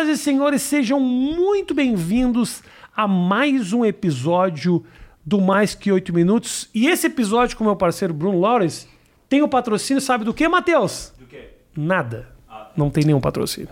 [0.00, 2.62] Senhoras e senhores, sejam muito bem-vindos
[2.96, 4.82] a mais um episódio
[5.26, 6.70] do Mais Que Oito Minutos.
[6.74, 8.86] E esse episódio com meu parceiro Bruno Lawrence
[9.28, 11.12] tem o patrocínio, sabe do que, Matheus?
[11.18, 11.50] Do quê?
[11.76, 12.30] Nada.
[12.74, 13.68] Não tem nenhum patrocínio.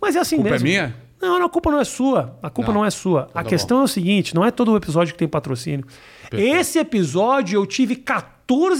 [0.00, 0.68] Mas é assim Culpa é mesmo.
[0.68, 0.96] minha?
[1.20, 2.38] Não, não, a culpa não é sua.
[2.42, 2.86] A culpa não, Não.
[2.86, 3.24] é sua.
[3.34, 5.86] a tá questão é o seguinte: não é todo episódio que tem patrocínio.
[6.30, 6.56] Perfeito.
[6.56, 8.35] Esse episódio eu tive 14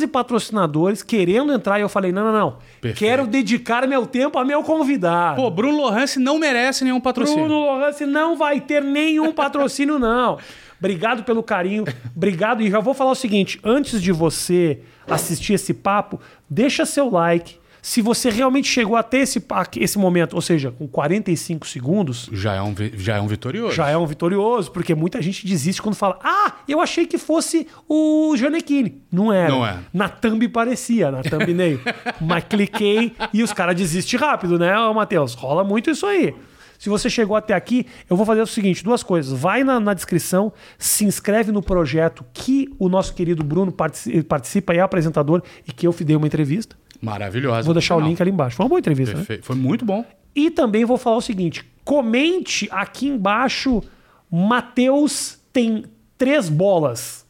[0.07, 2.59] patrocinadores querendo entrar e eu falei: não, não, não.
[2.81, 2.99] Perfeito.
[2.99, 5.41] Quero dedicar meu tempo a meu convidado.
[5.41, 7.47] Pô, Bruno Lohance não merece nenhum patrocínio.
[7.47, 10.39] Bruno Lohance não vai ter nenhum patrocínio, não.
[10.79, 11.85] Obrigado pelo carinho.
[12.15, 12.63] Obrigado.
[12.63, 17.59] E já vou falar o seguinte: antes de você assistir esse papo, deixa seu like.
[17.89, 19.41] Se você realmente chegou até esse,
[19.77, 23.77] esse momento, ou seja, com 45 segundos, Já é um, já é um vitorioso.
[23.77, 27.69] já é um vitorioso, porque muita gente desiste quando fala: Ah, eu achei que fosse
[27.89, 29.01] o Janequine.
[29.13, 29.49] Não era.
[29.53, 29.79] Não é.
[29.95, 31.79] Na thumb parecia, na thumbnail.
[32.21, 35.35] Mas cliquei e os caras desistem rápido, né, Matheus?
[35.35, 36.35] Rola muito isso aí.
[36.81, 39.39] Se você chegou até aqui, eu vou fazer o seguinte: duas coisas.
[39.39, 44.75] Vai na, na descrição, se inscreve no projeto que o nosso querido Bruno partici- participa
[44.75, 46.77] e é apresentador e que eu dei uma entrevista.
[47.01, 47.63] Maravilhosa.
[47.63, 48.57] Vou deixar o link ali embaixo.
[48.57, 49.19] Foi uma boa entrevista, né?
[49.21, 49.45] Perfeito.
[49.45, 50.05] Foi muito bom.
[50.35, 53.83] E também vou falar o seguinte: comente aqui embaixo.
[54.31, 55.85] Matheus tem
[56.19, 57.25] três bolas.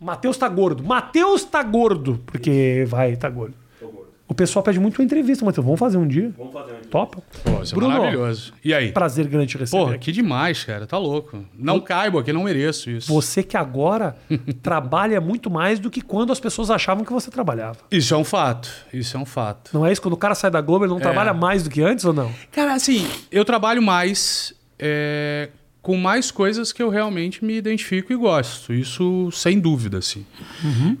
[0.00, 0.84] Matheus tá gordo.
[0.84, 2.20] Matheus tá gordo.
[2.24, 3.54] Porque vai, tá gordo.
[4.28, 5.64] O pessoal pede muito uma entrevista, Matheus.
[5.64, 6.30] Vamos fazer um dia.
[6.36, 7.22] Vamos fazer um Topa?
[7.42, 8.52] Pô, isso é Bruno, maravilhoso.
[8.62, 8.92] E aí?
[8.92, 9.80] Prazer grande te receber.
[9.82, 10.04] Porra, aqui.
[10.04, 10.86] que demais, cara.
[10.86, 11.42] Tá louco.
[11.58, 13.12] Não caibo aqui, não mereço isso.
[13.12, 14.16] Você que agora
[14.62, 17.78] trabalha muito mais do que quando as pessoas achavam que você trabalhava.
[17.90, 18.70] Isso é um fato.
[18.92, 19.70] Isso é um fato.
[19.72, 20.02] Não é isso?
[20.02, 22.30] Quando o cara sai da Globo, ele não trabalha mais do que antes ou não?
[22.52, 25.48] Cara, assim, eu trabalho mais é,
[25.80, 28.72] com mais coisas que eu realmente me identifico e gosto.
[28.74, 30.26] Isso sem dúvida, assim.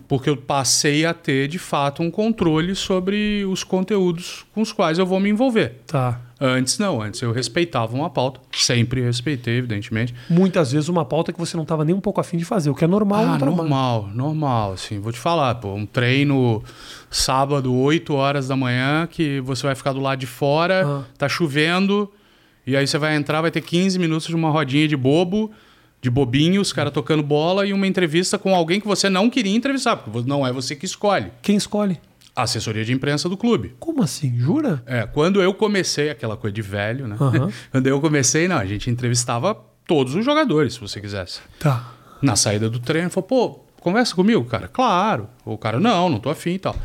[0.06, 4.98] Porque eu passei a ter, de fato, um controle sobre os conteúdos com os quais
[4.98, 5.74] eu vou me envolver.
[5.86, 6.20] Tá.
[6.40, 8.40] Antes não, antes eu respeitava uma pauta.
[8.52, 10.14] Sempre respeitei, evidentemente.
[10.30, 12.74] Muitas vezes uma pauta que você não estava nem um pouco afim de fazer, o
[12.76, 13.56] que é normal no Ah, trabalho.
[13.56, 15.00] normal, normal, assim.
[15.00, 16.62] Vou te falar, pô, um treino
[17.10, 21.02] sábado, 8 horas da manhã, que você vai ficar do lado de fora, Ah.
[21.18, 22.08] tá chovendo,
[22.68, 25.50] e aí você vai entrar, vai ter 15 minutos de uma rodinha de bobo,
[26.02, 29.56] de bobinho, os caras tocando bola e uma entrevista com alguém que você não queria
[29.56, 31.32] entrevistar, porque não é você que escolhe.
[31.40, 31.98] Quem escolhe?
[32.36, 33.74] A assessoria de imprensa do clube.
[33.80, 34.38] Como assim?
[34.38, 34.82] Jura?
[34.84, 37.16] É, quando eu comecei, aquela coisa de velho, né?
[37.18, 37.50] Aham.
[37.72, 41.40] quando eu comecei, não, a gente entrevistava todos os jogadores, se você quisesse.
[41.58, 41.94] Tá.
[42.20, 44.68] Na saída do treino, falou, pô, conversa comigo, cara.
[44.68, 45.26] Claro.
[45.42, 46.76] O cara, não, não tô afim e tal.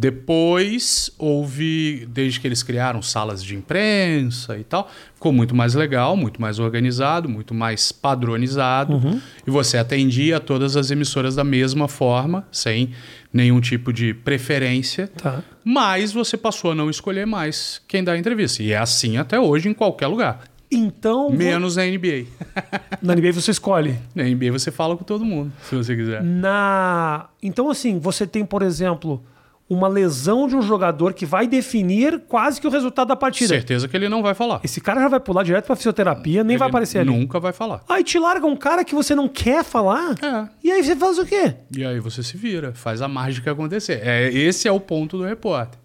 [0.00, 6.16] Depois houve, desde que eles criaram salas de imprensa e tal, ficou muito mais legal,
[6.16, 9.00] muito mais organizado, muito mais padronizado.
[9.44, 12.90] E você atendia todas as emissoras da mesma forma, sem
[13.32, 15.08] nenhum tipo de preferência.
[15.08, 15.42] Tá.
[15.64, 18.62] Mas você passou a não escolher mais quem dá a entrevista.
[18.62, 20.44] E é assim até hoje em qualquer lugar.
[20.70, 22.26] Então, Menos na NBA.
[23.02, 23.98] na NBA você escolhe.
[24.14, 26.22] Na NBA você fala com todo mundo, se você quiser.
[26.22, 29.20] Na Então assim, você tem, por exemplo,
[29.68, 33.48] uma lesão de um jogador que vai definir quase que o resultado da partida.
[33.48, 34.60] Certeza que ele não vai falar.
[34.64, 37.10] Esse cara já vai pular direto pra fisioterapia, nem vai Ele aparecer ali.
[37.10, 37.82] Nunca vai falar.
[37.86, 40.14] Aí te larga um cara que você não quer falar.
[40.22, 40.48] É.
[40.64, 41.54] E aí você faz o quê?
[41.76, 44.00] E aí você se vira, faz a mágica acontecer.
[44.02, 45.78] É, esse é o ponto do repórter.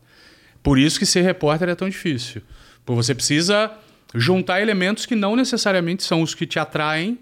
[0.61, 2.41] Por isso que ser repórter é tão difícil.
[2.85, 3.69] Porque você precisa
[4.15, 7.19] juntar elementos que não necessariamente são os que te atraem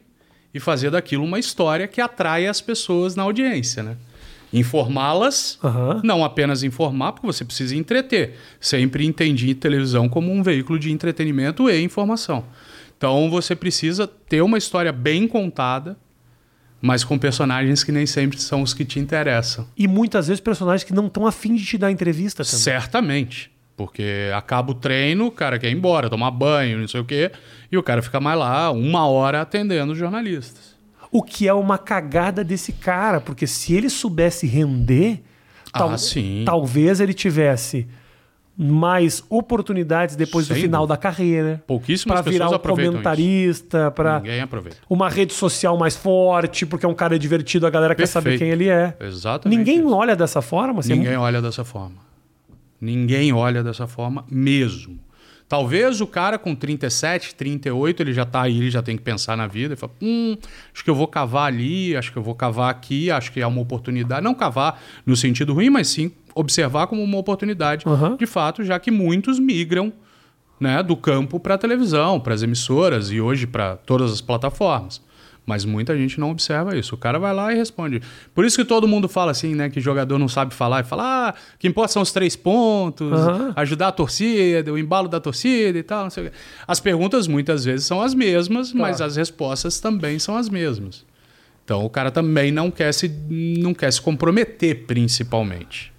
[0.54, 3.96] e fazer daquilo uma história que atrai as pessoas na audiência, né?
[4.54, 6.02] Informá-las, Aham.
[6.04, 8.36] não apenas informar, porque você precisa entreter.
[8.60, 12.44] Sempre entendi televisão como um veículo de entretenimento e informação.
[12.98, 15.98] Então você precisa ter uma história bem contada,
[16.82, 19.68] mas com personagens que nem sempre são os que te interessam.
[19.78, 22.60] E muitas vezes personagens que não estão afim de te dar entrevista também.
[22.60, 23.52] Certamente.
[23.78, 27.32] Porque acaba o treino, o cara quer ir embora, tomar banho, não sei o quê,
[27.72, 30.71] e o cara fica mais lá uma hora atendendo os jornalistas.
[31.12, 35.22] O que é uma cagada desse cara, porque se ele soubesse render,
[35.74, 35.86] Ah,
[36.46, 37.88] talvez ele tivesse
[38.58, 40.96] mais oportunidades depois do final dúvida.
[40.96, 41.64] da carreira.
[41.66, 44.78] Pouquíssimas Pra virar pessoas um aproveitam comentarista, para Ninguém aproveita.
[44.90, 48.40] uma rede social mais forte, porque é um cara divertido, a galera quer saber Perfeito.
[48.42, 48.96] quem ele é.
[49.00, 49.58] Exatamente.
[49.58, 49.96] Ninguém isso.
[49.96, 51.96] olha dessa forma, assim, Ninguém olha dessa forma.
[52.80, 55.00] Ninguém olha dessa forma mesmo.
[55.52, 59.36] Talvez o cara com 37, 38, ele já tá aí, ele já tem que pensar
[59.36, 59.74] na vida.
[59.74, 60.38] Ele fala, hum,
[60.74, 63.46] acho que eu vou cavar ali, acho que eu vou cavar aqui, acho que é
[63.46, 64.24] uma oportunidade.
[64.24, 68.16] Não cavar no sentido ruim, mas sim observar como uma oportunidade, Uhum.
[68.16, 69.92] de fato, já que muitos migram
[70.58, 75.02] né, do campo para a televisão, para as emissoras e hoje para todas as plataformas.
[75.46, 76.94] Mas muita gente não observa isso.
[76.94, 78.02] O cara vai lá e responde.
[78.34, 79.70] Por isso que todo mundo fala assim, né?
[79.70, 83.12] Que jogador não sabe falar e fala, ah, o que importa são os três pontos,
[83.12, 83.54] Aham.
[83.56, 86.04] ajudar a torcida, o embalo da torcida e tal.
[86.04, 86.38] Não sei o quê.
[86.68, 91.06] As perguntas muitas vezes são as mesmas, mas as respostas também são as mesmas.
[91.66, 95.92] Então o cara também não quer se, não quer se comprometer, principalmente.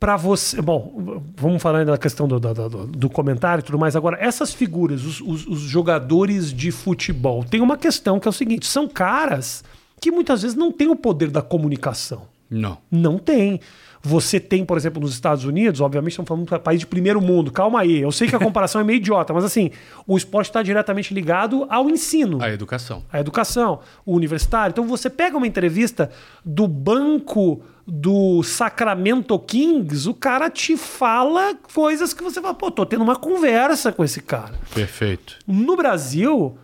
[0.00, 0.62] Pra você.
[0.62, 3.94] Bom, vamos falar ainda da questão do, do, do- do comentário e tudo mais.
[3.94, 8.32] Agora, essas figuras, os, os- os jogadores de futebol, tem uma questão que é o
[8.32, 9.62] seguinte: são caras
[10.00, 12.22] que muitas vezes não têm o poder da comunicação.
[12.48, 12.78] Não.
[12.90, 13.60] Não tem.
[14.02, 17.20] Você tem, por exemplo, nos Estados Unidos, obviamente estamos falando de um país de primeiro
[17.20, 18.00] mundo, calma aí.
[18.00, 19.70] Eu sei que a comparação é meio idiota, mas assim,
[20.06, 23.04] o esporte está diretamente ligado ao ensino A educação.
[23.12, 24.72] a educação, o universitário.
[24.72, 26.10] Então você pega uma entrevista
[26.42, 27.60] do banco
[27.90, 33.16] do Sacramento Kings, o cara te fala coisas que você fala, pô, tô tendo uma
[33.16, 34.54] conversa com esse cara.
[34.72, 35.36] Perfeito.
[35.46, 36.56] No Brasil,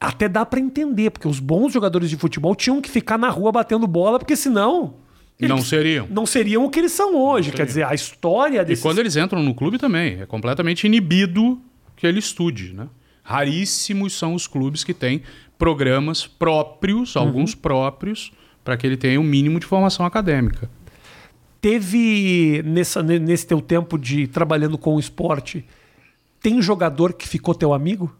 [0.00, 3.50] até dá pra entender, porque os bons jogadores de futebol tinham que ficar na rua
[3.50, 4.94] batendo bola, porque senão
[5.40, 6.06] Não seriam.
[6.08, 7.50] não seriam o que eles são hoje.
[7.50, 11.60] Quer dizer, a história E desses quando eles entram no clube também, é completamente inibido
[11.96, 12.86] que ele estude, né?
[13.24, 15.22] Raríssimos são os clubes que têm
[15.58, 18.32] programas próprios, alguns próprios,
[18.64, 20.68] para que ele tenha o mínimo de formação acadêmica.
[21.60, 25.64] teve nessa, ne- nesse teu tempo de trabalhando com o esporte,
[26.40, 28.12] tem jogador que ficou teu amigo?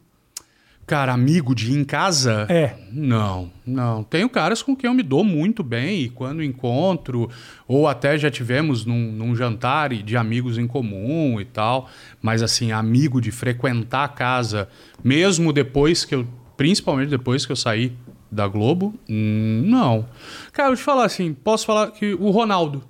[0.87, 2.47] Cara, amigo de ir em casa?
[2.49, 2.75] É.
[2.93, 4.03] Não, não.
[4.03, 7.31] Tenho caras com quem eu me dou muito bem e quando encontro,
[7.69, 11.89] ou até já tivemos num, num jantar de amigos em comum e tal.
[12.21, 14.69] Mas assim, amigo de frequentar a casa,
[15.03, 16.27] mesmo depois que eu.
[16.57, 17.93] Principalmente depois que eu saí
[18.33, 20.07] da Globo, não.
[20.53, 22.83] Cara, eu te falar assim, posso falar que o Ronaldo.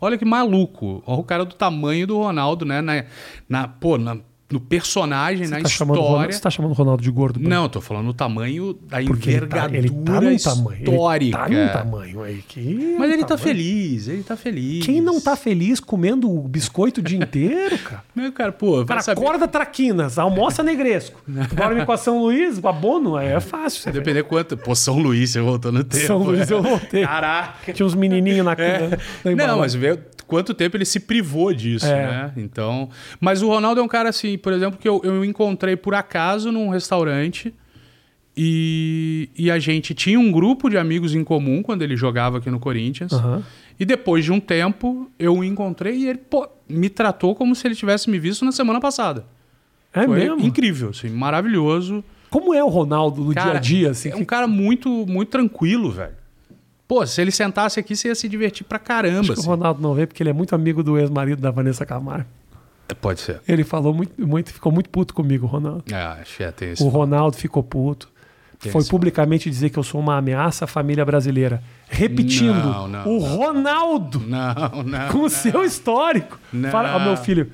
[0.00, 1.02] Olha que maluco.
[1.06, 2.80] Olha o cara do tamanho do Ronaldo, né?
[2.80, 3.04] Na,
[3.48, 4.18] na, pô, na-
[4.52, 6.32] no personagem, na Tá o história.
[6.32, 7.40] você tá chamando o Ronaldo de gordo?
[7.40, 7.48] Bruno?
[7.48, 10.78] Não, tô falando o tamanho da Porque ele tá, envergadura ele tá tamanho.
[10.82, 11.44] histórica.
[11.48, 12.96] Ele tá num tamanho aí que.
[12.98, 13.44] Mas ele tá tamanho.
[13.44, 14.84] feliz, ele tá feliz.
[14.84, 18.02] Quem não tá feliz comendo o biscoito o dia inteiro, cara?
[18.14, 19.20] Meu, cara, pô, Cara, saber.
[19.20, 21.20] acorda traquinas, almoça negresco.
[21.54, 23.80] Bora com a São Luís, a Bono, é fácil.
[23.82, 23.90] Você.
[23.92, 24.56] Depender quanto.
[24.56, 26.06] Pô, São Luís, você voltou no tempo.
[26.06, 27.02] São Luís eu voltei.
[27.06, 27.72] Caraca.
[27.72, 28.98] Tinha uns menininhos na, É.
[29.24, 29.98] na, na Não, mas vê
[30.32, 32.06] quanto tempo ele se privou disso, É.
[32.06, 32.32] né?
[32.36, 32.88] Então.
[33.20, 36.50] Mas o Ronaldo é um cara assim, por exemplo, que eu, eu encontrei por acaso
[36.50, 37.52] num restaurante.
[38.34, 42.50] E, e a gente tinha um grupo de amigos em comum quando ele jogava aqui
[42.50, 43.12] no Corinthians.
[43.12, 43.42] Aham.
[43.78, 47.66] E depois de um tempo, eu o encontrei e ele pô, me tratou como se
[47.66, 49.26] ele tivesse me visto na semana passada.
[49.92, 50.40] É Foi mesmo?
[50.40, 52.02] incrível, assim, maravilhoso.
[52.30, 53.90] Como é o Ronaldo no dia a Cara, dia?
[53.90, 56.14] Assim, é que- um cara muito, muito tranquilo, velho.
[56.92, 59.20] Pô, se ele sentasse aqui, você ia se divertir pra caramba.
[59.20, 59.48] Acho que o assim.
[59.48, 62.26] Ronaldo não vê porque ele é muito amigo do ex-marido da Vanessa Camargo.
[63.00, 63.40] Pode ser.
[63.48, 65.84] Ele falou muito, muito, ficou muito puto comigo, Ronaldo.
[65.90, 66.82] É, que é, tem esse.
[66.82, 68.10] O Ronaldo ficou puto.
[68.60, 71.62] Tem Foi publicamente dizer que eu sou uma ameaça à família brasileira.
[71.88, 73.36] Repetindo, Não, não, o não.
[73.36, 75.08] Ronaldo, Não, não.
[75.08, 76.38] com o seu histórico.
[76.52, 76.70] Não.
[76.70, 77.50] Fala, ó, meu filho.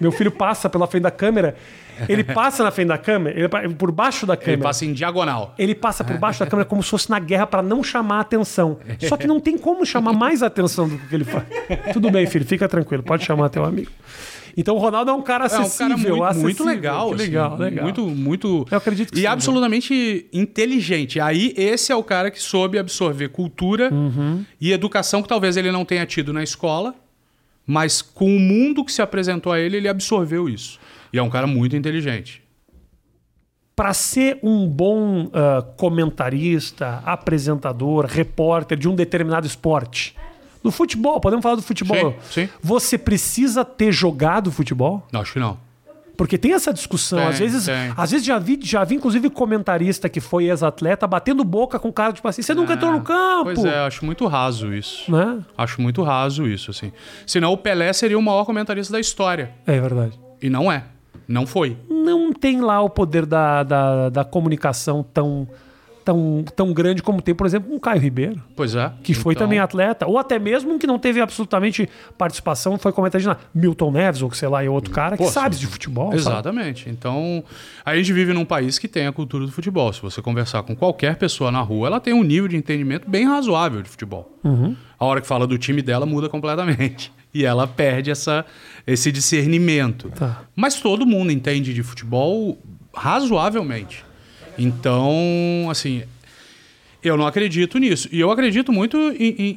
[0.00, 1.56] Meu filho passa pela frente da câmera.
[2.08, 4.62] Ele passa na frente da câmera, ele, por baixo da Ele câmera.
[4.62, 5.54] passa em diagonal.
[5.58, 8.20] Ele passa por baixo da câmera como se fosse na guerra para não chamar a
[8.20, 8.78] atenção.
[9.08, 11.44] Só que não tem como chamar mais a atenção do que ele faz.
[11.92, 13.90] Tudo bem, filho, fica tranquilo, pode chamar teu amigo.
[14.56, 16.42] Então o Ronaldo é um cara É um acessível, cara muito, acessível.
[16.44, 17.08] muito legal.
[17.08, 17.84] Assim, legal, legal.
[17.84, 18.66] Muito, muito.
[18.70, 21.20] Eu acredito que E absolutamente inteligente.
[21.20, 24.44] Aí, esse é o cara que soube absorver cultura Uhum.
[24.60, 26.94] e educação que talvez ele não tenha tido na escola,
[27.64, 30.80] mas com o mundo que se apresentou a ele, ele absorveu isso.
[31.12, 32.42] E é um cara muito inteligente.
[33.74, 40.14] Para ser um bom ah, comentarista, apresentador, repórter de um determinado esporte,
[40.62, 42.14] no futebol, podemos falar do futebol.
[42.22, 42.48] Sim, sim.
[42.62, 45.06] Você precisa ter jogado futebol?
[45.10, 45.58] Não, acho que não.
[46.20, 47.18] Porque tem essa discussão.
[47.18, 47.94] Tem, às vezes, tem.
[47.96, 52.12] às vezes já vi, já vi, inclusive, comentarista que foi ex-atleta batendo boca com cara,
[52.12, 53.44] tipo assim, você nunca entrou no campo.
[53.44, 55.10] Pois é, acho muito raso isso.
[55.10, 55.38] Né?
[55.56, 56.92] Acho muito raso isso, assim.
[57.26, 59.50] Senão o Pelé seria o maior comentarista da história.
[59.66, 60.20] É verdade.
[60.42, 60.84] E não é.
[61.26, 61.76] Não foi.
[61.88, 65.46] Não tem lá o poder da, da, da comunicação tão,
[66.04, 68.42] tão, tão grande como tem, por exemplo, um Caio Ribeiro.
[68.56, 68.92] Pois é.
[69.02, 71.88] que foi Então, também atleta, ou até mesmo um que não teve absolutamente
[72.18, 73.48] participação, foi comentarista de nada.
[73.54, 76.06] Milton Neves, ou sei lá, é outro cara que Pô, sabe de futebol.
[76.06, 76.16] sabe?
[76.16, 76.88] Exatamente.
[76.88, 77.44] Então,
[77.84, 79.92] a gente vive num país que tem a cultura do futebol.
[79.92, 83.26] Se você conversar com qualquer pessoa na rua, ela tem um nível de entendimento bem
[83.26, 84.36] razoável de futebol.
[84.42, 84.74] Uhum.
[84.98, 87.12] A hora que fala do time dela muda completamente.
[87.32, 88.44] E ela perde essa,
[88.86, 90.10] esse discernimento.
[90.10, 90.42] Tá.
[90.56, 92.58] Mas todo mundo entende de futebol
[92.94, 94.04] razoavelmente.
[94.58, 96.02] Então, assim,
[97.02, 98.08] eu não acredito nisso.
[98.12, 99.56] E eu acredito muito em, em-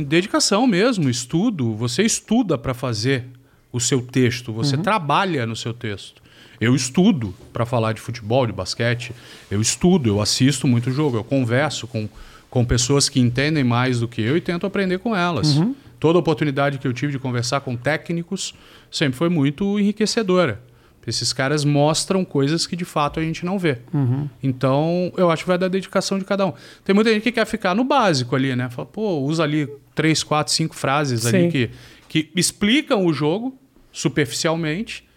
[0.00, 1.74] em dedicação mesmo, estudo.
[1.74, 3.24] Você estuda para fazer
[3.72, 6.22] o seu texto, você trabalha no seu texto.
[6.60, 9.12] Eu estudo para falar de futebol, de basquete.
[9.50, 12.08] Eu estudo, eu assisto muito jogo, eu converso com,
[12.50, 15.56] com pessoas que entendem mais do que eu e tento aprender com elas.
[15.56, 15.74] Uhum.
[15.98, 18.54] Toda oportunidade que eu tive de conversar com técnicos
[18.90, 20.60] sempre foi muito enriquecedora.
[21.08, 23.78] Esses caras mostram coisas que de fato a gente não vê.
[23.94, 24.28] Uhum.
[24.42, 26.52] Então, eu acho que vai da dedicação de cada um.
[26.84, 28.68] Tem muita gente que quer ficar no básico ali, né?
[28.68, 31.28] Fala, pô, usa ali três, quatro, cinco frases Sim.
[31.28, 31.70] ali que,
[32.08, 33.58] que explicam o jogo
[33.90, 35.08] superficialmente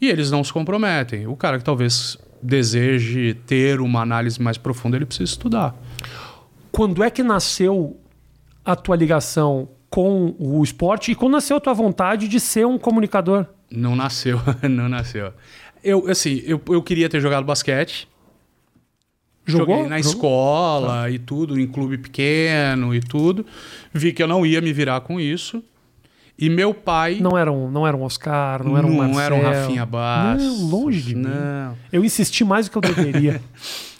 [0.00, 1.26] e eles não se comprometem.
[1.26, 5.74] O cara que talvez deseje ter uma análise mais profunda, ele precisa estudar.
[6.70, 8.00] Quando é que nasceu
[8.64, 12.78] a tua ligação com o esporte e quando nasceu a tua vontade de ser um
[12.78, 13.44] comunicador?
[13.70, 15.34] Não nasceu, não nasceu.
[15.84, 18.08] Eu, assim, eu, eu queria ter jogado basquete.
[19.44, 19.76] Jogou?
[19.76, 20.12] Joguei na Jogou?
[20.12, 23.44] escola e tudo, em clube pequeno e tudo.
[23.92, 25.62] Vi que eu não ia me virar com isso.
[26.38, 27.18] E meu pai.
[27.20, 29.20] Não era um, não era um Oscar, não era um Marcel.
[29.20, 30.46] era um Rafinha Bastos.
[30.60, 31.22] Não, longe de mim.
[31.22, 31.76] Não.
[31.92, 33.40] Eu insisti mais do que eu deveria.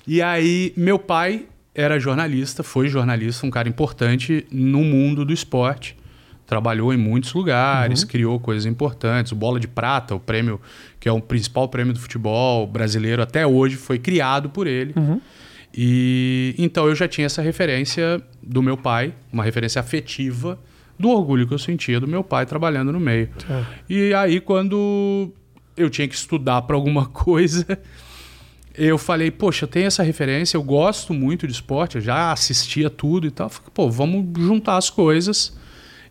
[0.04, 5.96] E aí, meu pai era jornalista, foi jornalista, um cara importante no mundo do esporte.
[6.46, 9.32] Trabalhou em muitos lugares, criou coisas importantes.
[9.32, 10.60] O Bola de Prata, o prêmio
[11.00, 14.92] que é o principal prêmio do futebol brasileiro até hoje, foi criado por ele.
[15.74, 20.58] E então eu já tinha essa referência do meu pai, uma referência afetiva
[20.98, 23.28] do orgulho que eu sentia do meu pai trabalhando no meio.
[23.46, 23.66] Tá.
[23.88, 25.32] E aí, quando
[25.76, 27.66] eu tinha que estudar para alguma coisa,
[28.74, 32.88] eu falei, poxa, eu tenho essa referência, eu gosto muito de esporte, eu já assistia
[32.88, 33.48] tudo e tal.
[33.48, 35.56] Falei, pô, vamos juntar as coisas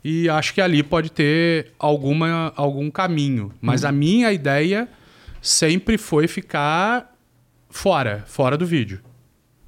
[0.04, 3.52] e acho que ali pode ter alguma, algum caminho.
[3.62, 4.88] Mas a minha ideia
[5.42, 7.14] sempre foi ficar
[7.70, 9.00] fora, fora do vídeo.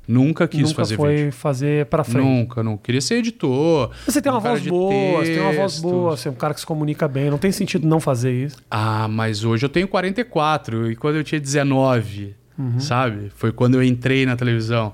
[0.05, 1.31] Nunca quis Nunca fazer foi vídeo.
[1.31, 2.25] fazer pra frente.
[2.25, 2.75] Nunca, não.
[2.75, 3.89] Queria ser editor.
[4.05, 6.53] Você tem uma um voz boa, você tem uma voz boa, você é um cara
[6.53, 8.57] que se comunica bem, não tem sentido não fazer isso.
[8.69, 12.35] Ah, mas hoje eu tenho 44 e quando eu tinha 19,
[12.79, 13.31] sabe?
[13.35, 14.93] Foi quando eu entrei na televisão.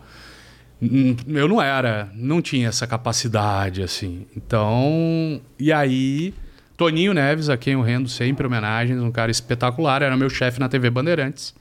[1.27, 4.25] Eu não era, não tinha essa capacidade assim.
[4.35, 6.33] Então, e aí,
[6.77, 10.69] Toninho Neves, a quem eu rendo sempre homenagens, um cara espetacular, era meu chefe na
[10.69, 11.53] TV Bandeirantes.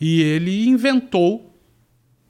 [0.00, 1.54] E ele inventou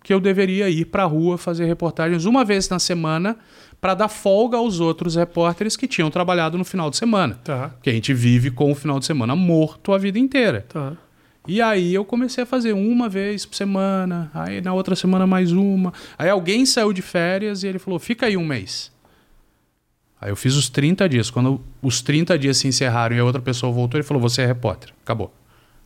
[0.03, 3.37] que eu deveria ir para a rua fazer reportagens uma vez na semana
[3.81, 7.39] para dar folga aos outros repórteres que tinham trabalhado no final de semana.
[7.45, 10.67] Tá, Porque a gente vive com o final de semana morto a vida inteira.
[10.69, 10.97] tá.
[11.49, 15.51] E aí eu comecei a fazer uma vez por semana, aí na outra semana mais
[15.51, 15.95] uma.
[16.19, 18.93] Aí alguém saiu de férias e ele falou: fica aí um mês.
[20.21, 21.31] Aí eu fiz os 30 dias.
[21.31, 24.47] Quando os 30 dias se encerraram e a outra pessoa voltou, ele falou: você é
[24.47, 24.91] repórter.
[25.03, 25.33] Acabou.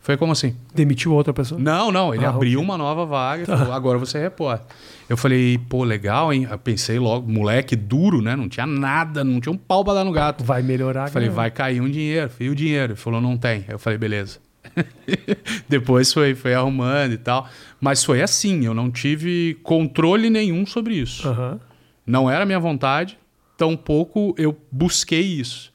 [0.00, 0.56] Foi como assim?
[0.74, 1.60] Demitiu outra pessoa?
[1.60, 2.12] Não, não.
[2.12, 2.64] Ele Ah, abriu ok.
[2.64, 4.66] uma nova vaga e falou: agora você é repórter.
[5.08, 6.48] Eu falei: pô, legal, hein?
[6.50, 8.34] Eu pensei logo, moleque duro, né?
[8.34, 10.42] Não tinha nada, não tinha um pau pra dar no gato.
[10.42, 11.06] Vai melhorar.
[11.06, 11.34] Eu falei, né?
[11.36, 12.28] vai cair um dinheiro.
[12.40, 12.94] E o dinheiro?
[12.94, 13.64] Ele falou, não tem.
[13.68, 14.40] Eu falei, beleza.
[15.68, 17.48] Depois foi, foi arrumando e tal.
[17.80, 21.28] Mas foi assim, eu não tive controle nenhum sobre isso.
[21.28, 21.60] Aham.
[22.06, 23.18] Não era minha vontade,
[23.56, 25.72] tampouco eu busquei isso.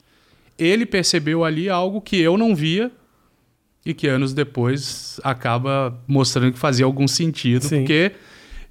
[0.58, 2.92] Ele percebeu ali algo que eu não via
[3.86, 7.80] e que anos depois acaba mostrando que fazia algum sentido, Sim.
[7.80, 8.12] porque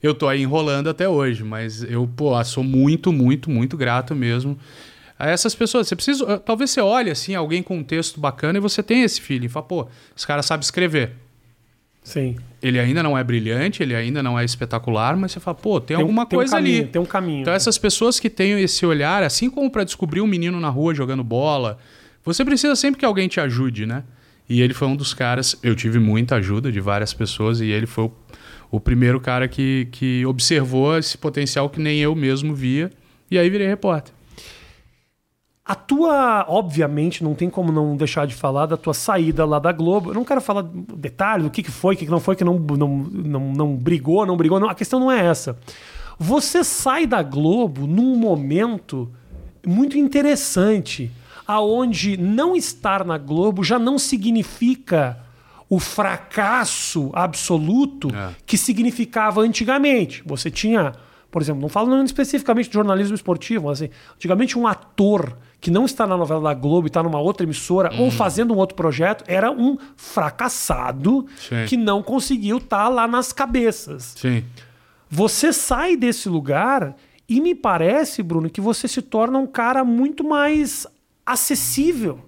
[0.02, 4.58] eu tô aí enrolando até hoje, mas eu, pô, sou muito, muito, muito grato mesmo
[5.18, 5.88] a essas pessoas.
[5.88, 9.02] Você precisa, eh, talvez você olhe assim, alguém com um texto bacana e você tem
[9.02, 11.12] esse feeling, fala, pô, esse cara sabe escrever.
[12.02, 12.36] Sim.
[12.62, 15.96] Ele ainda não é brilhante, ele ainda não é espetacular, mas você fala, pô, tem,
[15.96, 16.88] um- alguma tem um coisa caminho, ali.
[16.88, 17.40] Tem um caminho.
[17.40, 20.94] Então, essas pessoas que têm esse olhar, assim como para descobrir um menino na rua
[20.94, 21.78] jogando bola,
[22.24, 24.04] você precisa sempre que alguém te ajude, né?
[24.48, 25.56] E ele foi um dos caras.
[25.64, 28.12] Eu tive muita ajuda de várias pessoas e ele foi o,
[28.70, 32.92] o primeiro cara que, que observou esse potencial que nem eu mesmo via.
[33.28, 34.14] E aí virei repórter.
[35.68, 39.72] A tua, obviamente, não tem como não deixar de falar da tua saída lá da
[39.72, 40.10] Globo.
[40.10, 42.44] Eu não quero falar detalhe do que, que foi, o que, que não foi, que
[42.44, 44.60] não, não, não, não brigou, não brigou.
[44.60, 45.58] Não, a questão não é essa.
[46.18, 49.10] Você sai da Globo num momento
[49.66, 51.10] muito interessante,
[51.44, 55.18] aonde não estar na Globo já não significa
[55.68, 58.30] o fracasso absoluto É.
[58.46, 60.22] que significava antigamente.
[60.24, 60.92] Você tinha,
[61.28, 65.84] por exemplo, não falando especificamente de jornalismo esportivo, mas assim, antigamente um ator que não
[65.84, 69.24] está na novela da Globo e está numa outra emissora ou fazendo um outro projeto
[69.26, 71.66] era um fracassado Sim.
[71.66, 74.14] que não conseguiu estar lá nas cabeças.
[74.16, 74.44] Sim.
[75.10, 76.94] Você sai desse lugar
[77.28, 80.86] e me parece, Bruno, que você se torna um cara muito mais
[81.26, 82.20] acessível.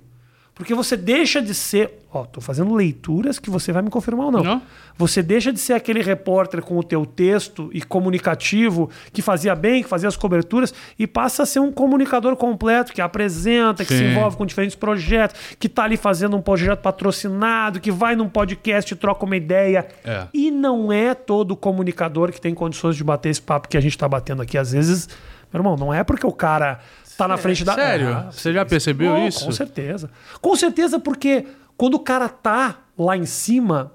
[0.59, 4.33] Porque você deixa de ser Ó, tô fazendo leituras que você vai me confirmar ou
[4.33, 4.43] não.
[4.43, 4.63] Não.
[4.97, 9.83] Você deixa de ser aquele repórter com o teu texto e comunicativo que fazia bem,
[9.83, 13.99] que fazia as coberturas e passa a ser um comunicador completo que apresenta, que se
[13.99, 14.11] Sim.
[14.13, 18.91] envolve com diferentes projetos, que tá ali fazendo um projeto patrocinado, que vai num podcast
[18.91, 19.87] e troca uma ideia.
[20.03, 20.29] É.
[20.33, 23.99] E não é todo comunicador que tem condições de bater esse papo que a gente
[23.99, 25.11] tá batendo aqui às vezes.
[25.53, 26.81] Meu irmão, não é porque o cara
[27.19, 28.09] tá na frente da sério?
[28.15, 29.45] Ah, Você já percebeu Bom, isso?
[29.45, 30.09] Com certeza.
[30.41, 31.45] Com certeza, porque
[31.77, 33.93] quando o cara tá lá em cima,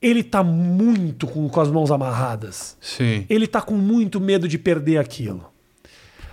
[0.00, 2.76] ele tá muito com, com as mãos amarradas.
[2.80, 5.52] Sim, Ele tá com muito medo de perder aquilo.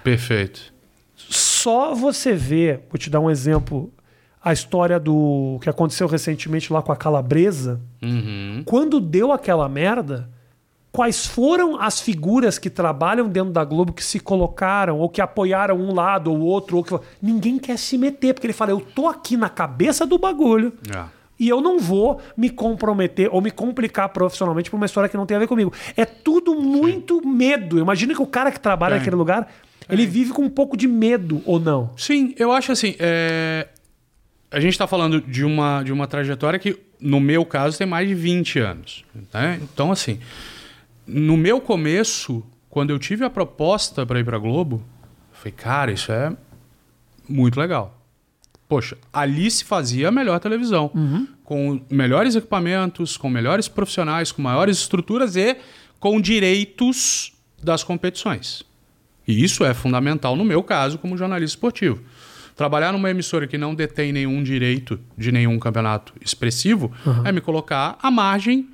[0.04, 0.74] perfeito.
[1.18, 3.92] Só você vê, vou te dar um exemplo,
[4.44, 7.82] a história do que aconteceu recentemente lá com a Calabresa.
[8.02, 8.62] Uhum.
[8.66, 10.30] Quando deu aquela merda,
[10.96, 15.78] quais foram as figuras que trabalham dentro da Globo que se colocaram ou que apoiaram
[15.78, 16.78] um lado ou outro?
[16.78, 16.98] Ou que...
[17.22, 20.72] Ninguém quer se meter, porque ele fala: eu tô aqui na cabeça do bagulho.
[20.90, 21.04] É.
[21.38, 25.26] E eu não vou me comprometer ou me complicar profissionalmente por uma história que não
[25.26, 25.74] tem a ver comigo.
[25.98, 27.78] É tudo muito medo.
[27.78, 29.52] Imagina que o cara que trabalha naquele lugar,
[29.90, 31.90] ele vive com um pouco de medo ou não.
[31.98, 32.96] Sim, eu acho assim.
[33.00, 33.68] é,
[34.50, 38.08] A gente está falando de uma, de uma trajetória que, no meu caso, tem mais
[38.08, 39.04] de 20 anos.
[39.34, 39.60] né?
[39.62, 40.20] Então, assim,
[41.08, 44.84] no meu começo, quando eu tive a proposta para ir para Globo,
[45.32, 46.36] eu falei, cara, isso é
[47.28, 48.02] muito legal.
[48.68, 50.92] Poxa, ali se fazia a melhor televisão.
[51.44, 55.56] Com melhores equipamentos, com melhores profissionais, com maiores estruturas e
[56.00, 58.64] com direitos das competições.
[59.28, 62.02] E isso é fundamental no meu caso como jornalista esportivo.
[62.56, 66.92] Trabalhar numa emissora que não detém nenhum direito de nenhum campeonato expressivo
[67.24, 68.70] é me colocar à margem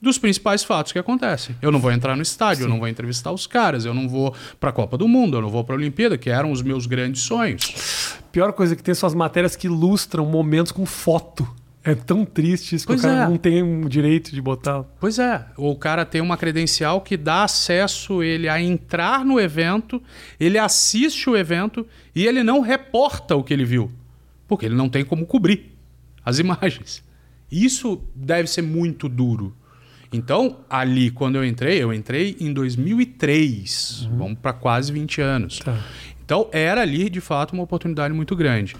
[0.00, 1.54] dos principais fatos que acontecem.
[1.60, 4.34] Eu não vou entrar no estádio, eu não vou entrevistar os caras, eu não vou
[4.58, 6.86] para a Copa do Mundo, eu não vou para a Olimpíada, que eram os meus
[6.86, 8.16] grandes sonhos.
[8.32, 11.46] Pior coisa que tem são as matérias que ilustram momentos com foto.
[11.82, 13.28] É tão triste isso que Pois o cara é.
[13.28, 14.84] não tem o direito de botar.
[15.00, 20.02] Pois é, o cara tem uma credencial que dá acesso ele a entrar no evento,
[20.38, 23.90] ele assiste o evento e ele não reporta o que ele viu,
[24.46, 25.74] porque ele não tem como cobrir
[26.24, 27.02] as imagens.
[27.50, 29.56] Isso deve ser muito duro.
[30.12, 35.58] Então, ali, quando eu entrei, eu entrei em 2003, vamos para quase 20 anos.
[35.60, 35.78] Tá.
[36.24, 38.74] Então, era ali, de fato, uma oportunidade muito grande.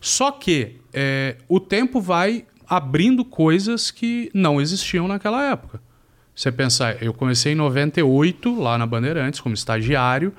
[0.00, 5.80] Só que é, o tempo vai abrindo coisas que não existiam naquela época.
[6.34, 10.32] Você pensar, eu comecei em 98, lá na Bandeirantes, como estagiário.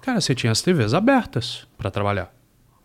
[0.00, 2.32] Cara, você tinha as TVs abertas para trabalhar.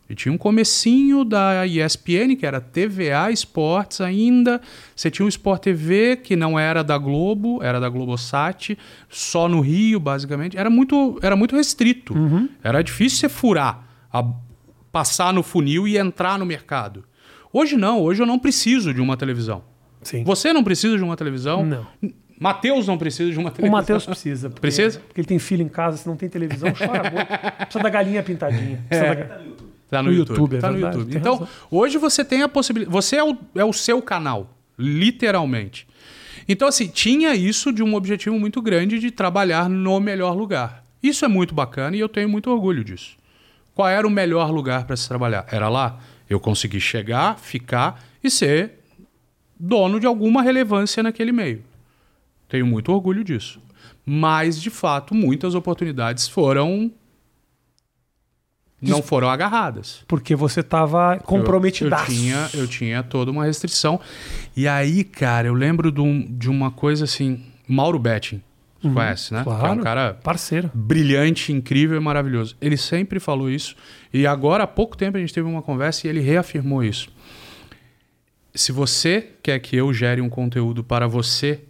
[0.09, 4.61] E tinha um comecinho da ESPN, que era TVA Esportes ainda.
[4.95, 8.77] Você tinha o Sport TV, que não era da Globo, era da Globosat,
[9.09, 10.57] só no Rio, basicamente.
[10.57, 12.13] Era muito, era muito restrito.
[12.63, 14.23] Era difícil você furar, a-
[14.91, 17.03] passar no funil e entrar no mercado.
[17.51, 19.63] Hoje não, hoje eu não preciso de uma televisão.
[20.03, 20.23] Sim.
[20.23, 21.65] Você não precisa de uma televisão?
[21.65, 21.87] Não.
[22.39, 23.79] Matheus não precisa de uma O televisão.
[23.79, 24.49] Matheus precisa.
[24.49, 24.99] Porque, Precisa?
[24.99, 27.55] Porque ele tem filho em casa, se não tem televisão, chora muito.
[27.57, 28.83] Precisa da galinha pintadinha.
[28.87, 29.41] Precisa da ga-
[29.89, 30.35] Tá no, No YouTube.
[30.37, 31.11] YouTube, é tá no verdade, YouTube.
[31.11, 31.49] tem Então, razão.
[31.71, 32.91] hoje você tem a possibilidade.
[32.93, 35.87] Você é o, é o seu canal, literalmente.
[36.47, 40.83] Então, assim, tinha isso de um objetivo muito grande de trabalhar no melhor lugar.
[41.01, 43.15] Isso é muito bacana e eu tenho muito orgulho disso.
[43.73, 45.45] Qual era o melhor lugar para se trabalhar?
[45.51, 45.99] Era lá.
[46.29, 48.79] Eu consegui chegar, ficar e ser
[49.59, 51.63] dono de alguma relevância naquele meio.
[52.47, 53.59] Tenho muito orgulho disso.
[54.05, 56.91] Mas, de fato, muitas oportunidades foram.
[58.89, 60.03] Não foram agarradas.
[60.07, 62.11] Porque você tava comprometidaço.
[62.11, 63.99] Eu, eu, tinha, eu tinha toda uma restrição.
[64.55, 67.43] E aí, cara, eu lembro de, um- de uma coisa assim.
[67.67, 68.41] Mauro Betting.
[68.81, 69.41] Você conhece, né?
[69.43, 69.59] Que é Uhum.
[69.59, 69.79] Claro.
[69.79, 70.69] um cara Parceiro.
[70.73, 72.55] brilhante, incrível e maravilhoso.
[72.61, 73.75] Ele sempre falou isso.
[74.13, 77.09] E agora, há pouco tempo, a gente teve uma conversa e ele reafirmou isso.
[78.53, 81.61] Se você quer que eu gere um conteúdo para você,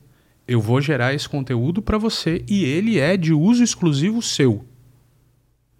[0.47, 4.65] eu vou gerar esse conteúdo para você e ele é de uso exclusivo seu.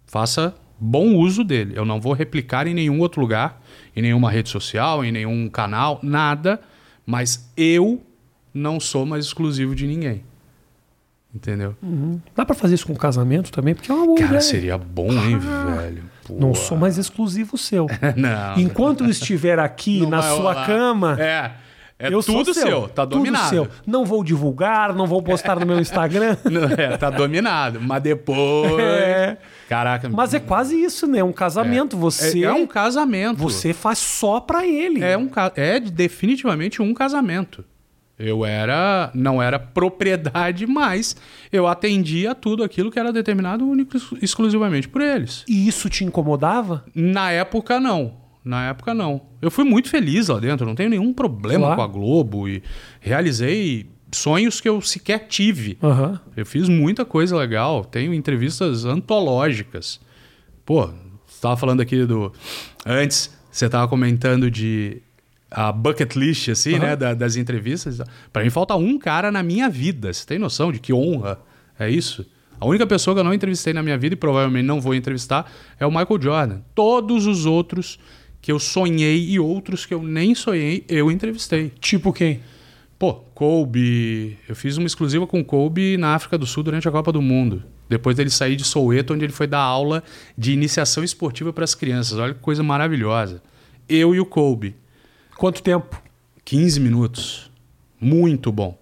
[0.06, 1.72] Faça bom uso dele.
[1.76, 3.60] Eu não vou replicar em nenhum outro lugar,
[3.94, 6.60] em nenhuma rede social, em nenhum canal, nada.
[7.04, 8.02] Mas eu
[8.52, 10.22] não sou mais exclusivo de ninguém.
[11.34, 11.76] Entendeu?
[12.34, 13.74] Dá pra fazer isso com casamento também?
[13.74, 14.40] Porque é uma boa Cara, ideia.
[14.40, 16.04] seria bom, hein, velho?
[16.26, 16.34] Pô.
[16.40, 17.86] Não sou mais exclusivo seu.
[18.16, 18.58] Não.
[18.58, 20.66] Enquanto eu estiver aqui Não na sua rolar.
[20.66, 21.52] cama, É.
[21.98, 22.88] É eu tudo seu.
[22.88, 23.48] Tá tudo dominado.
[23.48, 23.68] seu.
[23.86, 26.36] Não vou divulgar, não vou postar no meu Instagram.
[26.76, 27.80] É, tá dominado.
[27.80, 28.72] Mas depois.
[28.86, 29.36] É.
[29.68, 30.08] Caraca.
[30.08, 31.22] Mas é quase isso, né?
[31.22, 31.96] Um casamento.
[31.96, 33.38] Você, é, é um casamento.
[33.38, 35.02] você faz só pra ele.
[35.02, 37.64] É, um, é definitivamente um casamento.
[38.18, 39.10] Eu era.
[39.14, 41.16] Não era propriedade, mas
[41.52, 45.44] eu atendia tudo aquilo que era determinado único exclusivamente por eles.
[45.48, 46.84] E isso te incomodava?
[46.94, 48.25] Na época, não.
[48.46, 49.20] Na época, não.
[49.42, 51.76] Eu fui muito feliz lá dentro, não tenho nenhum problema Claro.
[51.76, 52.62] com a Globo e
[53.00, 55.76] realizei sonhos que eu sequer tive.
[55.82, 56.20] Aham.
[56.36, 60.00] Eu fiz muita coisa legal, tenho entrevistas antológicas.
[60.64, 60.86] Pô,
[61.26, 62.32] você tava falando aqui do.
[62.84, 65.02] Antes, você tava comentando de
[65.50, 66.86] a bucket list, assim, Aham.
[66.86, 66.96] né?
[66.96, 68.00] da- das entrevistas.
[68.32, 70.12] Pra mim falta um cara na minha vida.
[70.12, 71.38] Você tem noção de que honra
[71.78, 72.24] é isso?
[72.60, 75.50] A única pessoa que eu não entrevistei na minha vida e provavelmente não vou entrevistar
[75.78, 76.60] é o Michael Jordan.
[76.74, 77.98] Todos os outros
[78.46, 81.72] que eu sonhei e outros que eu nem sonhei, eu entrevistei.
[81.80, 82.42] Tipo quem?
[82.96, 84.38] Pô, Kobe.
[84.48, 87.20] Eu fiz uma exclusiva com o Kobe na África do Sul durante a Copa do
[87.20, 87.64] Mundo.
[87.88, 90.00] Depois dele sair de Soweto, onde ele foi dar aula
[90.38, 92.20] de iniciação esportiva para as crianças.
[92.20, 93.42] Olha que coisa maravilhosa.
[93.88, 94.76] Eu e o Kobe.
[95.36, 96.00] Quanto tempo?
[96.44, 97.50] 15 minutos.
[98.00, 98.78] Muito bom.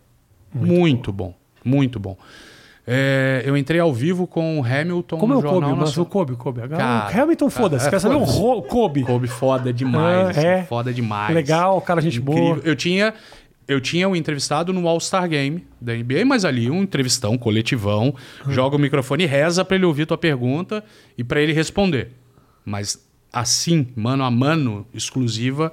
[0.52, 1.34] Muito, bom.
[1.64, 2.18] Muito bom.
[2.86, 5.52] É, eu entrei ao vivo com o Hamilton Como é o Kobe?
[5.54, 6.04] Jornal Mas o.
[6.04, 6.68] Kobe, o Kobe.
[6.68, 7.86] Cara, Hamilton, foda-se.
[7.86, 9.02] é, Quer saber o Kobe?
[9.04, 10.36] Kobe foda demais.
[10.36, 10.54] Ah, é?
[10.56, 11.34] assim, Foda demais.
[11.34, 12.38] Legal, cara, gente boa.
[12.38, 12.62] Incrível.
[12.70, 13.14] Eu tinha,
[13.66, 18.14] eu tinha um entrevistado no All-Star Game da NBA, mas ali um entrevistão, coletivão,
[18.46, 18.50] Hum.
[18.52, 20.84] joga o microfone e reza pra ele ouvir tua pergunta
[21.16, 22.10] e pra ele responder.
[22.66, 25.72] Mas assim, mano a mano, exclusiva,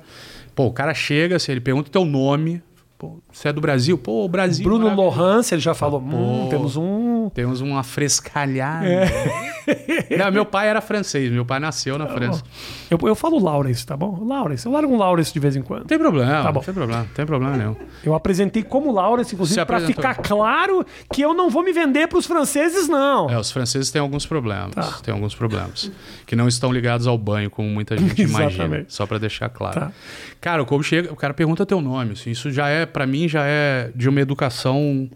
[0.56, 2.62] pô, o cara chega, se ele pergunta teu nome,
[2.98, 3.98] pô, você é do Brasil?
[3.98, 4.64] Pô, Brasil.
[4.64, 4.94] Bruno.
[4.94, 6.00] Lohance, ele já falou.
[6.02, 7.01] Hum, temos um.
[7.30, 8.88] Temos uma frescalhada.
[8.88, 10.18] É.
[10.18, 12.44] Não, meu pai era francês, meu pai nasceu na França.
[12.90, 14.24] Eu, eu falo Lawrence, tá bom?
[14.24, 14.66] Lawrence.
[14.66, 15.82] Eu largo um Lawrence de vez em quando.
[15.82, 16.60] Não tem problema, Tá bom.
[16.60, 17.76] não tem problema, não tem problema nenhum.
[18.04, 19.96] Eu apresentei como Lawrence, inclusive, apresentou.
[19.96, 23.30] ficar claro que eu não vou me vender pros franceses, não.
[23.30, 24.74] É, os franceses têm alguns problemas.
[24.74, 25.00] Tá.
[25.04, 25.92] Têm alguns problemas.
[26.26, 28.86] Que não estão ligados ao banho, como muita gente imagina.
[28.88, 29.80] Só pra deixar claro.
[29.80, 29.92] Tá.
[30.40, 32.14] Cara, o chega, o cara pergunta teu nome.
[32.14, 35.10] assim, isso já é, pra mim, já é de uma educação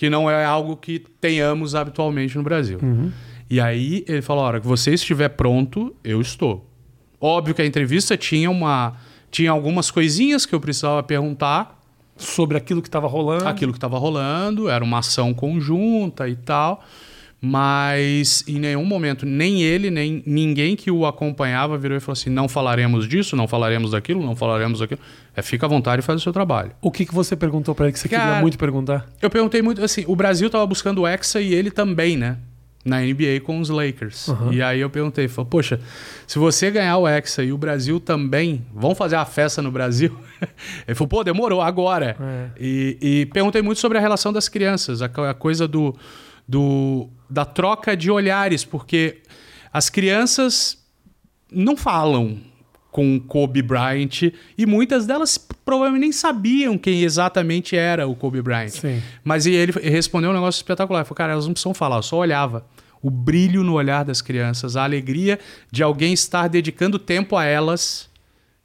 [0.00, 2.78] que não é algo que tenhamos habitualmente no Brasil.
[2.82, 3.12] Uhum.
[3.50, 6.66] E aí ele falou: a hora que você estiver pronto, eu estou.
[7.20, 8.94] Óbvio que a entrevista tinha uma.
[9.30, 11.78] Tinha algumas coisinhas que eu precisava perguntar
[12.16, 13.46] Sobre aquilo que tava rolando.
[13.46, 16.82] aquilo que estava rolando, era uma ação conjunta e tal,
[17.40, 22.28] mas em nenhum momento, nem ele, nem ninguém que o acompanhava virou e falou assim:
[22.28, 25.00] não falaremos disso, não falaremos daquilo, não falaremos daquilo.
[25.34, 26.72] É, fica à vontade e faz o seu trabalho.
[26.82, 29.08] O que, que você perguntou pra ele que você queria Cara- muito perguntar?
[29.22, 32.36] Eu perguntei muito assim: o Brasil estava buscando o Hexa e ele também, né?
[32.84, 34.28] Na NBA com os Lakers.
[34.28, 34.52] Uhum.
[34.54, 35.78] E aí eu perguntei, falei, poxa,
[36.26, 40.16] se você ganhar o Hexa e o Brasil também, vão fazer a festa no Brasil?
[40.88, 42.16] Ele falou, pô, demorou, agora.
[42.18, 42.46] É.
[42.58, 45.94] E, e perguntei muito sobre a relação das crianças, a, a coisa do,
[46.48, 49.18] do, da troca de olhares, porque
[49.72, 50.78] as crianças
[51.50, 52.38] não falam
[52.90, 58.70] com Kobe Bryant e muitas delas provavelmente nem sabiam quem exatamente era o Kobe Bryant.
[58.70, 59.00] Sim.
[59.22, 61.00] Mas e ele respondeu um negócio espetacular.
[61.00, 62.66] Ele falou, cara, elas não precisam falar, eu só olhava.
[63.02, 65.38] O brilho no olhar das crianças, a alegria
[65.70, 68.10] de alguém estar dedicando tempo a elas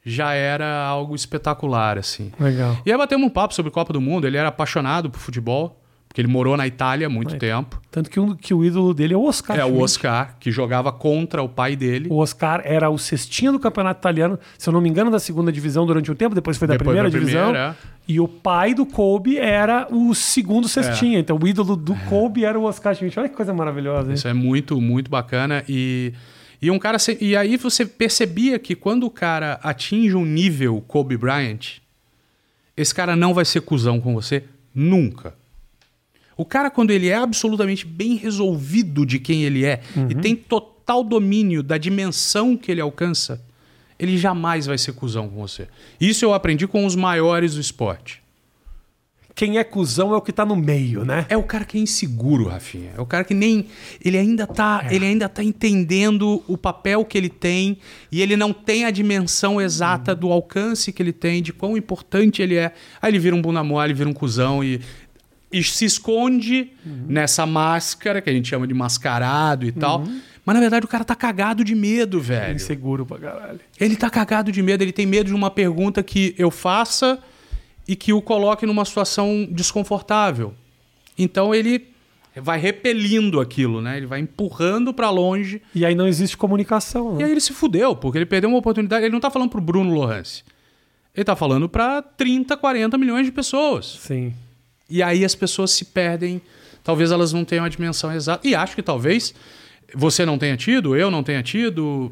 [0.04, 2.32] já era algo espetacular, assim.
[2.40, 2.78] Legal.
[2.86, 4.28] E aí batemos um papo sobre Copa do Mundo.
[4.28, 5.82] Ele era apaixonado por futebol,
[6.16, 7.38] porque ele morou na Itália há muito Ai.
[7.40, 7.82] tempo.
[7.92, 9.60] Tanto que, um, que o ídolo dele é o Oscar.
[9.60, 9.80] É o.
[9.80, 12.08] Oscar, que jogava contra o pai dele.
[12.10, 15.52] O Oscar era o cestinha do campeonato italiano, se eu não me engano, da segunda
[15.52, 17.44] divisão durante um tempo, depois foi da Depois primeira da divisão.
[17.52, 17.96] primeira, é.
[18.08, 20.70] E o pai do Kobe era o segundo É.
[20.70, 21.20] cestinha.
[21.20, 23.20] Então o ídolo do Kobe era o Oscar Schmidt.
[23.20, 24.14] Olha que coisa maravilhosa, hein?
[24.14, 25.66] Isso é muito, muito bacana.
[25.68, 26.14] E,
[26.62, 26.98] e um cara.
[27.20, 31.80] E aí você percebia que quando o cara atinge um nível Kobe Bryant,
[32.78, 35.34] esse cara não vai ser cuzão com você nunca.
[36.38, 41.04] O cara, quando ele é absolutamente bem resolvido de quem ele é e tem total
[41.04, 43.42] domínio da dimensão que ele alcança,
[43.98, 45.68] ele jamais vai ser cuzão com você.
[46.00, 48.22] Isso eu aprendi com os maiores do esporte.
[49.34, 51.26] Quem é cuzão é o que tá no meio, né?
[51.28, 52.92] É o cara que é inseguro, Rafinha.
[52.98, 53.66] É o cara que nem.
[54.04, 54.96] Ele ainda tá, É.
[54.96, 57.78] ele ainda tá entendendo o papel que ele tem
[58.10, 62.42] e ele não tem a dimensão exata do alcance que ele tem, de quão importante
[62.42, 62.72] ele é.
[63.02, 64.80] Aí ele vira um bunda mole, vira um cuzão e,
[65.58, 66.72] e se esconde
[67.08, 70.04] nessa máscara que a gente chama de mascarado e tal.
[70.46, 72.56] Mas na verdade o cara tá cagado de medo, velho.
[72.56, 73.60] Inseguro pra caralho.
[73.80, 77.18] Ele tá cagado de medo, ele tem medo de uma pergunta que eu faça
[77.88, 80.54] e que o coloque numa situação desconfortável.
[81.18, 81.88] Então ele
[82.36, 83.96] vai repelindo aquilo, né?
[83.96, 87.26] Ele vai empurrando pra longe E aí não existe comunicação, e né?
[87.26, 89.06] aí ele se fudeu, porque ele perdeu uma oportunidade.
[89.06, 90.44] Ele não tá falando pro Bruno Lohance.
[91.16, 93.98] Ele tá falando pra 30, 40 milhões de pessoas.
[94.02, 94.34] Sim.
[94.90, 96.42] E aí as pessoas se perdem,
[96.84, 98.48] talvez elas não tenham a dimensão exata.
[98.48, 99.34] E acho que talvez
[99.94, 102.12] você não tenha tido, eu não tenha tido.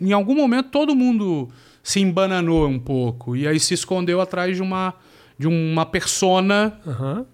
[0.00, 1.48] Em algum momento todo mundo
[1.82, 4.94] se embananou um pouco e aí se escondeu atrás de uma
[5.36, 7.26] de uma persona Aham.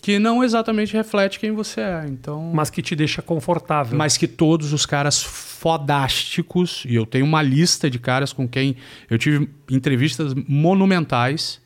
[0.00, 2.06] que não exatamente reflete quem você é.
[2.08, 3.96] Então, Mas que te deixa confortável.
[3.98, 8.76] mas que todos os caras fodásticos, e eu tenho uma lista de caras com quem
[9.10, 11.60] eu tive entrevistas monumentais,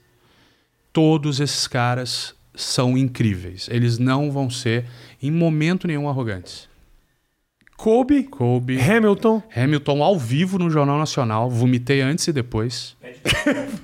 [0.93, 3.69] todos esses caras são incríveis.
[3.71, 4.85] Eles não vão ser
[5.23, 6.69] em momento nenhum arrogantes.
[7.77, 9.41] Kobe, Kobe, Hamilton.
[9.55, 12.97] Hamilton ao vivo no Jornal Nacional, vomitei antes e depois.
[13.01, 13.21] Pede,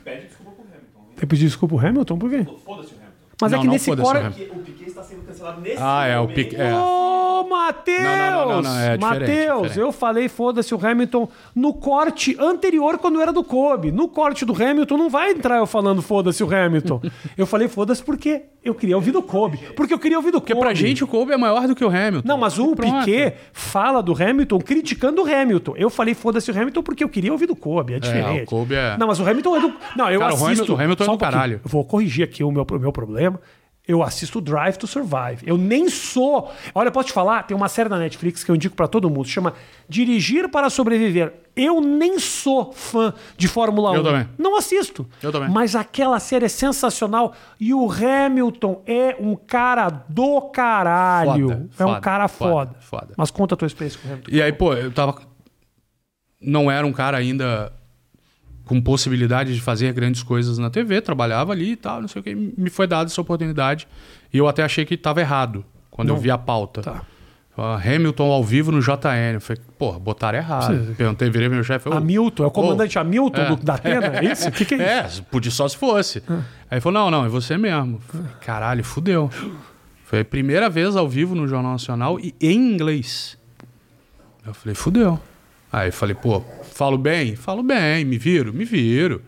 [0.04, 1.12] pede desculpa pro Hamilton.
[1.16, 2.18] Você pediu desculpa pro Hamilton?
[2.18, 2.44] Por quê?
[2.44, 3.04] Foda-se o Hamilton.
[3.40, 4.10] Mas é Não, que não nesse foda-se.
[4.16, 4.54] Hamilton.
[4.54, 6.34] O Piquet está sendo cancelado nesse Ah, é, o momento.
[6.36, 6.74] Piquet- é.
[6.74, 8.02] Ô, Matheus!
[8.02, 9.78] Não, não, não, não, não, é diferente, Matheus, diferente.
[9.78, 13.92] eu falei foda-se o Hamilton no corte anterior quando era do Kobe.
[13.92, 17.00] No corte do Hamilton não vai entrar eu falando foda-se o Hamilton.
[17.36, 19.58] eu falei foda-se porque eu queria ouvir do Kobe.
[19.76, 20.64] Porque eu queria ouvir do Porque Kobe.
[20.64, 22.26] pra gente o Kobe é maior do que o Hamilton.
[22.26, 23.04] Não, mas o pronto.
[23.04, 25.74] Piquet fala do Hamilton criticando o Hamilton.
[25.76, 27.94] Eu falei foda-se o Hamilton porque eu queria ouvir do Kobe.
[27.94, 28.44] É diferente.
[28.44, 29.72] o Kobe é- Não, mas o Hamilton é do.
[29.96, 30.46] Não, eu Cara, o assisto.
[30.46, 31.60] Hamilton- o Hamilton é só do um caralho.
[31.64, 33.38] Eu vou corrigir aqui o meu, o meu problema.
[33.86, 35.42] Eu assisto Drive to Survive.
[35.44, 36.50] Eu nem sou.
[36.74, 39.10] Olha, eu posso te falar, tem uma série da Netflix que eu indico pra todo
[39.10, 39.52] mundo, chama
[39.86, 41.34] Dirigir para Sobreviver.
[41.54, 43.94] Eu nem sou fã de Fórmula 1.
[43.96, 44.28] Eu também.
[44.38, 45.06] Não assisto.
[45.22, 45.50] Eu também.
[45.50, 47.34] Mas aquela série é sensacional.
[47.60, 51.48] E o Hamilton é um cara do caralho.
[51.48, 52.76] Foda, é um foda, cara foda, foda.
[52.80, 53.14] foda.
[53.18, 54.30] Mas conta a tua experiência com o Hamilton.
[54.32, 55.20] E aí, pô, eu tava.
[56.40, 57.70] Não era um cara ainda
[58.64, 62.22] com possibilidade de fazer grandes coisas na TV, trabalhava ali e tal, não sei o
[62.22, 62.34] que.
[62.34, 63.86] Me foi dada essa oportunidade.
[64.32, 66.80] E eu até achei que tava errado quando eu vi a pauta.
[66.82, 67.02] Tá.
[67.56, 69.34] Ah, Hamilton ao vivo no JN.
[69.34, 70.74] Eu falei, pô, botaram errado.
[70.86, 70.94] Sim.
[70.94, 71.88] Perguntei, virei meu chefe.
[71.88, 73.48] "Ô, Hamilton, é o comandante Hamilton é.
[73.48, 74.06] do- da Atena?
[74.18, 74.48] É isso?
[74.48, 75.20] O que, que é isso?
[75.20, 76.20] É, podia só se fosse.
[76.28, 76.36] Aí
[76.72, 77.96] ele falou: não, não, é você mesmo.
[77.96, 79.30] Eu falei, Caralho, fudeu.
[80.04, 83.38] Foi a primeira vez ao vivo no Jornal Nacional e em inglês.
[84.44, 85.20] Eu falei, fudeu.
[85.74, 87.34] Aí eu falei, pô, falo bem?
[87.34, 88.54] Falo bem, me viro?
[88.54, 89.20] Me viro.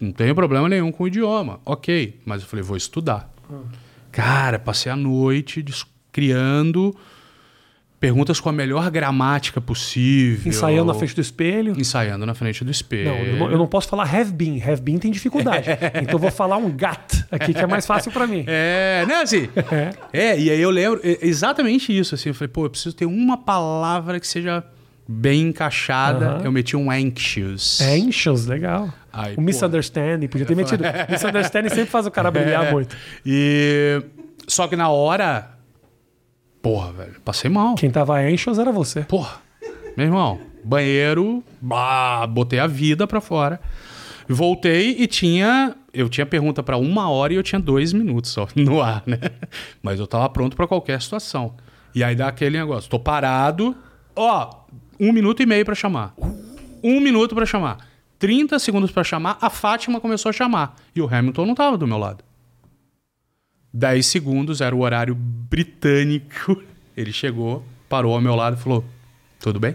[0.00, 1.60] Não tenho problema nenhum com o idioma.
[1.64, 2.18] Ok.
[2.26, 3.32] Mas eu falei, vou estudar.
[4.10, 5.64] Cara, passei a noite
[6.10, 6.92] criando
[8.00, 10.48] perguntas com a melhor gramática possível.
[10.48, 11.74] Ensaiando na frente do espelho.
[11.78, 13.10] Ensaiando na frente do espelho.
[13.10, 14.60] Não, eu não, eu não posso falar have been.
[14.60, 15.68] Have been tem dificuldade.
[16.02, 18.44] então eu vou falar um gat aqui, que é mais fácil pra mim.
[18.48, 19.48] É, né, assim?
[20.12, 20.36] É.
[20.36, 22.30] e aí eu lembro é, exatamente isso, assim.
[22.30, 24.64] Eu falei, pô, eu preciso ter uma palavra que seja
[25.10, 26.40] bem encaixada.
[26.44, 27.80] Eu meti um anxious.
[27.80, 28.88] Anxious, legal.
[29.12, 29.42] Aí, o pô.
[29.42, 30.84] misunderstanding, podia ter metido.
[31.10, 32.72] Misunderstanding sempre faz o cara brilhar É.
[32.72, 32.96] muito.
[33.26, 34.00] E...
[34.46, 35.50] Só que na hora...
[36.62, 37.74] Porra, velho, passei mal.
[37.74, 39.00] Quem tava anxious era você.
[39.02, 39.40] Porra,
[39.96, 43.58] meu irmão, banheiro, bah, botei a vida pra fora.
[44.28, 45.74] Voltei e tinha.
[45.92, 49.18] Eu tinha pergunta pra uma hora e eu tinha dois minutos só no ar, né?
[49.82, 51.54] Mas eu tava pronto pra qualquer situação.
[51.94, 53.74] E aí dá aquele negócio: tô parado,
[54.14, 54.50] ó,
[55.00, 56.14] um minuto e meio pra chamar.
[56.84, 57.88] Um minuto pra chamar.
[58.18, 60.76] 30 segundos pra chamar, a Fátima começou a chamar.
[60.94, 62.22] E o Hamilton não tava do meu lado.
[63.72, 66.62] 10 segundos, era o horário britânico.
[66.94, 68.84] Ele chegou, parou ao meu lado e falou:
[69.38, 69.74] Tudo bem?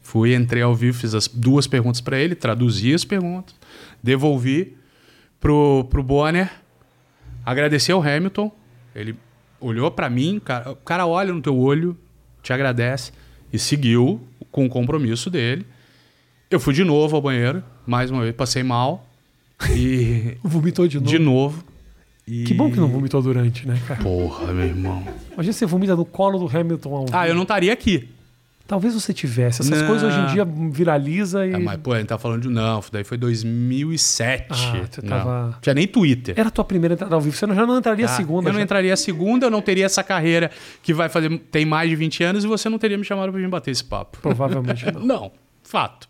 [0.00, 3.54] Fui, entrei ao vivo, fiz as duas perguntas para ele, traduzi as perguntas,
[4.02, 4.76] devolvi
[5.38, 6.50] pro, pro Bonner,
[7.44, 8.50] agradeci ao Hamilton.
[8.94, 9.14] Ele
[9.60, 11.96] olhou para mim, cara, o cara olha no teu olho,
[12.42, 13.12] te agradece
[13.52, 15.66] e seguiu com o compromisso dele.
[16.50, 19.06] Eu fui de novo ao banheiro, mais uma vez, passei mal
[19.74, 21.10] e Vomitou de novo.
[21.10, 21.64] de novo.
[22.26, 24.02] E- Que bom que não vomitou durante, né, cara?
[24.02, 25.04] Porra, meu irmão.
[25.32, 28.08] Imagina você vomita no colo do Hamilton ao Ah, eu não estaria aqui.
[28.70, 29.62] Talvez você tivesse.
[29.62, 29.86] Essas Não.
[29.88, 31.54] coisas hoje em dia viraliza e.
[31.54, 32.48] É, mas, pô, a gente tá falando de.
[32.48, 34.46] Não, daí foi 2007.
[34.48, 34.54] Ah,
[34.88, 35.08] você não.
[35.08, 36.36] tava- Tinha nem Twitter.
[36.38, 37.34] Era a tua primeira entrada ao vivo.
[37.36, 38.48] Você não- já não entraria Ah, segunda.
[38.48, 38.64] eu não já.
[38.64, 40.52] entraria a segunda, eu não teria essa carreira
[40.84, 41.36] que vai fazer.
[41.50, 43.82] Tem mais de 20 anos e você não teria me chamado pra vir bater esse
[43.82, 44.18] papo.
[44.22, 45.00] Provavelmente não.
[45.04, 45.32] Não,
[45.64, 46.08] fato.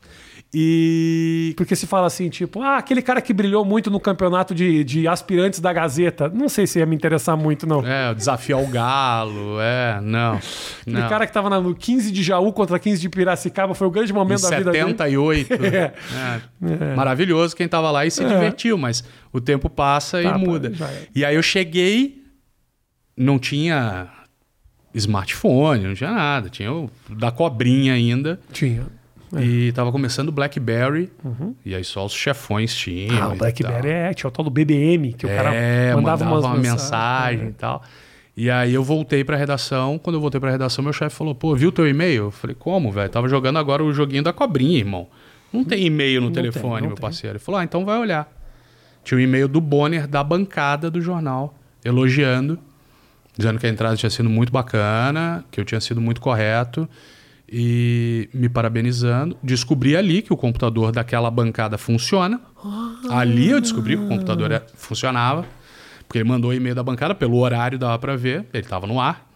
[0.52, 1.54] E.
[1.56, 5.06] Porque se fala assim, tipo, ah, aquele cara que brilhou muito no campeonato de, de
[5.06, 6.28] aspirantes da Gazeta.
[6.28, 7.86] Não sei se ia me interessar muito, não.
[7.86, 10.34] É, o desafio ao galo, é, não.
[10.34, 11.08] Aquele não.
[11.08, 14.10] cara que tava na- no 15 de Jaú contra 15 de Piracicaba foi o grande
[14.10, 14.84] em momento da vida dele.
[14.88, 15.50] 78.
[15.62, 15.92] É.
[16.62, 16.94] É.
[16.96, 18.28] Maravilhoso quem tava lá e se É.
[18.28, 20.72] divertiu, mas o tempo passa Tá, e muda.
[20.74, 21.06] já é.
[21.14, 22.22] E aí eu cheguei,
[23.16, 24.08] não tinha
[24.94, 28.40] smartphone, não tinha nada, tinha o da cobrinha ainda.
[28.52, 28.86] Tinha.
[29.36, 29.42] É.
[29.42, 31.10] E tava começando o BlackBerry,
[31.64, 33.14] e aí só os chefões tinham.
[33.16, 33.22] Uhum.
[33.22, 36.30] Ah, o BlackBerry é, tinha o tal do BBM, que o cara É, mandava, mandava,
[36.34, 37.82] umas uma mensagem e tal.
[38.36, 39.98] E aí eu voltei pra redação.
[39.98, 42.24] Quando eu voltei pra redação, meu chefe falou: pô, viu teu e-mail?
[42.24, 43.08] Eu falei: como, velho?
[43.08, 45.06] Tava jogando agora o joguinho da cobrinha, irmão.
[45.52, 47.02] Não tem e-mail no Não tem, telefone, não meu tem.
[47.02, 47.32] parceiro.
[47.36, 48.28] Ele falou: ah, então vai olhar.
[49.04, 52.58] Tinha um e-mail do Bonner da bancada do jornal, elogiando,
[53.36, 56.88] dizendo que a entrada tinha sido muito bacana, que eu tinha sido muito correto
[57.50, 59.36] e me parabenizando.
[59.42, 62.40] Descobri ali que o computador daquela bancada funciona.
[63.10, 65.44] Ali eu descobri que o computador é- funcionava.
[66.06, 69.00] Porque ele mandou o e-mail da bancada, pelo horário dava pra ver, ele tava no
[69.00, 69.28] ar.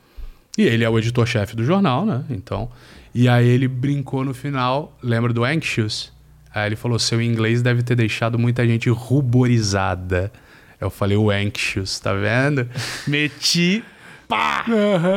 [0.57, 2.25] E ele é o editor-chefe do jornal, né?
[2.31, 2.71] Então.
[3.15, 6.13] E aí ele brincou no final, lembra do Anxious?
[6.53, 10.33] Aí ele falou: seu inglês deve ter deixado muita gente ruborizada.
[10.81, 12.69] Eu falei, o Anxious, tá vendo?
[13.07, 13.83] Meti,
[14.29, 14.65] pá!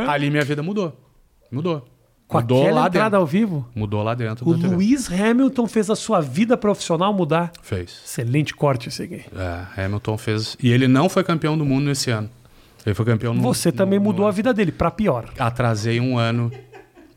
[0.07, 0.99] Ali minha vida mudou.
[1.51, 1.87] Mudou.
[2.27, 3.19] Com mudou aquela lá entrada dentro.
[3.19, 4.47] ao vivo, Mudou lá dentro.
[4.47, 4.51] o.
[4.53, 7.51] Lewis Hamilton fez a sua vida profissional mudar.
[7.61, 8.01] Fez.
[8.05, 9.21] Excelente corte esse aqui.
[9.33, 10.57] É, Hamilton fez.
[10.61, 12.29] E ele não foi campeão do mundo nesse ano.
[12.85, 15.29] Ele foi campeão no Você também no- mudou no- a vida dele, pra pior.
[15.39, 16.51] Atrasei um ano.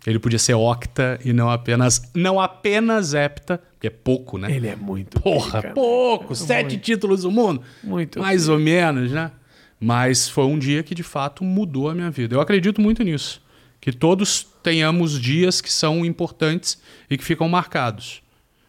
[0.07, 2.03] Ele podia ser octa e não apenas.
[2.15, 4.51] Não apenas hepta, que é pouco, né?
[4.51, 5.21] Ele é muito.
[5.21, 5.75] Porra, bem, cara.
[5.75, 6.35] pouco.
[6.37, 7.61] Sete títulos do mundo.
[7.85, 9.31] Muito Mais ou menos, né?
[9.79, 12.35] Mas foi um dia que de fato mudou a minha vida.
[12.37, 13.43] Eu acredito muito nisso.
[13.81, 18.23] Que todos tenhamos dias que são importantes e que ficam marcados.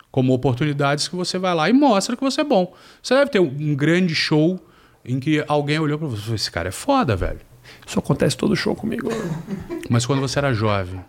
[0.10, 2.74] Como oportunidades que você vai lá e mostra que você é bom.
[3.02, 4.60] Você deve ter um grande show
[5.06, 7.40] em que alguém olhou pra você e falou: esse cara é foda, velho.
[7.86, 9.10] Isso acontece todo show comigo.
[9.90, 11.02] Mas quando você era jovem.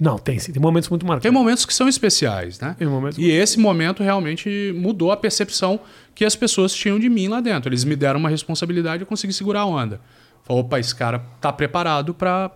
[0.00, 0.52] Não, tem sim.
[0.52, 1.32] Tem momentos muito Tem marcantes.
[1.32, 2.76] momentos que são especiais, né?
[2.78, 5.80] Tem momentos E esse momento realmente mudou a percepção
[6.14, 7.68] que as pessoas tinham de mim lá dentro.
[7.68, 10.00] Eles me deram uma responsabilidade e eu consegui segurar a onda.
[10.44, 12.50] Falou, opa, esse cara tá preparado para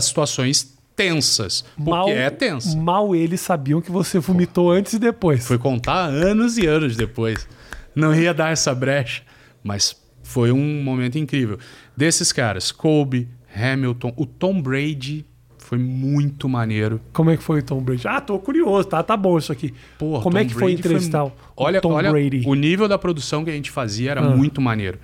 [0.00, 1.64] situações tensas.
[1.82, 2.76] Porque é tenso.
[2.76, 5.46] Mal eles sabiam que você vomitou antes e depois.
[5.46, 7.46] Foi contar anos e anos depois.
[7.94, 9.22] Não ia dar essa brecha.
[9.62, 11.58] Mas foi um momento incrível.
[11.96, 15.24] Desses caras, Kobe, Hamilton, o Tom Brady
[15.58, 17.00] foi muito maneiro.
[17.12, 18.08] Como é que foi o Tom Brady?
[18.08, 19.74] Ah, tô curioso, tá, tá bom isso aqui.
[19.98, 22.42] Porra, Como é Tom que foi Brady entrevistar o olha, Tom olha, Brady?
[22.46, 24.30] O nível da produção que a gente fazia era Ah.
[24.30, 24.98] muito maneiro.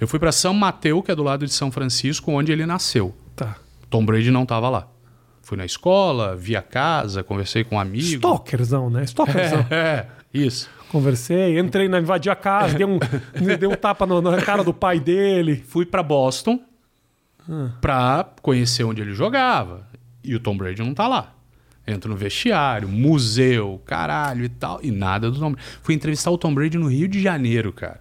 [0.00, 3.14] Eu fui para São Mateus, que é do lado de São Francisco, onde ele nasceu.
[3.34, 3.56] Tá.
[3.90, 4.88] Tom Brady não estava lá.
[5.42, 8.06] Fui na escola, vi a casa, conversei com um amigo.
[8.06, 9.02] Stalkerzão, né?
[9.04, 9.66] Stalkerzão.
[9.70, 10.70] É, isso.
[10.90, 12.98] Conversei, entrei na invadi a casa, dei um,
[13.58, 15.62] dei um tapa no- na cara do pai dele.
[15.68, 16.60] Fui para Boston
[17.48, 17.70] Ah.
[17.80, 19.86] pra conhecer onde ele jogava.
[20.22, 21.34] E o Tom Brady não tá lá.
[21.86, 24.78] Entro no vestiário, museu, caralho e tal.
[24.82, 25.66] E nada do Tom Brady.
[25.82, 28.00] Fui entrevistar o Tom Brady no Rio de Janeiro, cara.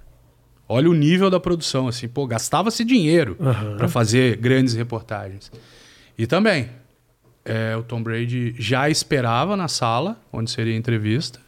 [0.67, 3.77] Olha o nível da produção, assim, pô, gastava-se dinheiro Aham.
[3.77, 5.51] pra fazer grandes reportagens.
[6.19, 6.69] E também,
[7.45, 11.39] é, o Tom Brady já esperava na sala onde seria a entrevista.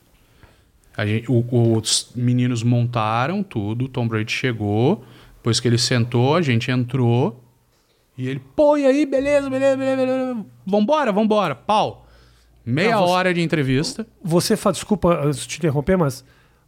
[0.96, 5.04] A gente- o- os meninos montaram tudo, o Tom Brady chegou,
[5.38, 7.44] depois que ele sentou, a gente entrou
[8.18, 10.46] e ele, pô, e aí, beleza, beleza, beleza, beleza.
[10.66, 12.08] Vambora, vambora, pau.
[12.66, 14.08] Meia Ah, você- hora de entrevista.
[14.24, 16.24] Você fala, desculpa te interromper, mas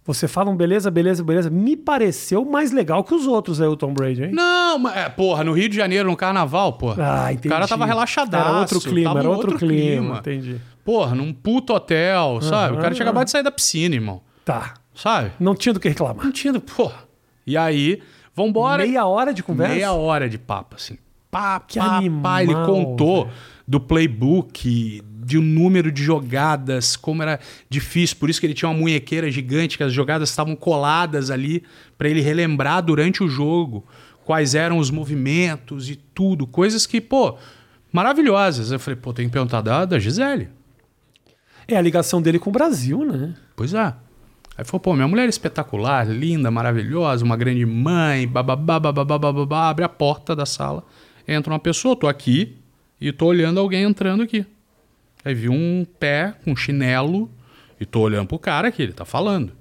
[0.06, 1.50] você fala um beleza, beleza, beleza.
[1.50, 4.32] Me pareceu mais legal que os outros aí, o Tom Brady, hein?
[4.34, 7.26] Não, mas, é, porra, no Rio de Janeiro, no carnaval, porra.
[7.26, 7.48] Ah, entendi.
[7.48, 8.50] O cara tava relaxadaço.
[8.50, 10.18] Era outro clima, era em outro, clima.
[10.18, 10.58] Entendi.
[10.84, 12.76] Porra, num puto hotel, sabe?
[12.76, 14.22] O cara tinha acabado de sair da piscina, irmão.
[14.44, 14.74] Tá.
[14.94, 15.32] Sabe?
[15.40, 16.26] Não tinha do que reclamar.
[16.26, 17.06] Não tinha, porra.
[17.48, 18.02] E aí,
[18.36, 18.86] vambora.
[18.86, 19.74] Meia hora de conversa?
[19.74, 20.98] Meia hora de papo, assim.
[21.32, 22.44] Pá, Que pá, animal, pá.
[22.44, 23.36] Ele contou velho.
[23.68, 28.18] do playbook, de um número de jogadas, como era difícil.
[28.18, 31.64] Por isso que ele tinha uma munhequeira gigante, que as jogadas estavam coladas ali,
[31.98, 33.86] pra ele relembrar durante o jogo
[34.26, 36.48] quais eram os movimentos e tudo.
[36.48, 37.38] Coisas que, pô,
[37.92, 38.72] maravilhosas.
[38.72, 40.50] Eu falei, pô, tem que perguntar da, da Gisele.
[41.68, 43.36] É a ligação dele com o Brasil, né?
[43.56, 43.94] Pois é.
[44.58, 49.70] Aí falou, pô, minha mulher é espetacular, linda, maravilhosa, uma grande mãe, bababá, bababá, bababá,
[49.70, 50.84] abre a porta da sala,
[51.28, 52.56] entra uma pessoa, tô aqui
[53.02, 54.46] e tô olhando alguém entrando aqui.
[55.24, 57.30] Aí vi um pé com chinelo
[57.80, 59.52] e tô olhando pro cara que ele tá falando.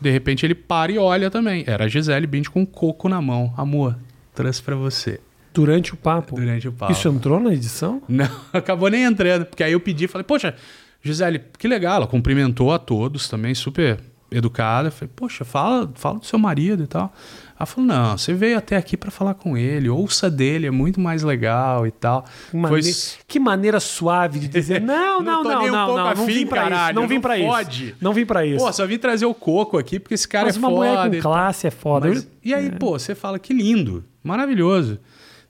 [0.00, 1.64] De repente ele para e olha também.
[1.66, 3.52] Era a Gisele Bint com um coco na mão.
[3.56, 3.96] Amor,
[4.34, 5.20] trouxe pra você.
[5.52, 6.36] Durante o papo.
[6.36, 6.92] Durante o papo.
[6.92, 8.02] Isso entrou na edição?
[8.08, 9.46] Não, acabou nem entrando.
[9.46, 10.54] Porque aí eu pedi, falei, poxa,
[11.02, 11.96] Gisele, que legal.
[11.96, 13.98] Ela cumprimentou a todos também, super
[14.30, 14.88] educada.
[14.88, 17.12] Eu Falei, poxa, fala, fala do seu marido e tal.
[17.58, 21.00] Ela falou, não, você veio até aqui pra falar com ele, ouça dele, é muito
[21.00, 22.24] mais legal e tal.
[22.50, 22.92] Que, mane- Foi-
[23.26, 26.60] que maneira suave de dizer, não, Não não, não, um não, não, não vim pra
[26.62, 27.94] isso, caralho, não vim pra isso.
[28.00, 28.64] Não vim pra isso.
[28.64, 30.86] Pô, só vim trazer o coco aqui porque esse cara Mas é uma foda.
[31.08, 32.08] mulher com classe é foda.
[32.08, 34.98] Mas- e aí, pô, você fala que lindo, maravilhoso.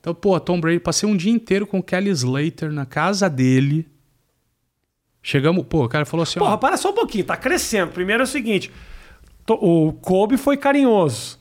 [0.00, 3.86] Então, pô, Tom Brady, passei um dia inteiro com o Kelly Slater na casa dele.
[5.30, 7.92] Chegamos, pô, o cara falou assim, Porra, ó, para só um pouquinho, tá crescendo.
[7.92, 8.72] Primeiro é o seguinte:
[9.46, 11.38] o Kobe foi carinhoso.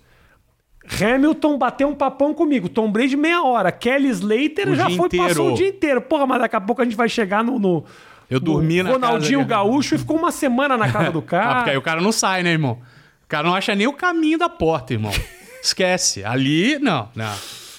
[1.02, 2.68] Hamilton bateu um papão comigo.
[2.68, 3.72] Tom Brady, meia hora.
[3.72, 5.28] Kelly Slater O já foi, inteiro.
[5.30, 6.02] passou o dia inteiro.
[6.02, 7.58] Porra, mas daqui a pouco a gente vai chegar no.
[7.58, 7.86] no
[8.30, 9.50] Eu no dormi na Ronaldinho casa.
[9.52, 11.56] Gaúcho e ficou uma semana na casa do Ah, cara.
[11.56, 12.82] porque aí o cara não sai, né, irmão?
[13.24, 15.14] O cara não acha nem o caminho da porta, irmão.
[15.64, 16.26] Esquece.
[16.26, 17.34] Ali, não, não.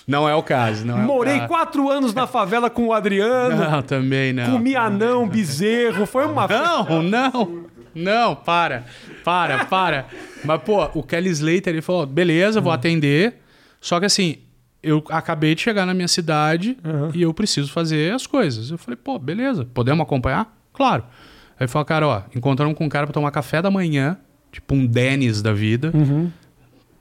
[0.09, 1.49] Não é o caso, não é Morei caso.
[1.49, 3.57] quatro anos na favela com o Adriano.
[3.57, 4.53] Não, também não.
[4.53, 6.07] Comi anão, bezerro.
[6.07, 6.49] Foi uma.
[6.49, 7.65] Não, não.
[7.95, 8.85] Não, para.
[9.23, 10.07] Para, para.
[10.45, 13.35] Mas, pô, o Kelly Slater, ele falou, beleza, vou atender.
[13.83, 14.39] Só que assim,
[14.83, 17.11] eu acabei de chegar na minha cidade Aham.
[17.15, 18.71] e eu preciso fazer as coisas.
[18.71, 20.57] Eu falei, pô, beleza, podemos acompanhar?
[20.73, 21.05] Claro.
[21.51, 24.17] Aí ele falou, cara, ó, encontramos com um cara pra tomar café da manhã,
[24.51, 25.91] tipo um Dennis da vida.
[25.93, 26.31] Uhum.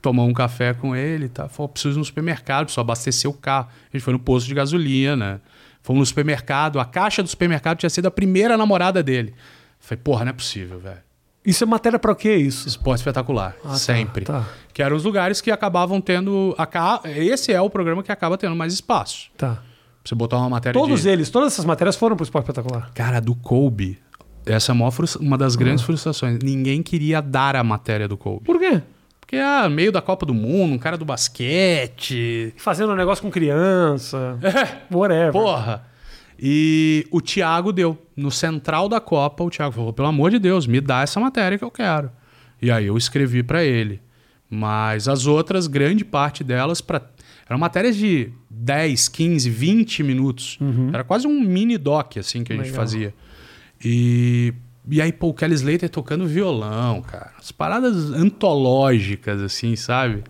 [0.00, 1.48] Tomou um café com ele e tal.
[1.48, 3.68] Falou, preciso ir no supermercado, preciso abastecer o carro.
[3.92, 5.40] A gente foi no posto de gasolina.
[5.82, 6.78] Fomos no supermercado.
[6.78, 9.34] A caixa do supermercado tinha sido a primeira namorada dele.
[9.80, 10.98] Falei, porra, não é possível, velho.
[11.44, 12.68] Isso é matéria pra quê, isso?
[12.68, 13.56] Esporte espetacular.
[13.64, 14.24] Ah, tá, sempre.
[14.24, 14.44] Tá,
[14.74, 16.54] Que eram os lugares que acabavam tendo.
[16.58, 19.30] aca- Esse é o programa que acaba tendo mais espaço.
[19.36, 19.54] tá.
[19.54, 21.08] Pra você botar uma matéria Todos de...
[21.08, 22.90] eles, todas essas matérias foram pro Esporte Espetacular.
[22.94, 23.98] Cara, do Kobe.
[24.46, 25.58] Essa é a frustra- uma das Ah.
[25.58, 26.38] grandes frustrações.
[26.42, 28.44] Ninguém queria dar a matéria do Kobe.
[28.44, 28.80] Por quê?
[29.28, 32.54] Porque, ah, meio da Copa do Mundo, um cara do basquete.
[32.56, 34.38] Fazendo um negócio com criança.
[34.90, 35.32] Whatever.
[35.32, 35.84] Porra!
[36.40, 37.98] E o Thiago deu.
[38.16, 41.58] No central da Copa, o Thiago falou: pelo amor de Deus, me dá essa matéria
[41.58, 42.10] que eu quero.
[42.62, 44.00] E aí eu escrevi pra ele.
[44.48, 47.02] Mas as outras, grande parte delas, pra...
[47.46, 50.58] eram matérias de 10, 15, 20 minutos.
[50.90, 52.80] Era quase um mini doc, assim, que a gente Legal.
[52.80, 53.14] fazia.
[53.84, 54.54] E,
[54.90, 57.32] e aí, pô, o Kelly Slater tocando violão, cara.
[57.38, 60.24] As paradas antológicas, assim, sabe?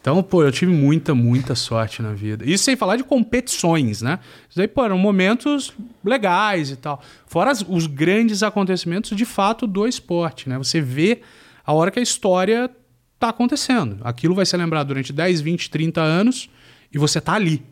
[0.00, 2.44] Então, pô, eu tive muita, muita sorte na vida.
[2.44, 4.18] Isso sem falar de competições, né?
[4.48, 5.72] Isso daí, pô, eram momentos
[6.04, 7.00] legais e tal.
[7.26, 10.58] Fora as- os grandes acontecimentos, de fato, do esporte, né?
[10.58, 11.22] Você vê
[11.64, 12.70] a hora que a história
[13.18, 13.98] tá acontecendo.
[14.04, 16.50] Aquilo vai ser lembrado durante 10, 20, 30 anos
[16.92, 17.62] e você tá ali,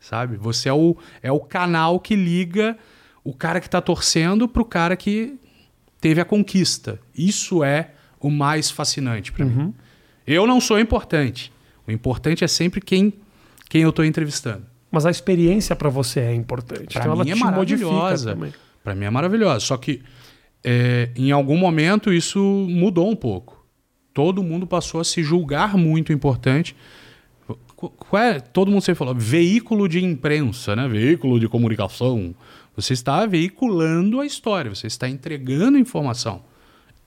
[0.00, 0.36] sabe?
[0.38, 2.76] Você é o, é o canal que liga
[3.22, 5.38] o cara que tá torcendo pro cara que
[6.00, 6.98] teve a conquista.
[7.16, 9.74] Isso é o mais fascinante para mim.
[10.26, 11.52] Eu não sou importante.
[11.86, 13.12] O importante é sempre quem,
[13.68, 14.64] quem eu tô entrevistando.
[14.90, 16.92] Mas a experiência pra você é importante.
[16.94, 18.36] Pra então ela mim é te modifica maravilhosa.
[18.82, 19.60] Para mim é maravilhosa.
[19.60, 20.02] Só que
[20.64, 23.64] é, em algum momento isso mudou um pouco.
[24.12, 26.74] Todo mundo passou a se julgar muito importante.
[27.76, 28.40] Qu- Qual é?
[28.40, 30.86] Todo mundo sempre falou veículo de imprensa, né?
[30.88, 32.34] Veículo de comunicação.
[32.76, 36.42] Você está veiculando a história, você está entregando informação.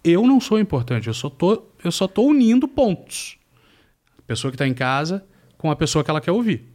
[0.04, 3.38] Eu não sou importante, eu só tô, eu só tô unindo pontos.
[4.20, 5.26] A pessoa que está em casa
[5.58, 6.70] com a pessoa que ela quer ouvir.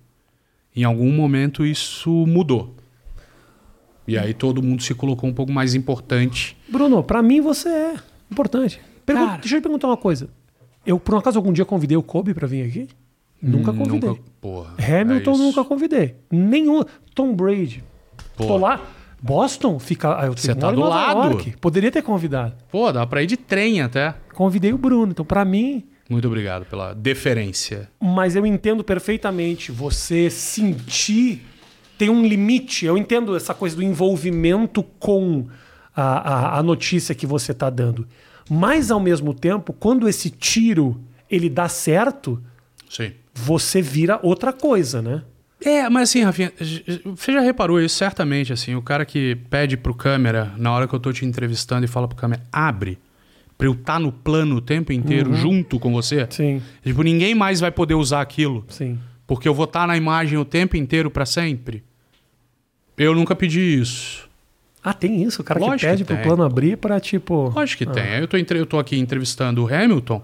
[0.74, 2.74] Em algum momento isso mudou.
[4.06, 6.56] E aí todo mundo se colocou um pouco mais importante.
[6.68, 7.94] Bruno, pra mim você é
[8.30, 8.80] importante.
[9.04, 9.38] Pergun- Cara.
[9.38, 10.30] Deixa eu te perguntar uma coisa.
[10.86, 12.88] Eu, por um acaso, algum dia convidei o Kobe pra vir aqui?
[13.42, 14.08] Nunca convidei.
[14.08, 16.16] Nunca, porra, Hamilton é nunca convidei.
[16.30, 16.82] Nenhum.
[17.14, 17.84] Tom Brady.
[18.38, 18.46] Pô.
[18.46, 18.80] Tô lá.
[19.20, 20.20] Boston fica.
[20.22, 21.20] Ah, eu Você moro tá do lado.
[21.32, 21.56] York.
[21.60, 22.54] Poderia ter convidado.
[22.70, 24.14] Pô, dá pra ir de trem até.
[24.34, 25.10] Convidei o Bruno.
[25.12, 27.90] Então, pra mim, Muito obrigado pela deferência.
[28.00, 31.44] mas eu entendo perfeitamente você sentir
[31.98, 32.86] tem um limite.
[32.86, 35.46] Eu entendo essa coisa do envolvimento com
[35.96, 38.06] a, a, a notícia que você está dando.
[38.48, 42.40] Mas ao mesmo tempo, quando esse tiro ele dá certo,
[42.88, 43.10] Sim.
[43.34, 45.22] você vira outra coisa, né?
[45.64, 46.52] É, mas assim, Rafinha,
[47.04, 50.94] você já reparou isso certamente, assim, o cara que pede pro câmera, na hora que
[50.94, 52.96] eu tô te entrevistando e fala pro câmera, abre,
[53.56, 56.26] pra eu estar no plano o tempo inteiro junto com você.
[56.30, 58.98] Sim, Tipo, ninguém mais vai poder usar aquilo, sim.
[59.26, 61.82] porque eu vou estar na imagem o tempo inteiro pra sempre.
[62.96, 64.28] Eu nunca pedi isso.
[64.82, 65.42] Ah, tem isso?
[65.42, 66.24] O cara Lógico que pede que pro tem.
[66.24, 67.48] plano abrir para tipo.
[67.54, 68.02] Lógico que tem.
[68.02, 70.22] Aí eu tô, eu tô aqui entrevistando o Hamilton.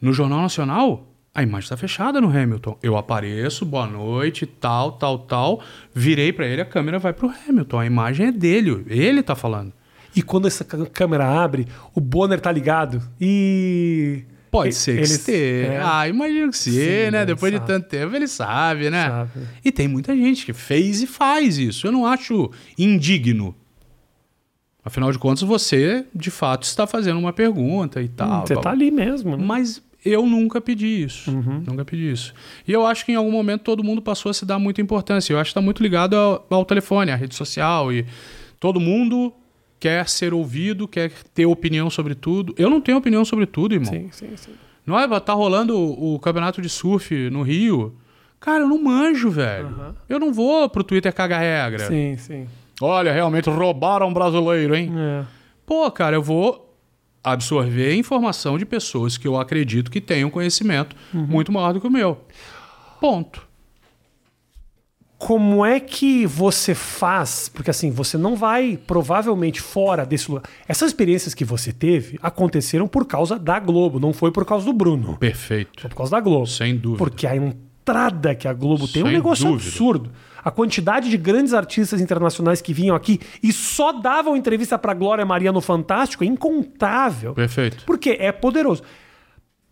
[0.00, 1.06] No Jornal Nacional,
[1.36, 2.78] a imagem tá fechada no Hamilton.
[2.82, 5.62] Eu apareço, boa noite, tal, tal, tal.
[5.94, 7.78] Virei pra ele, a câmera vai pro Hamilton.
[7.78, 9.72] A imagem é dele, ele tá falando.
[10.14, 13.02] E quando essa câmera abre, o Bonner tá ligado.
[13.20, 14.24] E.
[14.50, 15.72] Pode E- ser que eles- esteja.
[15.74, 15.80] é.
[15.84, 17.26] Ah, imagino que sim, né?
[17.26, 17.70] Depois de sabe.
[17.70, 19.08] tanto tempo, ele sabe, né?
[19.10, 19.30] Sabe.
[19.62, 21.86] E tem muita gente que fez e faz isso.
[21.86, 23.54] Eu não acho indigno.
[24.84, 28.46] Afinal de contas, você, de fato, está fazendo uma pergunta e tal.
[28.46, 29.36] Você tá ali mesmo.
[29.36, 29.44] Né?
[29.44, 31.30] Mas eu nunca pedi isso.
[31.30, 32.32] Nunca pedi isso.
[32.66, 35.32] E eu acho que em algum momento todo mundo passou a se dar muita importância.
[35.32, 37.92] Eu acho que está muito ligado ao, ao telefone, à rede social.
[37.92, 38.06] E
[38.60, 39.32] todo mundo
[39.80, 42.54] quer ser ouvido, quer ter opinião sobre tudo.
[42.56, 43.92] Eu não tenho opinião sobre tudo, irmão.
[43.92, 44.52] Sim, sim, sim.
[44.86, 47.94] Não é, tá rolando o, o campeonato de surf no Rio.
[48.38, 49.66] Cara, eu não manjo, velho.
[49.66, 49.96] Aham.
[50.08, 51.86] Eu não vou pro Twitter cagar regra.
[51.86, 52.46] Sim, sim.
[52.80, 54.92] Olha, realmente roubaram um brasileiro, hein?
[54.96, 55.24] É.
[55.64, 56.65] Pô, cara, eu vou
[57.32, 61.90] absorver informação de pessoas que eu acredito que tenham conhecimento muito maior do que o
[61.90, 62.20] meu.
[63.00, 63.44] Ponto.
[65.18, 67.48] Como é que você faz?
[67.48, 70.44] Porque assim, você não vai provavelmente fora desse lugar.
[70.68, 74.72] Essas experiências que você teve aconteceram por causa da Globo, não foi por causa do
[74.74, 75.16] Bruno.
[75.16, 75.80] Perfeito.
[75.80, 76.46] Foi por causa da Globo.
[76.46, 76.98] Sem dúvida.
[76.98, 79.68] Porque a entrada que a Globo tem é um Sem negócio dúvida.
[79.68, 80.12] absurdo.
[80.46, 85.26] A quantidade de grandes artistas internacionais que vinham aqui e só davam entrevista pra Glória
[85.26, 87.34] Maria no Fantástico é incontável.
[87.34, 87.82] Perfeito.
[87.84, 88.80] Porque é poderoso.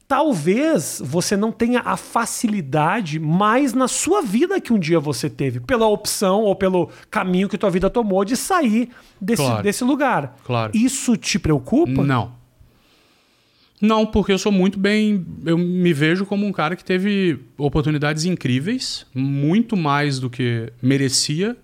[0.06, 5.60] talvez você não tenha a facilidade mais na sua vida que um dia você teve,
[5.60, 9.62] pela opção ou pelo caminho que tua vida tomou de sair desse, Claro.
[9.62, 10.36] desse lugar.
[10.44, 10.72] Claro.
[10.74, 12.02] Isso te preocupa?
[12.04, 12.32] Não.
[13.80, 15.26] Não, porque eu sou muito bem.
[15.44, 21.56] Eu me vejo como um cara que teve oportunidades incríveis, muito mais do que merecia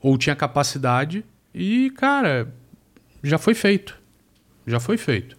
[0.00, 1.24] ou tinha capacidade.
[1.54, 2.52] E, cara,
[3.22, 3.98] já foi feito.
[4.66, 5.36] Já foi feito.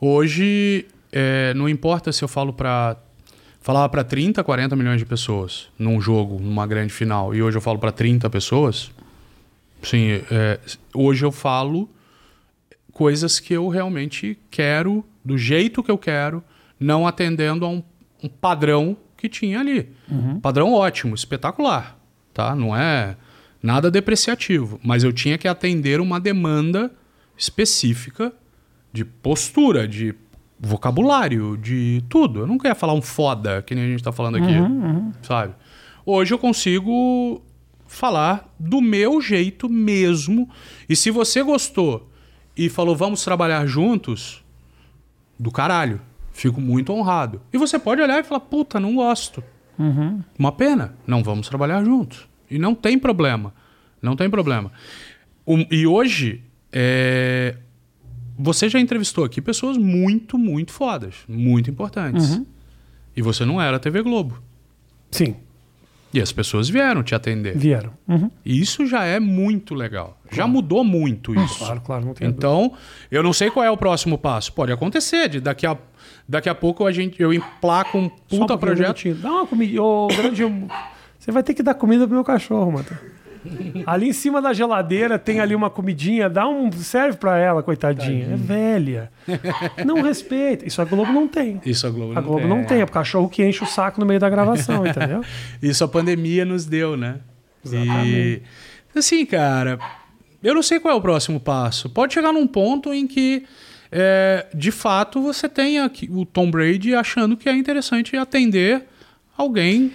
[0.00, 2.96] Hoje, é, não importa se eu falo para
[3.60, 7.60] falava para 30, 40 milhões de pessoas num jogo, numa grande final, e hoje eu
[7.60, 8.90] falo para 30 pessoas.
[9.82, 10.58] Sim, é,
[10.92, 11.88] hoje eu falo
[12.92, 16.42] coisas que eu realmente quero, do jeito que eu quero,
[16.78, 17.82] não atendendo a um,
[18.22, 19.88] um padrão que tinha ali.
[20.40, 21.96] Padrão ótimo, espetacular,
[22.34, 22.54] tá?
[22.54, 23.16] Não é
[23.62, 26.90] nada depreciativo, mas eu tinha que atender uma demanda
[27.38, 28.32] específica
[28.92, 30.14] de postura, de
[30.58, 32.40] vocabulário, de tudo.
[32.40, 34.52] Eu não queria falar um foda, que nem a gente tá falando aqui,
[35.22, 35.54] sabe?
[36.04, 37.40] Hoje eu consigo
[37.86, 40.48] falar do meu jeito mesmo.
[40.88, 42.10] E se você gostou
[42.56, 44.41] e falou, vamos trabalhar juntos,
[45.42, 46.00] do caralho.
[46.32, 47.42] Fico muito honrado.
[47.52, 49.42] E você pode olhar e falar, puta, não gosto.
[50.38, 50.94] Uma pena.
[51.06, 52.26] Não vamos trabalhar juntos.
[52.50, 53.52] E não tem problema.
[54.00, 54.70] Não tem problema.
[55.44, 57.56] O- e hoje, é,
[58.38, 61.16] você já entrevistou aqui pessoas muito, muito fodas.
[61.28, 62.40] Muito importantes.
[63.16, 64.40] E você não era a TV Globo.
[65.10, 65.36] Sim,
[66.12, 67.56] E as pessoas vieram te atender.
[67.56, 67.90] vieram.
[68.06, 68.30] Uhum.
[68.44, 70.18] E isso já é muito legal.
[70.30, 71.58] Já mudou muito isso.
[71.58, 72.46] Claro, claro, não tem dúvida.
[72.46, 72.72] Então,
[73.10, 74.52] eu não sei qual é o próximo passo.
[74.52, 75.76] Pode acontecer, de daqui a,
[76.28, 79.14] daqui a pouco a gente, eu emplaco um puta um projeto.
[79.14, 79.82] Dá uma comida.
[79.82, 80.42] Ô, grande.
[81.18, 82.86] Você vai ter que dar comida pro meu cachorro, mano.
[83.86, 86.70] Ali em cima da geladeira tem ali uma comidinha, dá um.
[86.72, 88.28] Serve pra ela, coitadinha.
[88.32, 89.10] É velha.
[89.84, 90.66] Não respeita.
[90.66, 91.60] Isso a Globo não tem.
[91.64, 94.06] Isso a Globo, A Globo não tem, é o cachorro que enche o saco no
[94.06, 95.22] meio da gravação, entendeu?
[95.62, 97.16] Isso a pandemia nos deu, né?
[97.64, 98.42] Exatamente.
[98.94, 99.78] E assim, cara,
[100.42, 101.88] eu não sei qual é o próximo passo.
[101.88, 103.44] Pode chegar num ponto em que,
[103.90, 108.84] é, de fato, você tenha aqui o Tom Brady achando que é interessante atender
[109.36, 109.92] alguém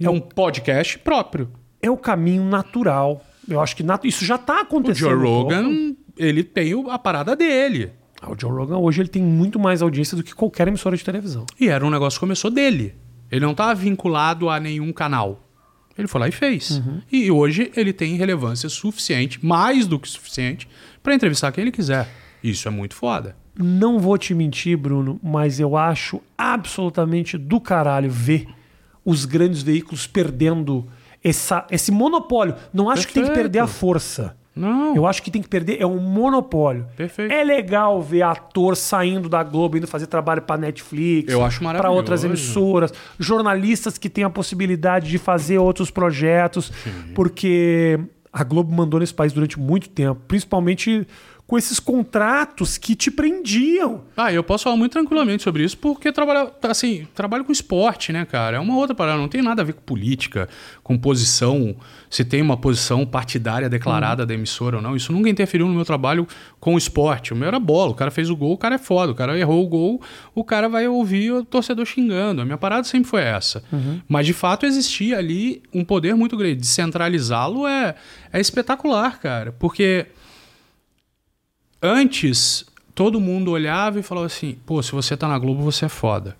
[0.00, 1.50] É num podcast próprio.
[1.82, 3.24] É o caminho natural.
[3.48, 5.10] Eu acho que nat- isso já tá O acontecendo.
[5.10, 5.52] Joe um pouco.
[5.52, 7.90] Rogan, ele tem o- a parada dele.
[8.20, 11.04] Ah, O Joe Rogan hoje ele tem muito mais audiência do que qualquer emissora de
[11.04, 11.44] televisão.
[11.58, 12.94] E era um negócio que começou dele.
[13.30, 15.42] Ele não estava vinculado a nenhum canal.
[15.98, 16.80] Ele foi lá e fez.
[17.10, 20.68] E hoje ele tem relevância suficiente, mais do que suficiente,
[21.02, 22.08] para entrevistar quem ele quiser.
[22.42, 23.36] Isso é muito foda.
[23.58, 28.46] Não vou te mentir, Bruno, mas eu acho absolutamente do caralho ver
[29.04, 30.86] os grandes veículos perdendo
[31.22, 32.54] essa, esse monopólio.
[32.72, 33.44] Não acho que tem que Perfeito.
[33.44, 34.36] perder a força.
[34.54, 34.94] Não.
[34.94, 36.86] Eu acho que tem que perder é um monopólio.
[36.94, 37.32] Perfeito.
[37.32, 41.90] É legal ver ator saindo da Globo indo fazer trabalho para Netflix, Eu acho para
[41.90, 46.70] outras emissoras, jornalistas que têm a possibilidade de fazer outros projetos,
[47.14, 47.98] porque
[48.30, 51.06] a Globo mandou nesse país durante muito tempo, principalmente
[51.52, 54.04] com esses contratos que te prendiam.
[54.16, 58.24] Ah, eu posso falar muito tranquilamente sobre isso, porque trabalho, assim, trabalho com esporte, né,
[58.24, 58.56] cara?
[58.56, 60.48] É uma outra parada, não tem nada a ver com política,
[60.82, 61.76] com posição,
[62.08, 64.96] se tem uma posição partidária declarada da emissora ou não.
[64.96, 66.26] Isso nunca interferiu no meu trabalho
[66.58, 67.34] com o esporte.
[67.34, 69.38] O meu era bola, o cara fez o gol, o cara é foda, o cara
[69.38, 70.00] errou o gol,
[70.34, 72.40] o cara vai ouvir o torcedor xingando.
[72.40, 73.62] A minha parada sempre foi essa.
[74.08, 76.54] Mas de fato existia ali um poder muito grande.
[76.54, 77.94] Descentralizá-lo é,
[78.32, 80.06] é espetacular, cara, porque
[81.82, 82.64] antes
[82.94, 86.36] todo mundo olhava e falava assim: pô, se você tá na Globo, você é foda.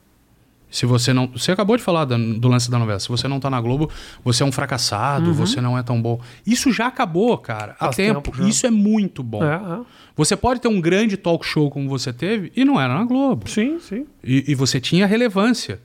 [0.71, 1.27] Se você não.
[1.27, 2.99] Você acabou de falar da- do lance da novela.
[2.99, 3.91] Se você não tá na Globo,
[4.25, 6.19] você é um fracassado, você não é tão bom.
[6.47, 7.77] Isso já acabou, cara.
[7.79, 8.23] Há tempo.
[8.31, 8.49] tempo.
[8.49, 9.45] Isso é muito bom.
[9.45, 9.81] É, é.
[10.17, 13.51] Você pode ter um grande talk show como você teve e não era na Globo.
[13.51, 14.07] Sim, sim.
[14.25, 15.79] E, e você tinha relevância.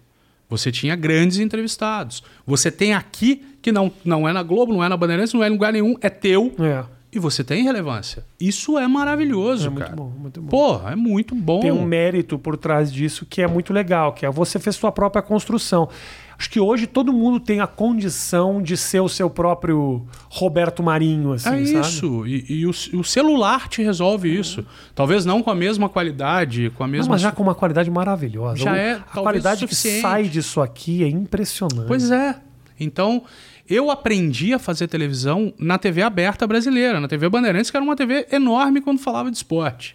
[0.49, 2.24] Você tinha grandes entrevistados.
[2.45, 5.47] Você tem aqui, que não, não é na Globo, não é na Bandeirantes, não é
[5.47, 6.55] em lugar nenhum, é teu.
[6.60, 6.86] É.
[7.18, 8.24] E você tem relevância.
[8.39, 9.95] Isso é maravilhoso, É muito cara.
[9.95, 10.49] bom, muito bom.
[10.49, 11.59] Porra, é muito bom.
[11.61, 14.91] Tem um mérito por trás disso que é muito legal, que é você fez sua
[14.91, 15.89] própria construção.
[16.38, 21.34] Acho que hoje todo mundo tem a condição de ser o seu próprio Roberto Marinho,
[21.34, 21.80] assim, É sabe?
[21.80, 22.28] isso.
[22.28, 24.63] E, e o, o celular te resolve isso.
[24.93, 27.09] Talvez não com a mesma qualidade, com a Não, mesma.
[27.13, 28.57] mas já com uma qualidade maravilhosa.
[28.57, 31.88] Já é, a qualidade que sai disso aqui é impressionante.
[31.88, 32.36] Pois é.
[32.80, 33.24] Então,
[33.70, 37.95] eu aprendi a fazer televisão na TV aberta brasileira, na TV Bandeirantes, que era uma
[37.95, 39.93] TV enorme quando falava de esporte.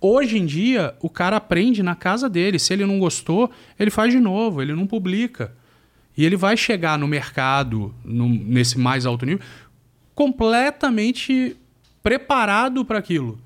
[0.00, 2.58] Hoje em dia, o cara aprende na casa dele.
[2.58, 5.52] Se ele não gostou, ele faz de novo, ele não publica.
[6.16, 9.40] E ele vai chegar no mercado, no- nesse mais alto nível,
[10.14, 11.56] completamente
[12.02, 13.38] preparado para aquilo.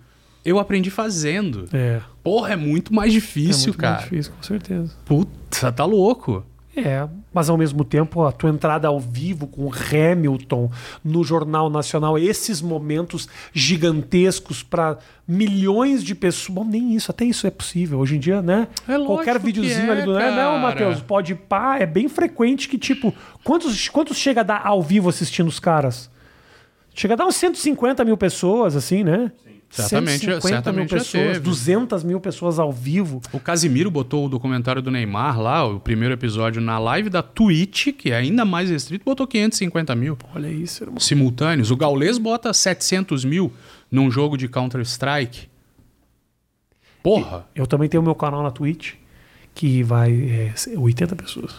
[0.45, 1.69] Eu aprendi fazendo.
[1.73, 2.01] É.
[2.23, 4.03] Porra, é muito mais é difícil, muito mais cara.
[4.11, 4.93] difícil, com certeza.
[5.05, 6.45] Puta, tá louco.
[6.77, 10.71] É, mas ao mesmo tempo, a tua entrada ao vivo com o Hamilton
[11.05, 16.55] no Jornal Nacional, esses momentos gigantescos para milhões de pessoas.
[16.55, 17.99] Bom, nem isso, até isso é possível.
[17.99, 18.69] Hoje em dia, né?
[18.87, 20.17] É Qualquer que videozinho é, ali do.
[20.17, 20.59] É, não, cara.
[20.59, 23.13] Matheus, pode pá, é bem frequente que, tipo,
[23.43, 26.09] quantos, quantos chega a dar ao vivo assistindo os caras?
[26.95, 29.33] Chega a dar uns 150 mil pessoas, assim, né?
[29.71, 31.39] Certamente- 150 certamente mil pessoas, teve.
[31.41, 33.21] 200 mil pessoas ao vivo.
[33.33, 37.93] O Casimiro botou o documentário do Neymar lá, o primeiro episódio, na live da Twitch,
[37.97, 40.99] que é ainda mais restrito, botou 550 mil Olha isso, irmão.
[40.99, 41.71] simultâneos.
[41.71, 43.53] O Gaules bota 700 mil
[43.91, 45.49] num jogo de Counter-Strike.
[47.03, 47.47] Porra!
[47.55, 48.95] Eu também tenho meu canal na Twitch,
[49.55, 51.55] que vai é, 80 pessoas.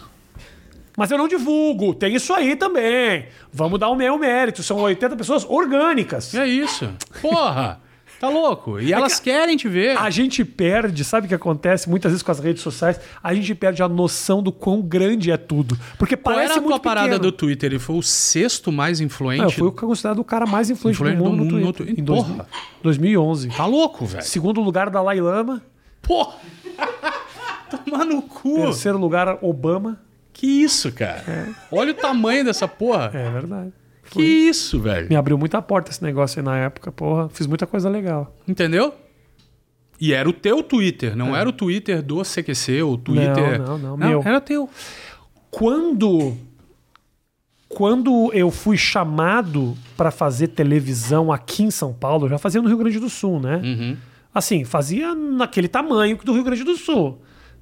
[0.98, 3.26] Mas eu não divulgo, tem isso aí também.
[3.52, 4.62] Vamos dar o meu mérito.
[4.62, 6.34] São 80 pessoas orgânicas.
[6.34, 6.90] E é isso.
[7.22, 7.80] Porra!
[8.22, 8.80] Tá louco?
[8.80, 9.98] E elas querem te ver.
[9.98, 13.00] A gente perde, sabe o que acontece muitas vezes com as redes sociais?
[13.24, 15.76] A gente perde a noção do quão grande é tudo.
[15.98, 17.24] Porque Qual parece era a tua parada pequeno.
[17.24, 17.72] do Twitter?
[17.72, 19.42] Ele foi o sexto mais influente.
[19.42, 21.74] Não, fui o considerado o cara mais influente, Influente do mundo, do mundo no no
[21.74, 21.96] Twitter.
[21.96, 22.04] Twitter.
[22.04, 22.48] Em Porra.
[22.84, 23.50] 2011.
[23.58, 24.24] Tá louco, velho.
[24.24, 25.60] Segundo lugar, Dalai Lama.
[26.04, 26.36] Porra!
[27.86, 28.54] Tomar no cu.
[28.54, 30.00] Terceiro lugar, Obama.
[30.32, 31.50] Que isso, cara?
[31.72, 33.10] Olha o tamanho dessa porra.
[33.16, 33.74] É verdade.
[34.20, 35.08] Que isso, velho?
[35.10, 37.30] Me abriu muita porta esse negócio aí na época, porra.
[37.30, 38.36] Fiz muita coisa legal.
[38.48, 38.94] Entendeu?
[40.00, 43.54] E era o teu Twitter, não era o Twitter do CQC, o Twitter.
[43.54, 43.58] É.
[43.60, 44.22] Não, não, não, meu.
[44.26, 44.68] Era teu.
[45.52, 46.36] Quando
[47.70, 52.68] quando eu fui chamado para fazer televisão aqui em São Paulo, eu já fazia no
[52.68, 53.62] Rio Grande do Sul, né?
[53.64, 53.98] Uhum.
[54.34, 57.22] Assim, fazia naquele tamanho do Rio Grande do Sul,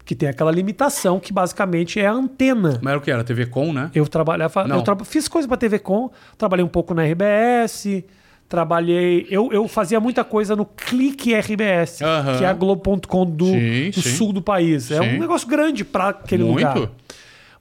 [0.10, 2.80] que tem aquela limitação que basicamente é a antena.
[2.82, 3.12] Mas era o que?
[3.12, 3.92] Era TV Com, né?
[3.94, 4.78] Eu trabalhava, Não.
[4.78, 8.04] eu tra- fiz coisa para TV Com, trabalhei um pouco na RBS,
[8.50, 12.00] trabalhei, eu, eu fazia muita coisa no Clique RBS,
[12.40, 14.16] que é a Globo.com do, Sim, do sim.
[14.16, 14.90] sul do país.
[14.90, 15.18] É Sim.
[15.18, 16.68] um negócio grande para aquele Muito.
[16.68, 16.90] lugar.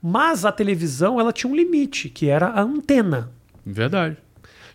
[0.03, 3.31] Mas a televisão, ela tinha um limite, que era a antena.
[3.67, 4.17] Verdade.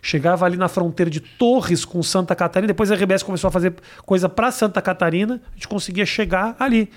[0.00, 3.74] Chegava ali na fronteira de Torres com Santa Catarina, depois a RBS começou a fazer
[4.06, 6.88] coisa para Santa Catarina, a gente conseguia chegar ali.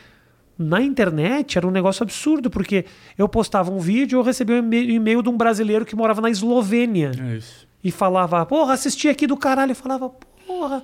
[0.58, 2.86] Na internet era um negócio absurdo, porque
[3.18, 7.12] eu postava um vídeo, eu recebia um e-mail de um brasileiro que morava na Eslovênia
[7.20, 7.68] É isso.
[7.84, 9.72] e falava, porra, assisti aqui do caralho.
[9.72, 10.10] Eu falava,
[10.48, 10.82] porra,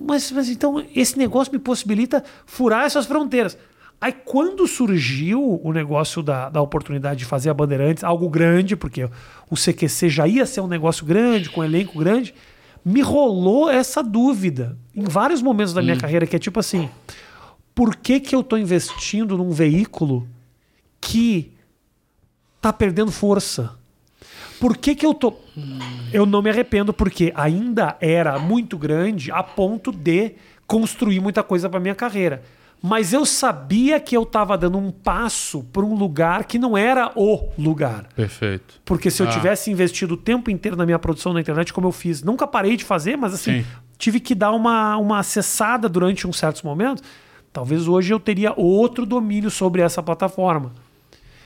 [0.00, 3.58] mas, mas então esse negócio me possibilita furar essas fronteiras.
[4.00, 9.08] Aí quando surgiu o negócio da, da oportunidade de fazer a Bandeirantes, algo grande, porque
[9.50, 12.34] o CQC já ia ser um negócio grande, com um elenco grande,
[12.84, 16.90] me rolou essa dúvida em vários momentos da minha carreira, que é tipo assim,
[17.74, 20.28] por que que eu tô investindo num veículo
[21.00, 21.52] que
[22.60, 23.76] tá perdendo força?
[24.60, 25.34] Por que, que eu tô.
[26.12, 30.34] Eu não me arrependo, porque ainda era muito grande a ponto de
[30.68, 32.42] construir muita coisa para minha carreira.
[32.80, 37.10] Mas eu sabia que eu estava dando um passo para um lugar que não era
[37.16, 38.06] o lugar.
[38.14, 38.80] Perfeito.
[38.84, 39.30] Porque se eu Ah.
[39.32, 42.76] tivesse investido o tempo inteiro na minha produção na internet, como eu fiz, nunca parei
[42.76, 43.66] de fazer, mas assim, Sim.
[43.98, 47.02] tive que dar uma, uma acessada durante uns certos momentos.
[47.52, 50.72] Talvez hoje eu teria outro domínio sobre essa plataforma.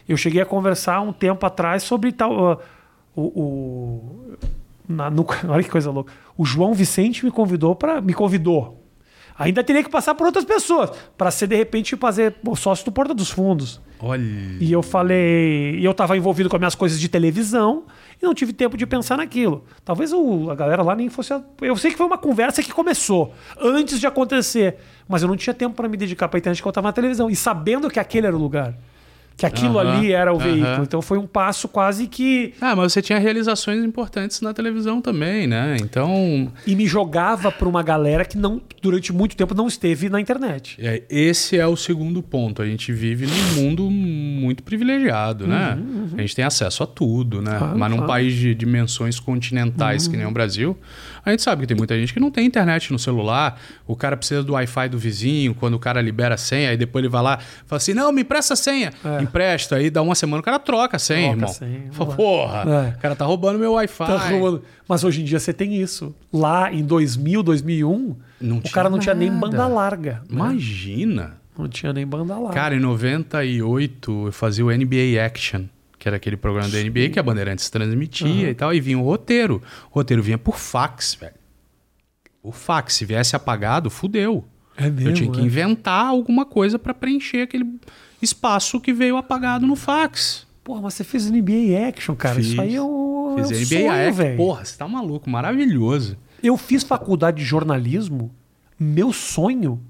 [0.09, 2.53] Eu cheguei a conversar um tempo atrás sobre tal.
[2.53, 2.59] ah,
[3.15, 3.23] o.
[3.23, 4.37] o
[4.89, 6.13] na- no- olha que coisa louca.
[6.39, 8.01] O João Vicente me convidou para.
[8.01, 8.86] Me convidou.
[9.39, 10.91] Ainda teria que passar por outras pessoas.
[11.17, 13.81] para ser, de repente, fazer o sócio do Porta dos Fundos.
[14.01, 14.23] Olha.
[14.61, 15.79] E eu falei.
[15.79, 17.85] E eu tava envolvido com as minhas coisas de televisão
[18.21, 19.65] e não tive tempo de pensar naquilo.
[19.85, 21.33] Talvez o- a galera lá nem fosse.
[21.33, 24.77] a- eu sei que foi uma conversa que começou antes de acontecer.
[25.09, 27.31] Mas eu não tinha tempo para me dedicar pra internet que eu tava na televisão.
[27.31, 28.75] E sabendo que aquele era o lugar.
[29.37, 30.45] Que aquilo Aham, ali era o aham.
[30.45, 30.83] veículo.
[30.83, 32.55] Então foi um passo quase que.
[32.59, 35.77] Ah, mas você tinha realizações importantes na televisão também, né?
[35.79, 40.19] Então, E me jogava pra uma galera que não, durante muito tempo não esteve na
[40.21, 40.79] internet.
[40.81, 42.63] é, esse é o segundo ponto.
[42.63, 45.79] A gente vive num mundo muito privilegiado, né?
[46.17, 47.53] A gente tem acesso a tudo, né?
[47.53, 48.11] Uhum, Claro, mas num claro.
[48.11, 48.17] Uhum.
[48.17, 50.77] país de dimensões continentais que nem o Brasil,
[51.27, 53.61] a gente sabe que tem muita gente que não tem internet no celular.
[53.87, 57.05] O cara precisa do Wi-Fi do vizinho, quando o cara libera a senha, aí depois
[57.05, 58.93] ele vai lá e fala assim: não, me empresta a senha.
[59.05, 59.23] É.
[59.23, 61.81] Empresta, aí dá uma semana o cara troca a senha, Troca a irmão.
[61.81, 62.15] senha, Fala.
[62.17, 62.63] Porra,
[62.93, 62.97] É.
[62.97, 64.07] o cara tá roubando meu Wi-Fi.
[64.07, 64.63] Tá rolando.
[64.89, 66.15] Mas hoje em dia você tem isso.
[66.33, 69.41] Lá em 2000, 2001, Não o cara não tinha nem nada.
[69.41, 70.13] banda larga.
[70.15, 70.21] né?
[70.31, 71.35] Imagina.
[71.59, 72.53] Não tinha nem banda larga.
[72.55, 75.63] Cara, em 98 eu fazia o NBA Action,
[76.07, 79.03] que era aquele programa da NBA que a Bandeirantes transmitia e tal, e vinha o
[79.03, 79.61] roteiro.
[79.91, 81.35] O roteiro vinha por fax, velho.
[82.41, 84.45] O fax, se viesse apagado, fudeu.
[84.77, 85.43] É mesmo, eu tinha que é?
[85.43, 87.65] inventar alguma coisa pra preencher aquele
[88.23, 90.47] espaço que veio apagado no fax.
[90.63, 92.41] Porra, mas você fez NBA Action, cara.
[92.41, 92.59] Isso Fiz.
[92.61, 94.13] aí é um, Fiz é um NBA sonho, Action.
[94.13, 94.37] velho.
[94.37, 96.17] Porra, você tá maluco, maravilhoso.
[96.41, 98.31] Eu fiz faculdade de jornalismo
[98.79, 99.81] Meu sonho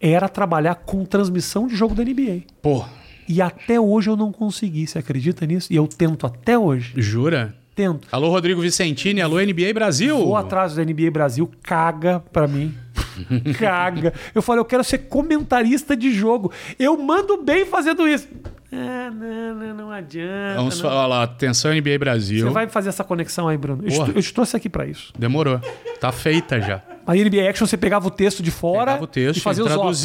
[0.00, 2.42] era trabalhar com transmissão de jogo da NBA.
[2.62, 2.84] Pô,
[3.28, 5.72] E até hoje eu não consegui, você acredita nisso?
[5.72, 6.92] E eu tento até hoje.
[6.96, 7.54] jura?
[7.74, 8.06] Tento.
[8.12, 10.16] Alô, Rodrigo Vicentini, alô, NBA Brasil.
[10.16, 12.72] Vou atrás do NBA Brasil, caga pra mim.
[13.58, 14.12] caga.
[14.32, 16.52] Eu falei, eu quero ser comentarista de jogo.
[16.78, 18.28] Eu mando bem fazendo isso.
[18.72, 20.56] Ah, não, não, não adianta.
[20.56, 20.90] Vamos não.
[20.90, 22.46] falar, atenção NBA Brasil.
[22.46, 23.84] Você vai fazer essa conexão aí, Bruno.
[23.84, 24.12] Eu Porra.
[24.14, 25.12] eu te trouxe aqui pra isso.
[25.18, 25.60] Demorou.
[26.00, 26.82] Tá feita já.
[27.06, 29.72] A NBA Action você pegava o texto de fora Pegava o texto, e fazia os
[29.72, 30.04] ops.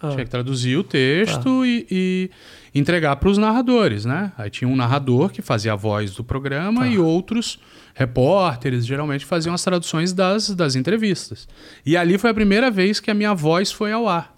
[0.00, 0.10] Ah.
[0.10, 2.30] tinha que traduzir o texto e, e
[2.74, 4.32] entregar para os narradores, né?
[4.38, 6.86] Aí tinha um narrador que fazia a voz do programa Tá.
[6.86, 7.58] e outros
[7.94, 11.48] repórteres geralmente faziam as traduções das, das entrevistas.
[11.84, 14.34] E ali foi a primeira vez que a minha voz foi ao ar.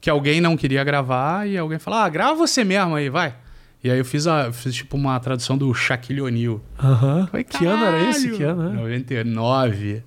[0.00, 3.34] Que alguém não queria gravar e alguém falou: "Ah, grava você mesmo aí, vai".
[3.84, 6.60] E aí eu fiz, a, fiz tipo uma tradução do Shaquille O'Neal.
[6.78, 7.28] Aham.
[7.50, 8.30] Que ano era esse?
[8.30, 8.76] Que ano, né?
[8.80, 10.04] 99.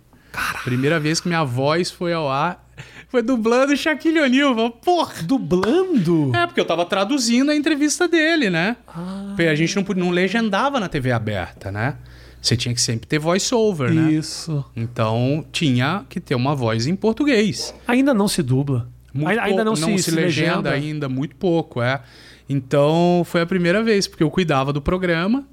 [0.63, 2.63] Primeira vez que minha voz foi ao ar.
[3.07, 4.71] Foi dublando Shaquille O'Neal.
[4.71, 5.13] Porra!
[5.23, 6.31] Dublando?
[6.35, 8.75] É, porque eu tava traduzindo a entrevista dele, né?
[8.87, 9.35] Ah.
[9.37, 11.95] A gente não, não legendava na TV aberta, né?
[12.41, 14.11] Você tinha que sempre ter voice-over, né?
[14.11, 14.63] Isso.
[14.75, 17.73] Então tinha que ter uma voz em português.
[17.87, 18.89] Ainda não se dubla.
[19.13, 20.69] Muito Ainda- ainda pouco, não, se, se legenda.
[20.71, 22.01] ainda, muito pouco, é.
[22.49, 25.47] Então foi a primeira vez, porque eu cuidava do programa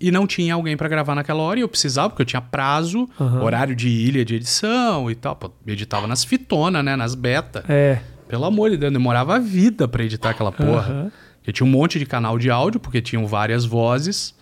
[0.00, 3.08] e não tinha alguém pra gravar naquela hora e eu precisava, porque eu tinha prazo,
[3.20, 3.42] Aham.
[3.42, 5.36] horário de ilha de edição e tal.
[5.36, 6.96] Pô, eu editava nas fitonas, né?
[6.96, 7.64] Nas beta.
[7.68, 8.00] É.
[8.28, 10.92] Pelo amor de Deus, demorava a vida pra editar aquela porra.
[10.92, 11.12] Aham.
[11.38, 14.34] Porque tinha um monte de canal de áudio, porque tinham várias vozes.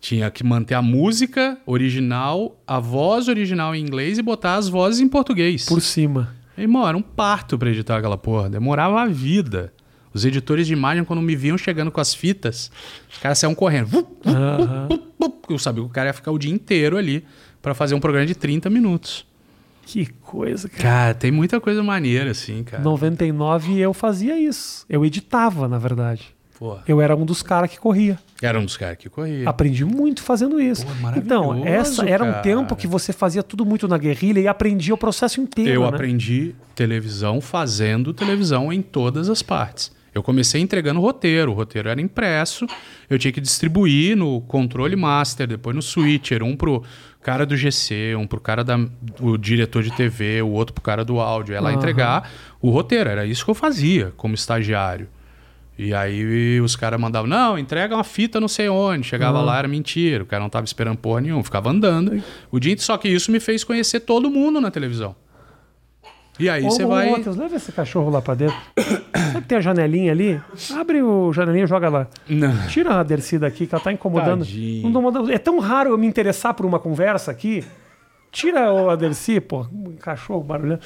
[0.00, 5.00] Tinha que manter a música original, a voz original em inglês e botar as vozes
[5.00, 5.66] em português.
[5.66, 6.34] Por cima.
[6.56, 8.48] Irmão, era um parto pra editar aquela porra.
[8.48, 9.72] Demorava a vida.
[10.18, 12.72] Os editores de imagem, quando me viam chegando com as fitas,
[13.08, 13.86] os caras saíam correndo.
[13.86, 14.08] Vup,
[14.88, 17.24] vup, vup, eu sabia que o cara ia ficar o dia inteiro ali
[17.62, 19.24] pra fazer um programa de 30 minutos.
[19.84, 20.82] Que coisa, cara.
[20.82, 22.82] Cara, tem muita coisa maneira, assim, cara.
[22.82, 24.84] 99 eu fazia isso.
[24.88, 26.36] Eu editava, na verdade.
[26.58, 26.82] Porra.
[26.88, 28.18] Eu era um dos caras que corria.
[28.42, 29.48] Era um dos caras que corria.
[29.48, 30.84] Aprendi muito fazendo isso.
[31.00, 32.42] Maravilhoso, então, essa era um cara.
[32.42, 35.70] tempo que você fazia tudo muito na guerrilha e aprendia o processo inteiro.
[35.70, 35.88] Eu né?
[35.88, 39.96] aprendi televisão fazendo televisão em todas as partes.
[40.14, 42.66] Eu comecei entregando roteiro, o roteiro era impresso,
[43.08, 46.82] eu tinha que distribuir no controle master, depois no switcher, um pro
[47.20, 48.78] cara do GC, um pro cara da,
[49.20, 51.78] o diretor de TV, o outro pro cara do áudio, ela Aham.
[51.78, 52.30] entregar
[52.60, 55.08] o roteiro, era isso que eu fazia como estagiário.
[55.78, 59.06] E aí os caras mandavam, não, entrega uma fita não sei onde.
[59.06, 59.42] Chegava Ah.
[59.42, 62.20] lá, era mentira, o cara não tava esperando porra nenhuma, ficava andando.
[62.50, 65.14] O dia, só que isso me fez conhecer todo mundo na televisão.
[66.36, 67.10] E aí você vai.
[67.10, 68.56] Matheus, leva esse cachorro lá pra dentro.
[69.48, 70.38] Tem a janelinha ali?
[70.78, 72.06] Abre o janelinha e joga lá.
[72.28, 72.66] Não.
[72.68, 74.44] Tira a Dercy daqui, que ela tá incomodando.
[74.44, 74.90] Tadinho.
[74.90, 77.64] Não tô É tão raro eu me interessar por uma conversa aqui.
[78.30, 79.66] Tira o Dercy, pô.
[79.72, 80.80] Um cachorro barulhando.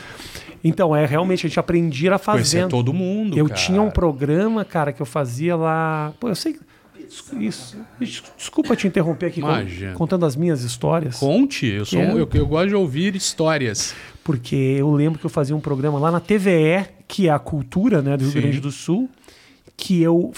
[0.63, 2.69] Então, é, realmente, a gente aprendia a fazer.
[2.69, 3.37] todo mundo.
[3.37, 3.61] Eu cara.
[3.61, 6.13] tinha um programa, cara, que eu fazia lá.
[6.21, 6.57] Pô, eu sei.
[7.39, 7.77] Isso.
[8.37, 9.93] Desculpa te interromper aqui Imagina.
[9.95, 11.19] contando as minhas histórias.
[11.19, 12.07] Conte, eu, sou, é?
[12.07, 13.95] um- eu, eu gosto de ouvir histórias.
[14.25, 18.01] Porque eu lembro que eu fazia um programa lá na TVE, que é a cultura
[18.01, 18.41] né, do Rio Sim.
[18.41, 19.07] Grande do Sul,
[19.77, 20.33] que eu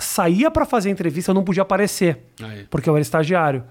[0.00, 2.64] saía para fazer a entrevista, eu não podia aparecer, Aí.
[2.68, 3.62] porque eu era estagiário.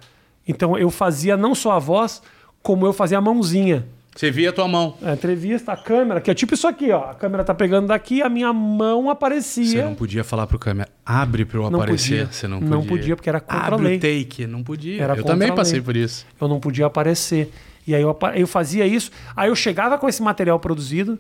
[0.48, 2.22] Então eu fazia não só a voz,
[2.64, 3.86] como eu fazia a mãozinha.
[4.16, 4.96] Você via a tua mão.
[5.04, 7.10] A entrevista, a câmera, que é tipo isso aqui, ó.
[7.10, 9.84] A câmera tá pegando daqui, a minha mão Você aparecia.
[9.84, 12.20] não podia falar pro câmera, abre pra eu Não aparecer.
[12.20, 12.32] podia.
[12.32, 12.74] Você não podia.
[12.74, 13.98] Não podia, porque era contra a abre lei.
[13.98, 15.04] o take, não podia.
[15.04, 16.26] Era eu também a passei por isso.
[16.40, 17.52] Eu não podia aparecer.
[17.86, 19.12] E aí eu, eu fazia isso.
[19.36, 21.20] Aí eu chegava com esse material produzido,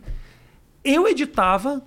[0.85, 1.81] eu editava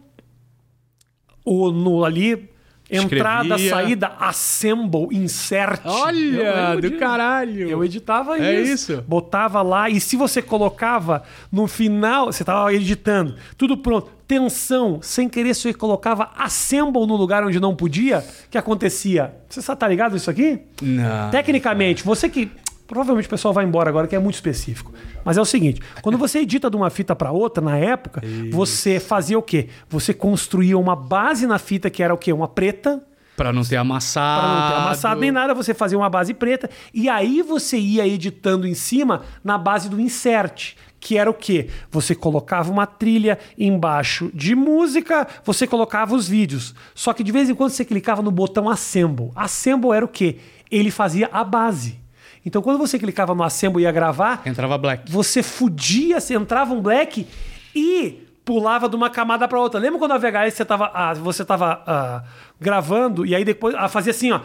[1.45, 2.51] o, no, ali,
[2.91, 3.71] entrada, Escrevia.
[3.71, 5.81] saída, assemble, insert.
[5.85, 7.69] Olha, do caralho.
[7.69, 8.93] Eu editava É isso.
[8.93, 9.05] isso.
[9.07, 11.23] Botava lá, e se você colocava
[11.53, 17.43] no final, você estava editando, tudo pronto, tensão, sem querer, você colocava assemble no lugar
[17.45, 19.35] onde não podia, o que acontecia?
[19.49, 20.61] Você tá ligado isso aqui?
[20.83, 21.31] Não.
[21.31, 22.51] Tecnicamente, você que.
[22.89, 24.93] Provavelmente o pessoal vai embora agora, que é muito específico.
[25.23, 28.99] Mas é o seguinte: quando você edita de uma fita para outra, na época, você
[28.99, 29.69] fazia o quê?
[29.91, 32.33] Você construía uma base na fita que era o quê?
[32.33, 33.05] Uma preta,
[33.37, 34.41] Pra não ter amassado.
[34.41, 38.05] para não ter amassado nem nada, você fazia uma base preta, e aí você ia
[38.05, 40.75] editando em cima na base do insert.
[40.99, 41.69] Que era o quê?
[41.93, 46.75] Você colocava uma trilha embaixo de música, você colocava os vídeos.
[46.95, 49.31] Só que de vez em quando você clicava no botão Assemble.
[49.37, 50.39] Assemble era o quê?
[50.69, 52.01] Ele fazia a base.
[52.45, 55.11] Então quando você clicava no Assemble e ia gravar, Entrava black.
[55.11, 57.27] você fudia, você entrava um black
[57.75, 59.79] e pulava de uma camada para outra.
[59.79, 62.23] Lembra quando a VHS você tava, ah, você tava ah,
[62.59, 64.41] gravando e aí depois ah, fazia assim, ó.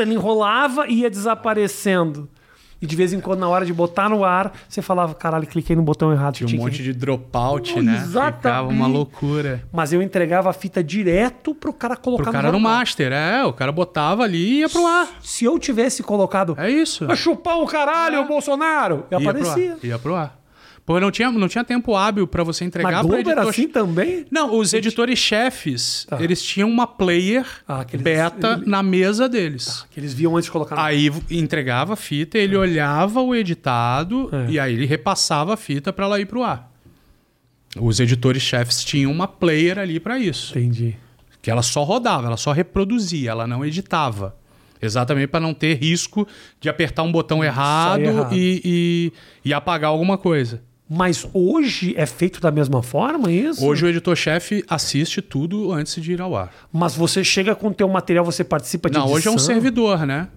[0.00, 2.28] Ele enrolava e ia desaparecendo.
[2.82, 5.76] E de vez em quando, na hora de botar no ar, você falava, caralho, cliquei
[5.76, 6.34] no botão errado.
[6.34, 7.94] Tinha um tinha que- monte de dropout, Oh, né?
[7.94, 8.36] exatamente.
[8.38, 9.62] Ficava uma loucura.
[9.72, 12.72] Mas eu entregava a fita direto pro cara colocar Pro cara no jornal.
[12.78, 13.44] master, é.
[13.44, 15.08] O cara botava ali e ia pro ar.
[15.22, 16.54] Se eu tivesse colocado.
[16.58, 17.06] É isso.
[17.06, 19.06] Vai chupar o caralho, Bolsonaro!
[19.10, 19.54] Eu Ia aparecia.
[19.54, 19.84] pro ar.
[19.86, 20.41] Ia pro ar.
[20.92, 23.48] Pô, não tinha, não tinha tempo hábil pra você entregar era editor.
[23.48, 24.26] assim também?
[24.30, 26.22] Não, os editores chefes, Tá.
[26.22, 29.86] eles tinham uma player Ah, beta ele- na mesa deles.
[29.90, 34.28] Que eles viam antes de colocar no Aí entregava a fita, ele olhava o editado
[34.32, 34.50] É.
[34.50, 36.70] e aí ele repassava a fita pra ela ir pro ar.
[37.80, 40.94] Os editores chefes tinham uma player ali pra isso, Entendi.
[41.40, 44.36] que ela só rodava, ela só reproduzia, ela não editava.
[44.84, 46.26] Exatamente para não ter risco
[46.60, 48.34] de apertar um botão errado, errado.
[48.34, 49.12] E, e,
[49.44, 50.60] e apagar alguma coisa.
[50.94, 53.64] Mas hoje é feito da mesma forma isso?
[53.64, 56.52] Hoje o editor-chefe assiste tudo antes de ir ao ar.
[56.70, 59.54] Mas você chega com o teu material, você participa de Não, hoje é um edição?
[59.54, 60.28] servidor, né?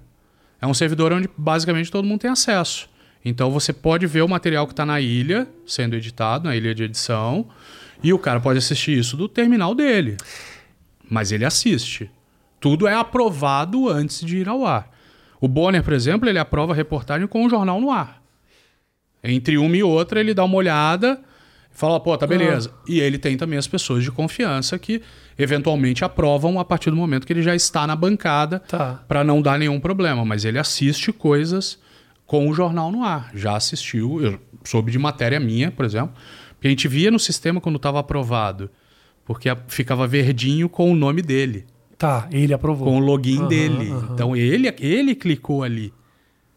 [0.62, 2.90] É um servidor onde basicamente todo mundo tem acesso.
[3.26, 6.84] Então você pode ver o material que está na ilha, sendo editado, na ilha de
[6.84, 7.48] edição,
[8.02, 10.16] e o cara pode assistir isso do terminal dele.
[11.10, 12.10] Mas ele assiste.
[12.62, 14.90] Tudo é aprovado antes de ir ao ar.
[15.42, 18.24] O Bonner, por exemplo, ele aprova a reportagem com o jornal no ar.
[19.26, 21.20] Entre uma e outra, ele dá uma olhada
[21.74, 22.72] e fala, pô, tá beleza.
[22.88, 25.02] E ele tem também as pessoas de confiança que
[25.38, 29.04] eventualmente aprovam a partir do momento que ele já está na bancada Tá.
[29.08, 30.24] para não dar nenhum problema.
[30.24, 31.78] Mas ele assiste coisas
[32.26, 33.30] com o jornal no ar.
[33.36, 36.14] Já assistiu, eu soube de matéria minha, por exemplo,
[36.62, 38.70] que a gente via no sistema quando estava aprovado,
[39.26, 41.66] porque ficava verdinho com o nome dele,
[41.98, 42.88] Tá, ele aprovou.
[42.88, 43.92] com o login Aham, dele.
[43.92, 44.10] aham.
[44.14, 45.94] Então ele, ele clicou ali,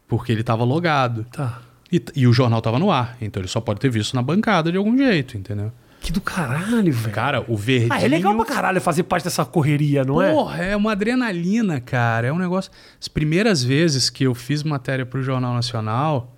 [0.06, 1.26] porque ele estava logado.
[1.30, 1.60] Tá.
[1.90, 4.70] E, e o jornal estava no ar, então ele só pode ter visto na bancada
[4.70, 5.72] de algum jeito, entendeu?
[6.00, 7.14] Que do caralho, velho.
[7.14, 7.92] Cara, o verdinho...
[7.92, 10.32] Ah, é legal pra caralho fazer parte dessa correria, não é?
[10.32, 12.28] Porra, é uma adrenalina, cara.
[12.28, 12.70] É um negócio.
[13.00, 16.36] As primeiras vezes que eu fiz matéria pro Jornal Nacional,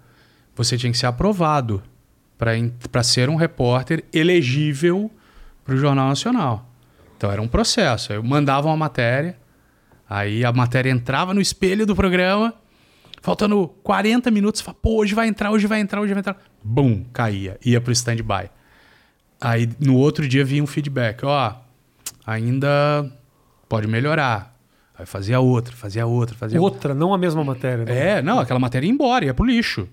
[0.57, 1.83] você tinha que ser aprovado
[2.39, 5.11] para ser um repórter elegível
[5.63, 6.67] pro Jornal Nacional.
[7.17, 8.15] Então era um processo.
[8.15, 9.37] Eu mandava uma matéria,
[10.09, 12.55] aí a matéria entrava no espelho do programa,
[13.21, 16.37] faltando 40 minutos, falava, pô, hoje vai entrar, hoje vai entrar, hoje vai entrar.
[16.63, 18.51] Bum, caía, ia pro stand-by.
[19.41, 21.55] Aí no outro dia vinha um feedback, ó,
[22.27, 23.11] ainda
[23.69, 24.55] pode melhorar.
[24.99, 26.77] Aí fazia outra, fazia outra, fazia outra.
[26.77, 27.85] Outra, não a mesma matéria.
[27.85, 28.19] né?
[28.19, 29.89] É, não, aquela matéria ia embora, ia pro lixo.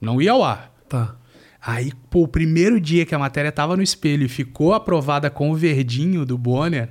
[0.00, 0.72] Não ia ao ar.
[0.88, 1.16] Tá.
[1.64, 5.50] Aí, pô, o primeiro dia que a matéria tava no espelho e ficou aprovada com
[5.50, 6.90] o verdinho do Bonner,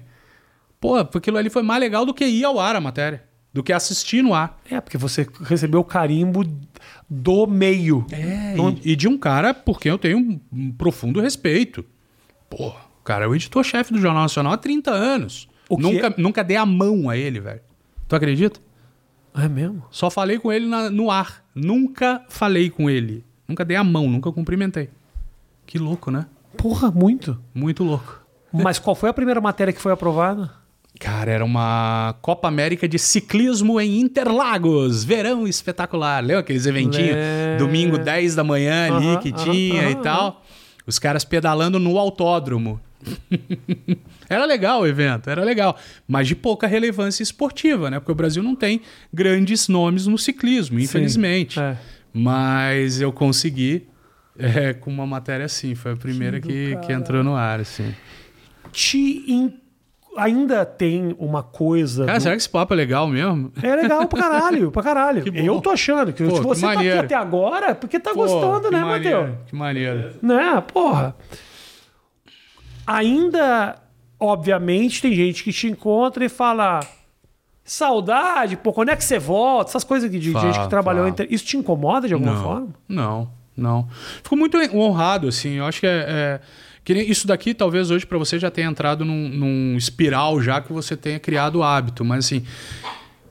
[0.79, 3.23] pô, aquilo ali foi mais legal do que ir ao ar a matéria.
[3.53, 4.59] Do que assistir no ar.
[4.69, 6.43] É, porque você recebeu o carimbo
[7.09, 8.05] do meio.
[8.11, 11.83] É, Então, e, e de um cara por quem eu tenho um, um profundo respeito.
[12.49, 15.49] Pô, o cara é o editor-chefe do Jornal Nacional há 30 anos.
[15.69, 17.61] O Nunca, é- nunca dei a mão a ele, velho.
[18.07, 18.59] Tu acredita?
[19.35, 19.83] É mesmo?
[19.91, 21.43] Só falei com ele na- no ar.
[21.55, 23.23] Nunca falei com ele.
[23.47, 24.89] Nunca dei a mão, nunca cumprimentei.
[25.65, 26.25] Que louco, né?
[26.57, 27.37] Porra, muito.
[27.53, 28.21] Muito louco.
[28.51, 30.51] Mas qual foi a primeira matéria que foi aprovada?
[31.01, 35.03] Cara, era uma Copa América de ciclismo em Interlagos.
[35.03, 36.23] Verão espetacular.
[36.23, 37.15] Lembra aqueles eventinhos?
[37.15, 37.65] Lembro.
[37.65, 40.45] Domingo, 10 da manhã ali que tinha e tal.
[40.85, 42.79] Os caras pedalando no autódromo.
[44.29, 45.75] era legal o evento, era legal.
[46.07, 47.99] Mas de pouca relevância esportiva, né?
[47.99, 48.81] Porque o Brasil não tem
[49.11, 51.59] grandes nomes no ciclismo, infelizmente.
[51.59, 51.77] É.
[52.13, 53.87] Mas eu consegui
[54.37, 55.73] é, com uma matéria assim.
[55.73, 56.93] Foi a primeira que, que caralho.
[56.93, 57.91] entrou no ar, assim.
[58.71, 59.25] Te
[60.17, 62.05] Ainda tem uma coisa.
[62.05, 63.51] Cara, do- será que esse papo é legal mesmo?
[63.63, 65.23] É legal pra caralho, pra caralho.
[65.33, 68.11] Eu tô achando que Pô, se que você tá aqui até agora, é porque tá
[68.11, 69.29] Pô, gostando, né, Matheus?
[69.47, 70.15] Que maneiro.
[70.21, 71.15] Né, porra.
[72.85, 73.75] Ainda,
[74.19, 76.81] obviamente, tem gente que te encontra e fala.
[77.63, 79.69] Saudade, pô, quando é que você volta?
[79.69, 81.07] Essas coisas de de Fala, gente que trabalhou.
[81.07, 81.27] Entre...
[81.29, 82.67] Isso te incomoda de alguma não, forma?
[82.89, 83.87] Não, não.
[84.23, 85.53] Fico muito honrado, assim.
[85.53, 86.05] Eu acho que é.
[86.07, 86.41] é-
[86.87, 90.97] isso daqui, talvez hoje pra você já tenha entrado num, num espiral já que você
[90.97, 92.03] tenha criado o hábito.
[92.03, 92.45] Mas assim,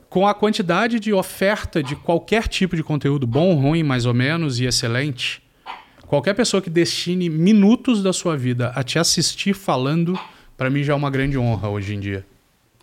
[0.09, 4.59] com a quantidade de oferta de qualquer tipo de conteúdo, bom, ruim, mais ou menos,
[4.61, 5.43] e excelente,
[6.07, 10.19] qualquer pessoa que destine minutos da sua vida a te assistir falando,
[10.57, 12.27] pra mim já é uma grande honra hoje em dia.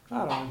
[0.09, 0.47] Caralho.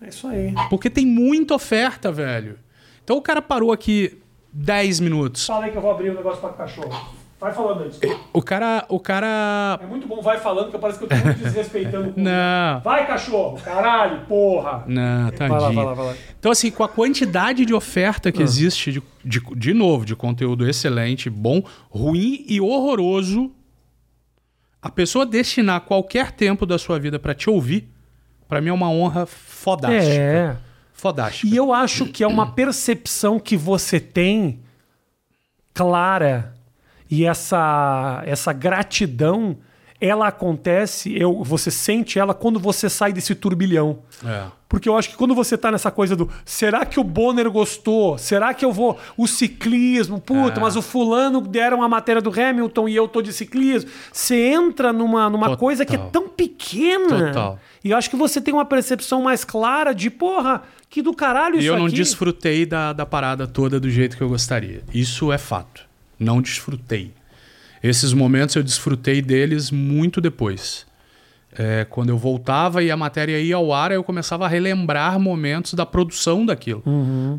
[0.00, 0.52] É isso aí.
[0.68, 2.58] Porque tem muita oferta, velho.
[3.02, 4.18] Então o cara parou aqui
[4.52, 5.46] 10 minutos.
[5.46, 7.14] Fala aí que eu vou abrir um negócio pra cachorro.
[7.44, 8.00] Vai falando antes.
[8.32, 8.86] O cara.
[8.88, 9.78] O cara.
[9.82, 12.80] É muito bom, vai falando, que parece que eu tô muito desrespeitando com Não.
[12.80, 13.60] Vai, cachorro!
[13.62, 14.82] Caralho, porra!
[14.86, 16.14] Não, Vai lá, vai lá, vai lá.
[16.38, 18.32] Então, assim, com a quantidade de oferta Ah.
[18.32, 23.52] que existe, de, de, de novo, de conteúdo excelente, bom, ruim e horroroso,
[24.80, 27.90] a pessoa destinar qualquer tempo da sua vida pra te ouvir,
[28.48, 30.14] pra mim é uma honra fodástica.
[30.14, 30.56] É.
[30.94, 31.46] Fodástica.
[31.46, 34.60] E eu acho que é uma percepção que você tem
[35.74, 36.53] clara
[37.10, 39.56] e essa, essa gratidão,
[40.00, 44.00] ela acontece, eu, você sente ela quando você sai desse turbilhão.
[44.24, 44.44] É.
[44.68, 48.18] Porque eu acho que quando você tá nessa coisa do será que o Bonner gostou?
[48.18, 48.98] Será que eu vou.
[49.16, 50.60] O ciclismo, puta, É.
[50.62, 53.88] mas o fulano deram a matéria do Hamilton e eu tô de ciclismo.
[54.12, 55.58] Você entra numa, numa Total.
[55.58, 57.28] coisa que é tão pequena.
[57.28, 57.58] Total.
[57.84, 61.56] E eu acho que você tem uma percepção mais clara de, porra, que do caralho
[61.56, 61.94] E isso eu não aqui.
[61.94, 64.82] desfrutei da, da parada toda do jeito que eu gostaria.
[64.92, 65.83] Isso é fato.
[66.18, 67.12] Não desfrutei.
[67.82, 70.86] Esses momentos eu desfrutei deles muito depois.
[71.56, 75.74] É, quando eu voltava e a matéria ia ao ar, eu começava a relembrar momentos
[75.74, 76.82] da produção daquilo.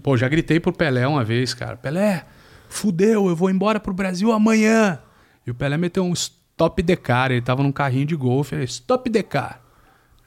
[0.02, 1.76] Pô, já gritei pro Pelé uma vez, cara.
[1.76, 2.26] Pelé,
[2.70, 5.00] fudeu, eu vou embora pro Brasil amanhã.
[5.46, 7.32] E o Pelé meteu um stop the car.
[7.32, 8.56] Ele tava num carrinho de golfe.
[8.56, 9.62] Ele, stop the car.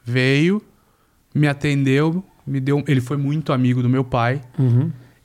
[0.05, 0.63] Veio,
[1.35, 2.85] me atendeu, me deu.
[2.87, 4.43] Ele foi muito amigo do meu pai.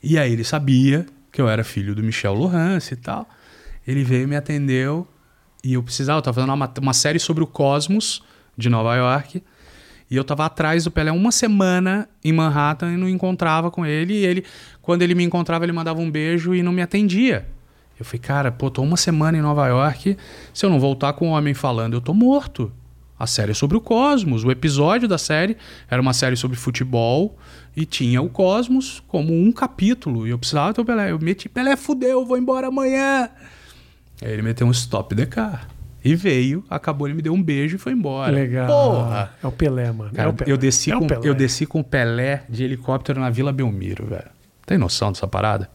[0.01, 3.27] E aí ele sabia que eu era filho do Michel Lohance e tal.
[3.85, 5.05] Ele veio, me atendeu
[5.63, 6.19] e eu precisava.
[6.19, 8.23] Eu tava fazendo uma, uma série sobre o Cosmos
[8.55, 9.43] de Nova York.
[10.11, 14.13] E eu tava atrás do Pelé uma semana em Manhattan e não encontrava com ele.
[14.13, 14.45] E ele,
[14.79, 17.47] quando ele me encontrava, ele mandava um beijo e não me atendia.
[17.99, 20.15] Eu falei, cara, pô, tô uma semana em Nova York.
[20.53, 22.71] Se eu não voltar com o homem falando, eu tô morto.
[23.23, 24.43] A série sobre o Cosmos.
[24.43, 25.55] O episódio da série
[25.89, 27.37] era uma série sobre futebol
[27.73, 30.27] e tinha o Cosmos como um capítulo.
[30.27, 31.11] E eu precisava ter o Pelé.
[31.11, 33.29] Eu meti, Pelé, fudeu, eu vou embora amanhã.
[34.21, 35.69] Aí ele meteu um stop the car.
[36.03, 38.29] E veio, acabou, ele me deu um beijo e foi embora.
[38.29, 38.67] Legal.
[38.67, 39.33] Porra!
[39.41, 40.11] É o Pelé, mano.
[40.11, 40.51] Cara, é o Pelé.
[40.51, 41.21] eu, desci É com, Pelé.
[41.29, 44.29] eu desci com o Pelé de helicóptero na Vila Belmiro, velho.
[44.65, 45.69] Tem noção dessa parada?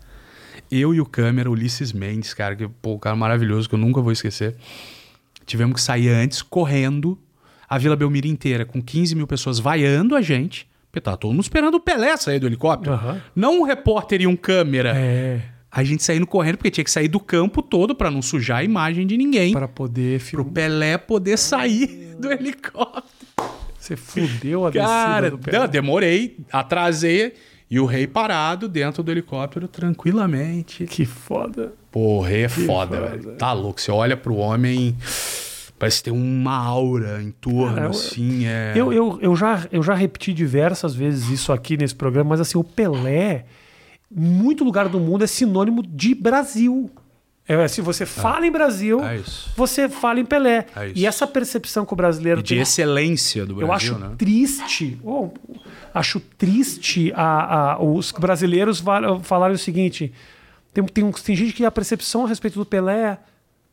[0.71, 4.03] Eu e o câmera, Ulisses Mendes, cara, que pô, um cara maravilhoso que eu nunca
[4.03, 4.55] vou esquecer.
[5.47, 7.19] Tivemos que sair antes, correndo,
[7.69, 10.67] a Vila Belmiro inteira, com 15 mil pessoas vaiando a gente.
[10.91, 12.95] Porque tava todo mundo esperando o Pelé sair do helicóptero.
[12.95, 13.21] Aham.
[13.37, 14.93] Não um repórter e um câmera.
[14.97, 15.41] É,
[15.71, 18.65] A gente saindo correndo, porque tinha que sair do campo todo pra não sujar a
[18.65, 19.53] imagem de ninguém.
[19.53, 20.53] para poder Pro filmar.
[20.53, 23.05] Pelé poder sair do helicóptero.
[23.79, 25.59] Você fudeu a Cara, do Pelé.
[25.59, 27.35] não, demorei, atrasei
[27.71, 30.85] e o rei parado dentro do helicóptero tranquilamente.
[30.87, 31.75] Que foda.
[31.93, 33.01] Pô, o rei é foda, foda.
[33.17, 33.37] velho.
[33.37, 33.79] Tá louco.
[33.81, 34.97] Você olha pro homem,
[35.79, 38.47] parece ter uma aura em torno, eu- assim.
[38.47, 38.73] É...
[38.77, 42.59] Eu, eu, eu, já, eu já repeti diversas vezes isso aqui nesse programa, mas assim,
[42.59, 43.45] o Pelé,
[44.15, 46.91] em muito lugar do mundo, é sinônimo de Brasil.
[47.51, 49.23] É, se você fala em Brasil, É
[49.57, 50.67] você fala em Pelé.
[50.77, 52.61] É e essa percepção que o brasileiro E de tem.
[52.61, 54.15] excelência do Eu Brasil, acho né?
[54.19, 55.31] triste, oh,
[55.95, 58.83] acho triste a, a- os brasileiros
[59.23, 60.13] falarem o seguinte:
[60.75, 63.19] tem, tem, tem gente que a percepção a respeito do Pelé.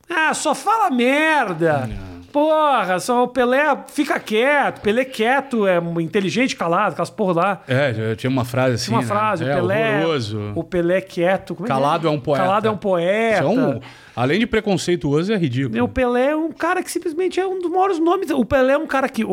[0.09, 1.89] Ah, só fala merda.
[2.31, 4.81] Porra, só o Pelé fica quieto.
[4.81, 7.61] Pelé quieto, é inteligente, calado, aquelas porra lá.
[7.65, 8.85] É, tinha uma frase assim.
[8.87, 9.07] Tinha uma né?
[9.07, 9.97] frase, é, o Pelé.
[9.99, 10.51] horroroso.
[10.53, 11.55] O Pelé quieto.
[11.55, 12.43] que Calado é um poeta.
[12.43, 13.35] Calado é um poeta.
[13.35, 13.79] Isso é um-
[14.13, 15.81] além de preconceituoso, é ridículo.
[15.81, 18.29] O Pelé é um cara que simplesmente é um dos maiores nomes.
[18.29, 19.23] O Pelé é um cara que,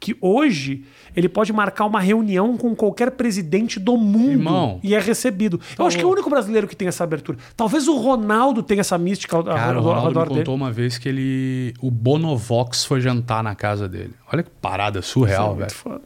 [0.00, 0.84] que hoje
[1.18, 4.80] ele pode marcar uma reunião com qualquer presidente do mundo Irmão.
[4.84, 5.60] e é recebido.
[5.76, 7.38] Eu acho que é o único brasileiro que tem essa abertura.
[7.56, 10.38] Talvez o Ronaldo tenha essa mística Cara, o Ronaldo me dele.
[10.40, 11.74] contou uma vez que ele.
[11.80, 14.12] O Bonovox foi jantar na casa dele.
[14.32, 16.00] Olha que parada surreal, é velho.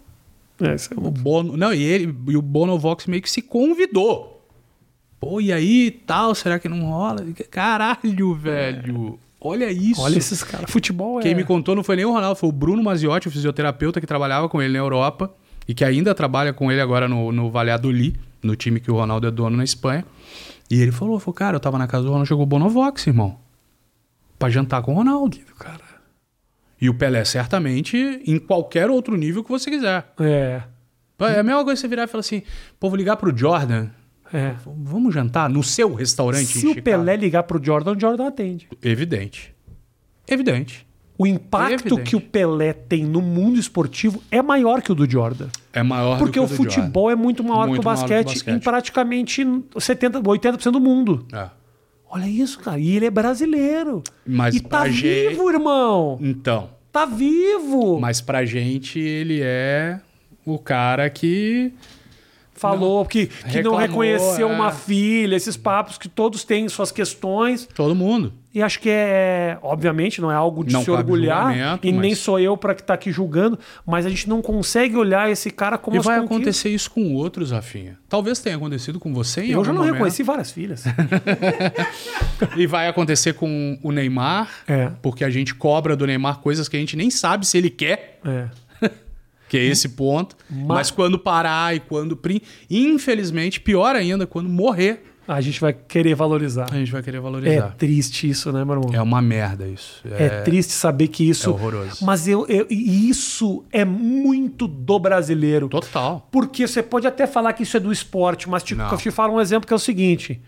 [0.62, 4.42] É, isso é O Bono, não, e ele e o Bonovox meio que se convidou.
[5.20, 7.22] Pô, e aí, tal, será que não rola?
[7.50, 9.18] Caralho, velho.
[9.44, 10.00] Olha isso.
[10.00, 10.70] Olha esses caras.
[10.70, 11.22] Futebol é.
[11.22, 14.06] Quem me contou não foi nem o Ronaldo, foi o Bruno Maziotti, o fisioterapeuta que
[14.06, 15.34] trabalhava com ele na Europa
[15.66, 19.26] e que ainda trabalha com ele agora no, no Valladolid, no time que o Ronaldo
[19.26, 20.04] é dono na Espanha.
[20.70, 23.36] E ele falou, falou, cara, eu tava na casa do Ronaldo, o Bonovox, irmão.
[24.38, 25.38] Pra jantar com o Ronaldo.
[25.58, 25.82] Cara.
[26.80, 30.06] E o Pelé, certamente, em qualquer outro nível que você quiser.
[30.20, 30.62] É.
[31.20, 32.42] É a mesma coisa você virar e falar assim,
[32.80, 33.90] pô, vou ligar pro Jordan.
[34.32, 34.54] É.
[34.64, 36.82] Vamos jantar no seu restaurante Se o?
[36.82, 38.68] Pelé ligar pro Jordan, o Jordan atende.
[38.82, 39.54] Evidente.
[40.26, 40.86] Evidente.
[41.18, 42.02] O impacto Evidente.
[42.10, 45.48] que o Pelé tem no mundo esportivo é maior que o do Jordan.
[45.72, 47.90] É maior Porque do o que o do futebol é muito maior Muito que o
[47.90, 48.54] do que o basquete, basquete.
[48.54, 51.26] em praticamente 70%, 80% do mundo.
[51.32, 51.48] É.
[52.10, 52.78] Olha isso, cara.
[52.78, 54.02] E ele é brasileiro.
[54.26, 56.18] Mas e tá gente- vivo, irmão.
[56.20, 57.98] Então, Tá vivo.
[58.00, 60.00] mas pra gente ele é
[60.44, 61.72] o cara que
[62.62, 64.52] Falou que, que não Reclamou, reconheceu é.
[64.54, 67.68] uma filha, esses papos que todos têm suas questões.
[67.74, 68.32] todo mundo.
[68.54, 71.78] E acho que é, obviamente, não é algo de Não se orgulhar.
[71.82, 74.94] E nem mas- sou eu pra que tá aqui julgando, mas a gente não consegue
[74.94, 76.36] olhar esse cara como E vai conquistas.
[76.36, 77.98] acontecer isso com outros, Rafinha.
[78.10, 79.94] Talvez tenha acontecido com você em Eu já não momento.
[79.94, 80.84] reconheci várias filhas.
[82.56, 84.90] E vai acontecer com o Neymar, É.
[85.00, 88.18] porque a gente cobra do Neymar coisas que a gente nem sabe se ele quer.
[88.24, 88.46] é.
[89.52, 90.34] Que é esse ponto.
[90.48, 92.18] Ma- Mas quando parar e quando.
[92.70, 95.04] Infelizmente, pior ainda, quando morrer.
[95.28, 96.66] A gente vai querer valorizar.
[96.72, 97.74] a gente vai querer É valorizar.
[97.76, 98.90] triste isso, né, meu irmão?
[98.94, 100.00] É, uma merda isso.
[100.10, 101.50] É, triste saber que isso.
[101.50, 102.02] é horroroso.
[102.04, 105.68] Mas eu, eu- isso é muito do brasileiro.
[105.68, 106.26] Total.
[106.32, 108.90] Porque você pode até falar que isso é do esporte, mas te, Não.
[108.90, 110.40] eu te falo um exemplo que é o seguinte.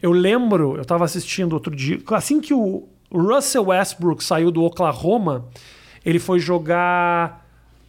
[0.00, 5.46] Eu lembro, eu tava assistindo outro dia, assim que o Russell Westbrook saiu do Oklahoma,
[6.04, 7.39] ele foi jogar.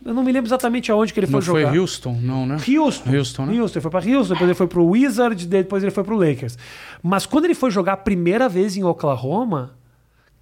[0.03, 1.77] Eu não me lembro exatamente aonde que ele Não foi foi jogar.
[1.77, 2.55] Houston, não, né?
[2.55, 3.15] Houston.
[3.15, 3.59] Houston, né?
[3.59, 3.77] Houston.
[3.77, 6.57] Ele foi para Houston, depois ele foi pro Wizards, depois ele foi pro Lakers.
[7.03, 9.75] Mas quando ele foi jogar a primeira vez em Oklahoma,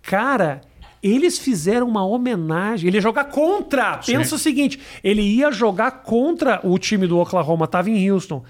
[0.02, 0.62] cara,
[1.04, 2.88] eles fizeram uma homenagem.
[2.88, 3.98] Ele ia jogar contra.
[3.98, 4.36] Pensa Sim.
[4.36, 8.44] o seguinte: ele ia jogar contra o time do Oklahoma, tava em Houston.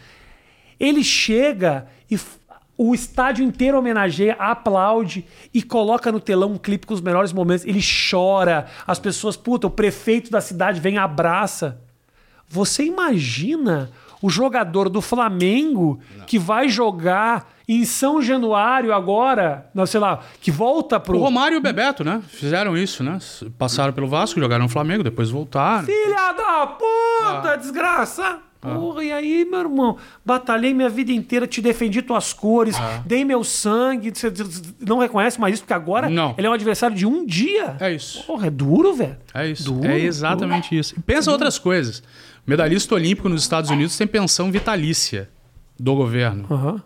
[0.79, 2.17] Ele chega e
[2.81, 7.65] o estádio inteiro homenageia, aplaude e coloca no telão um clipe com os melhores momentos.
[7.65, 11.81] Ele chora, as pessoas, puta, o prefeito da cidade vem e abraça.
[12.47, 19.99] Você imagina o jogador do Flamengo que vai jogar em São Januário agora, não sei
[19.99, 22.21] lá, que volta pro O Romário e o Bebeto, né?
[22.29, 23.19] Fizeram isso, né?
[23.57, 25.83] Passaram pelo Vasco, jogaram no Flamengo, depois voltaram.
[25.85, 27.55] Filha da puta, Ah.
[27.57, 28.39] desgraça!
[28.61, 29.97] Porra, e aí, meu irmão?
[30.25, 33.01] Batalhei minha vida inteira, te defendi tuas cores, Ah.
[33.05, 34.11] dei meu sangue.
[34.13, 34.31] Você
[34.81, 36.35] não reconhece mais isso, porque agora Não.
[36.37, 37.77] ele é um adversário de um dia.
[37.79, 38.23] É isso.
[38.25, 39.15] Porra, é duro, velho.
[39.33, 39.63] É isso.
[39.71, 40.93] Duro, é exatamente isso.
[40.97, 42.03] E pensa outras coisas.
[42.45, 45.29] Medalhista olímpico nos Estados Unidos tem pensão vitalícia
[45.79, 46.45] do governo.
[46.51, 46.83] Aham.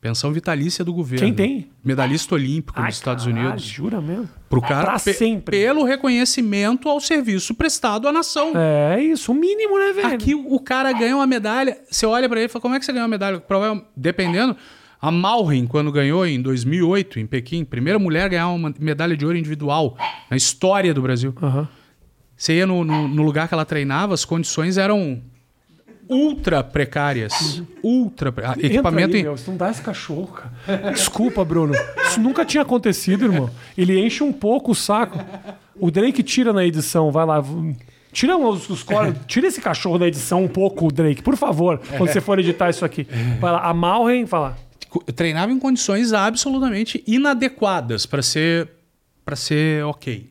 [0.00, 1.26] Pensão vitalícia do governo.
[1.26, 1.70] Quem tem?
[1.84, 3.64] Medalhista olímpico Ai, nos Estados caralho, Unidos.
[3.64, 4.28] Jura mesmo?
[4.48, 5.58] Pro cara Pra pe- sempre.
[5.58, 8.52] pelo reconhecimento ao serviço prestado à nação.
[8.54, 10.14] É isso, o mínimo, né, velho?
[10.14, 11.76] Aqui o cara ganha uma medalha.
[11.90, 13.42] Você olha pra ele e fala: como é que você ganhou uma medalha?
[13.96, 14.56] Dependendo.
[15.00, 19.24] A Malrin, quando ganhou em 2008, em Pequim, primeira mulher a ganhar uma medalha de
[19.24, 19.96] ouro individual
[20.30, 21.32] na história do Brasil.
[21.42, 21.68] Aham.
[22.36, 25.20] Você ia no, no- no lugar que ela treinava, as condições eram
[26.08, 27.62] ultra precárias.
[27.82, 28.32] Ultra.
[28.32, 29.24] pre- ah, Equipamento aí, em.
[29.24, 30.92] meu, não dá esse cachorro, cara.
[30.92, 31.74] Desculpa, Bruno.
[32.06, 33.50] Isso nunca tinha acontecido, irmão.
[33.76, 35.18] Ele enche um pouco o saco.
[35.78, 37.44] O Drake tira na edição, vai lá.
[38.12, 42.10] Tira os, os cor- Tira esse cachorro da edição um pouco, Drake, por favor, quando
[42.10, 43.06] você for editar isso aqui.
[43.38, 44.56] Vai lá, a Malren, fala.
[45.14, 48.70] Treinava em condições absolutamente inadequadas para ser
[49.24, 50.30] para ser ok.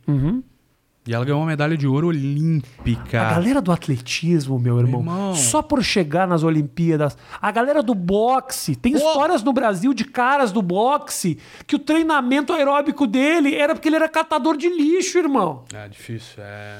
[1.07, 3.21] E ela ganhou uma medalha de ouro olímpica.
[3.21, 5.35] A galera do atletismo, meu irmão, Irmão.
[5.35, 7.17] só por chegar nas Olimpíadas.
[7.41, 12.51] A galera do boxe, tem histórias no Brasil de caras do boxe que o treinamento
[12.51, 15.63] aeróbico dele era porque ele era catador de lixo, irmão.
[15.73, 16.43] É difícil.
[16.43, 16.79] É...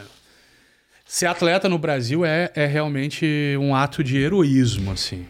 [1.06, 3.26] Ser atleta no Brasil é, é realmente
[3.62, 5.26] um ato de heroísmo, assim.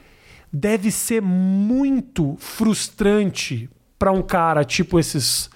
[0.52, 3.70] deve ser muito frustrante
[4.00, 5.52] pra um cara tipo esses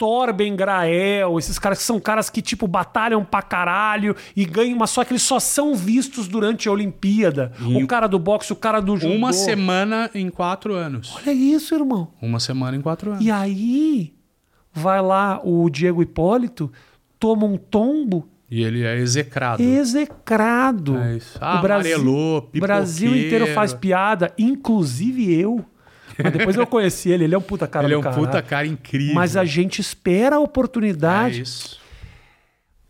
[0.00, 4.88] Torben Grael, esses caras que são caras que tipo batalham pra caralho e ganham, mas
[4.88, 7.52] só que eles só são vistos durante a Olimpíada.
[7.60, 9.12] O cara do boxe, o cara do judô.
[9.14, 11.14] Uma semana em quatro anos.
[11.16, 12.08] Olha isso, irmão.
[12.22, 13.22] Uma semana em quatro anos.
[13.22, 14.14] E aí
[14.72, 16.72] vai lá o Diego Hipólito,
[17.18, 19.62] toma um tombo E ele é execrado.
[19.62, 20.96] execrado.
[20.96, 21.36] É isso.
[21.38, 25.62] o Ah, Brasil, amarelou, o Brasil inteiro faz piada, inclusive eu.
[26.22, 28.24] Mas depois eu conheci ele, ele é um puta cara ele é um caralho.
[28.24, 29.14] puta cara incrível.
[29.14, 31.40] Mas a gente espera a É oportunidade.
[31.42, 31.78] isso.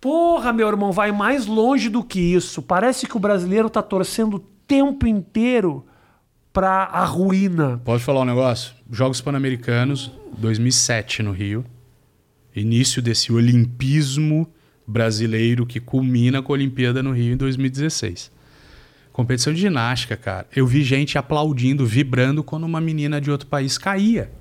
[0.01, 2.63] Porra, meu irmão, vai mais longe do que isso.
[2.63, 5.85] Parece que o brasileiro tá torcendo o tempo inteiro
[6.53, 7.81] pra a ruína.
[7.85, 8.73] Pode falar um negócio?
[8.91, 11.65] Jogos Pan-Americanos, 2007 no Rio.
[12.57, 14.49] Início desse olimpismo
[14.87, 18.33] brasileiro que culmina com a Olimpíada no Rio em 2016.
[19.21, 20.47] Competição de ginástica, cara.
[20.57, 24.33] Eu vi gente aplaudindo, vibrando quando uma menina de outro país caía.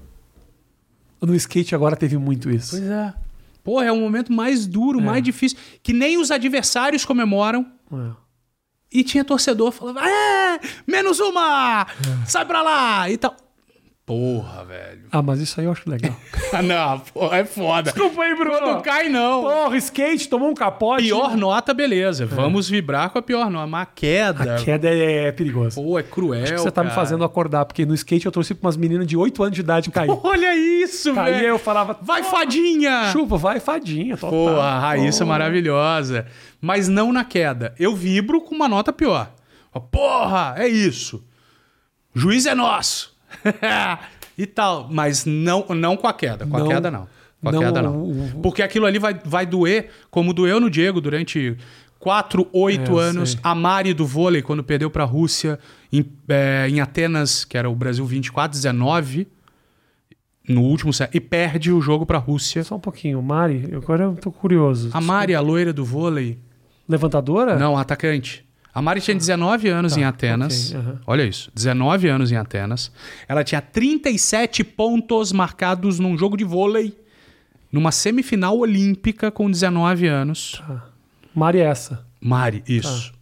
[1.21, 2.77] No skate agora teve muito isso.
[2.77, 3.13] Pois é.
[3.61, 7.69] Pô, é o momento mais duro, mais difícil, que nem os adversários comemoram.
[7.91, 8.11] É.
[8.89, 11.85] E tinha torcedor falando: é, menos uma!
[12.25, 13.09] Sai pra lá!
[13.09, 13.35] E tal.
[14.09, 15.01] Porra, velho.
[15.11, 16.11] Ah, mas isso aí eu acho legal.
[16.51, 17.91] Ah, não, pô, é foda.
[17.91, 18.59] Desculpa aí, Bruno.
[18.59, 19.43] Não cai, não.
[19.43, 21.03] Porra, skate, tomou um capote.
[21.03, 22.25] Pior nota, beleza.
[22.25, 23.67] Vamos vibrar com a pior nota.
[23.67, 24.55] Mas a queda.
[24.55, 25.79] A queda é, é perigosa.
[25.79, 26.41] Pô, é cruel.
[26.41, 29.05] Acho que você tá me fazendo acordar, porque no skate eu torci pra umas meninas
[29.05, 30.09] de 8 anos de idade cair.
[30.23, 31.47] Olha isso, Caía velho.
[31.49, 33.11] eu falava, Vai, fadinha!
[33.11, 34.17] chupa, vai fadinha.
[34.17, 34.31] Total.
[34.31, 36.25] Pô, a Raíssa é maravilhosa.
[36.59, 37.75] Mas não na queda.
[37.77, 39.31] Eu vibro com uma nota pior.
[39.91, 41.23] Porra, é isso.
[42.15, 43.18] Juiz é nosso.
[44.37, 44.87] e tal.
[44.91, 46.45] Mas não, não com a queda.
[46.45, 46.65] Com Não.
[46.65, 47.07] a queda, não.
[47.41, 48.39] Com a Não, queda, não.
[48.43, 51.55] Porque aquilo ali vai, vai doer, como doeu no Diego durante
[51.99, 53.31] 4, 8 É, anos.
[53.31, 53.39] sei.
[53.43, 55.57] A Mari do vôlei, quando perdeu pra Rússia
[55.91, 59.27] em, é, em Atenas, que era o Brasil 24, 19.
[60.47, 61.11] No último set.
[61.13, 62.63] E perde o jogo pra Rússia.
[62.63, 64.89] Só um pouquinho, Mari, agora eu tô curioso.
[64.93, 66.39] A Mari, a loira do vôlei.
[66.87, 67.55] Levantadora?
[67.57, 68.43] Não, a atacante.
[68.73, 70.69] A Mari tinha 19 anos em Atenas.
[70.73, 70.99] ok, aham.
[71.07, 72.91] Olha isso, 19 anos em Atenas.
[73.27, 76.95] Ela tinha 37 pontos marcados num jogo de vôlei,
[77.71, 80.61] numa semifinal olímpica com 19 anos.
[81.33, 82.05] Mari é essa.
[82.21, 83.13] Mari, isso.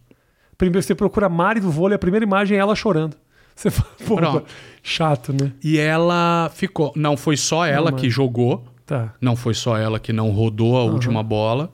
[0.56, 3.16] Primeiro você procura Mari do vôlei, a primeira imagem é ela chorando.
[3.58, 4.46] Você fala, pô, Pronto.
[4.84, 5.50] chato, né?
[5.64, 6.92] E ela ficou.
[6.94, 9.12] Não foi só ela mas- que jogou, Tá.
[9.20, 11.72] não foi só ela que não rodou a última bola.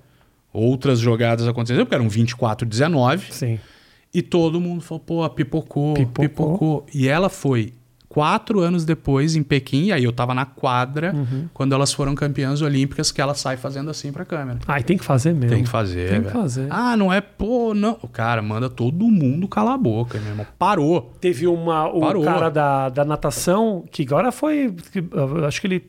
[0.54, 3.30] Outras jogadas aconteceram, porque eram 24-19.
[3.30, 3.58] Sim.
[4.12, 6.22] E todo mundo falou, pô, pipocou, Pipocou.
[6.28, 6.86] pipocou.
[6.94, 7.72] E ela foi
[8.08, 11.48] quatro anos depois em Pequim, aí eu tava na quadra, Uhum.
[11.52, 14.60] quando elas foram campeãs olímpicas, que ela sai fazendo assim pra câmera.
[14.68, 15.48] Ah, e tem que fazer mesmo.
[15.56, 16.08] Tem que fazer.
[16.10, 16.32] Tem que velho.
[16.40, 16.68] fazer.
[16.70, 17.98] Ah, não é, pô, não.
[18.00, 20.46] O cara manda todo mundo calar a boca, meu irmão.
[20.56, 21.12] Parou.
[21.20, 22.22] Teve uma, o Parou.
[22.22, 24.72] cara da, da natação, que agora foi.
[25.48, 25.84] acho que ele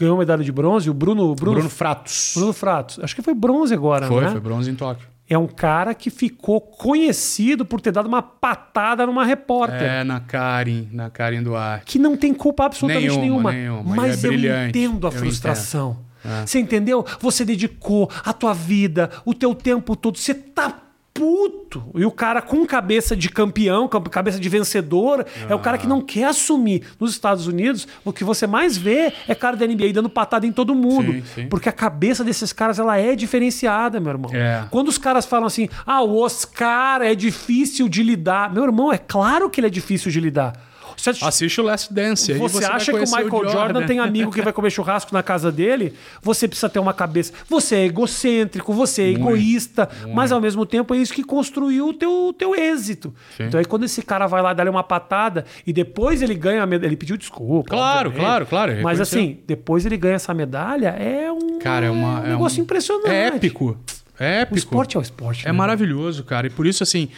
[0.00, 1.34] ganhou medalha de bronze, o Bruno.
[1.34, 2.32] Bruno, Bruno, Fratos.
[2.34, 2.98] Bruno Fratos.
[3.02, 4.30] Acho que foi bronze agora, foi, né?
[4.30, 5.06] foi bronze em Tóquio.
[5.28, 9.80] É um cara que ficou conhecido por ter dado uma patada numa repórter.
[9.82, 11.84] É, na Karen, na Karen Duarte.
[11.86, 13.76] Que não tem culpa absolutamente Nenhuma, nenhuma.
[13.82, 13.94] nenhuma.
[13.94, 14.68] Mas E é eu brilhante.
[14.78, 15.98] entendo a Eu frustração.
[16.24, 16.46] É.
[16.46, 17.06] Você entendeu?
[17.20, 20.18] Você dedicou a tua vida, o teu tempo todo.
[20.18, 20.76] Você tá
[21.20, 21.84] puto.
[21.94, 26.00] E o cara com cabeça de campeão, cabeça de vencedor, é o cara que não
[26.00, 26.82] quer assumir.
[26.98, 30.52] Nos Estados Unidos, o que você mais vê é cara da NBA dando patada em
[30.52, 31.12] todo mundo.
[31.12, 31.48] Sim, sim.
[31.48, 34.30] Porque a cabeça desses caras, ela é diferenciada, meu irmão.
[34.32, 34.64] É.
[34.70, 38.52] Quando os caras falam assim, ah, o Oscar é difícil de lidar.
[38.52, 40.69] Meu irmão, é claro que ele é difícil de lidar.
[41.00, 42.32] Você Assiste o Last Dance.
[42.32, 43.86] aí você, vai acha que o Michael Jordan.
[43.86, 45.94] tem amigo que vai comer churrasco na casa dele?
[46.22, 47.32] Você precisa ter uma cabeça.
[47.48, 51.94] Você é egocêntrico, você é egoísta, mas ao mesmo tempo é isso que construiu o
[51.94, 53.14] teu, teu êxito.
[53.36, 53.44] Sim.
[53.44, 56.66] Então aí quando esse cara vai lá dar uma patada e depois ele ganha a
[56.66, 57.70] medalha, ele pediu desculpa.
[57.70, 62.20] Claro, claro, claro, Mas assim, depois ele ganha essa medalha, é um, Cara, é uma-
[62.20, 63.10] um é negócio um- impressionante.
[63.10, 63.78] É épico.
[64.18, 64.54] É épico.
[64.54, 65.44] O esporte é o esporte.
[65.46, 65.56] É né?
[65.56, 66.46] maravilhoso, cara.
[66.46, 67.08] E por isso, assim,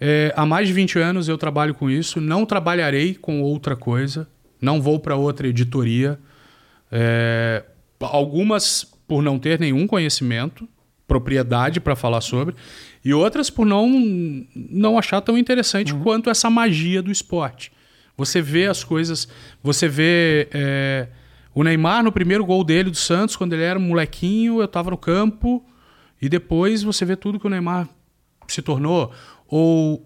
[0.00, 2.20] é, há mais de 20 anos eu trabalho com isso.
[2.20, 4.28] Não trabalharei com outra coisa.
[4.60, 6.18] Não vou para outra editoria.
[6.90, 7.64] É,
[8.00, 10.66] algumas por não ter nenhum conhecimento,
[11.06, 12.54] propriedade para falar sobre,
[13.04, 13.90] e outras por não,
[14.54, 17.70] não achar tão interessante quanto essa magia do esporte.
[18.16, 19.28] Você vê as coisas,
[19.62, 21.08] você vê é,
[21.54, 24.90] o Neymar no primeiro gol dele do Santos, quando ele era um molequinho, eu estava
[24.90, 25.64] no campo,
[26.20, 27.88] e depois você vê tudo que o Neymar
[28.46, 29.12] se tornou.
[29.54, 30.02] Ou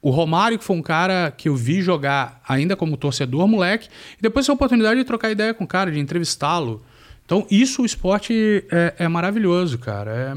[0.00, 4.22] o Romário, que foi um cara que eu vi jogar ainda como torcedor, moleque, e
[4.22, 6.80] depois tive a oportunidade de trocar ideia com o cara, de entrevistá-lo.
[7.24, 10.12] Então, isso o esporte é, é maravilhoso, cara.
[10.12, 10.34] É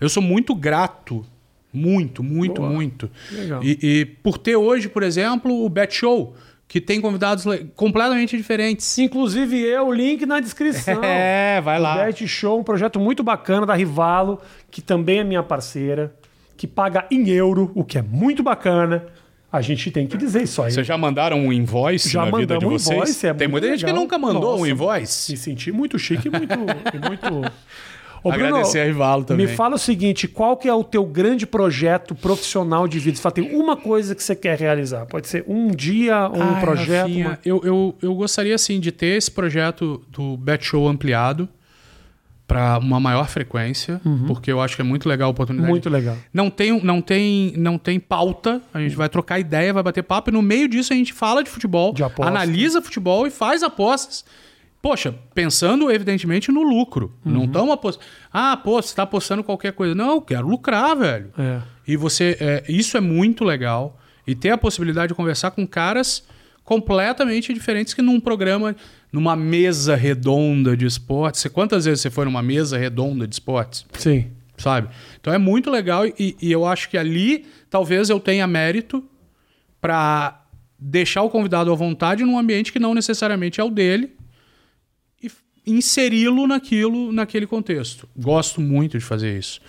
[0.00, 1.26] eu sou muito grato.
[1.72, 2.72] Muito, muito, Boa.
[2.72, 3.10] muito.
[3.30, 3.62] Legal.
[3.62, 6.34] E, e por ter hoje, por exemplo, o Bet Show,
[6.66, 8.96] que tem convidados le- completamente diferentes.
[8.98, 11.00] Inclusive eu, link na descrição.
[11.04, 11.96] É, vai lá.
[12.00, 14.40] O Bet Show, um projeto muito bacana da Rivalo,
[14.70, 16.14] que também é minha parceira,
[16.56, 19.04] que paga em euro, o que é muito bacana.
[19.52, 20.72] A gente tem que dizer isso aí.
[20.72, 22.94] Vocês já mandaram um invoice Já na vida de um vocês?
[22.94, 24.02] invoice, é tem muita gente que legal.
[24.02, 25.32] nunca mandou um Nossa, invoice.
[25.32, 26.52] Me senti muito chique e muito.
[26.54, 27.52] e muito...
[28.24, 29.46] Ô, Agradecer a Rivalo também.
[29.46, 33.16] Me fala o seguinte: qual que é o teu grande projeto profissional de vida?
[33.16, 35.06] Você fala, tem uma coisa que você quer realizar.
[35.06, 37.02] Pode ser um dia, ou um Ai, projeto.
[37.06, 41.48] Rafinha, uma- eu, eu, eu gostaria, assim, de ter esse projeto do Bet Show ampliado
[42.46, 45.66] para uma maior frequência, porque eu acho que é muito legal a oportunidade.
[45.68, 45.72] Uhum.
[45.74, 46.16] Muito legal.
[46.32, 50.30] Não tem, não, tem, não tem pauta, a gente vai trocar ideia, vai bater papo,
[50.30, 52.30] e no meio disso a gente fala de futebol, De aposta.
[52.30, 54.24] analisa futebol e faz apostas.
[54.80, 57.12] Poxa, pensando evidentemente no lucro.
[57.24, 57.32] Uhum.
[57.32, 58.06] Não estamos apostando.
[58.32, 59.96] Ah, pô, você está apostando qualquer coisa.
[59.96, 61.32] Não, eu quero lucrar, velho.
[61.36, 61.60] É.
[61.88, 62.36] E você.
[62.38, 63.98] é, isso é muito legal.
[64.24, 66.22] E ter a possibilidade de conversar com caras
[66.62, 68.76] completamente diferentes que num programa,
[69.16, 71.40] numa mesa redonda de esportes.
[71.40, 73.86] Você, quantas vezes você foi numa mesa redonda de esportes?
[73.94, 74.26] Sim.
[74.58, 74.88] Sabe?
[75.18, 79.02] Então é muito legal e, e eu acho que ali talvez eu tenha mérito
[79.80, 80.42] para
[80.78, 84.14] deixar o convidado à vontade num ambiente que não necessariamente é o dele
[85.22, 85.30] e
[85.66, 88.06] inseri-lo naquilo, naquele contexto.
[88.16, 89.60] Gosto muito de fazer isso.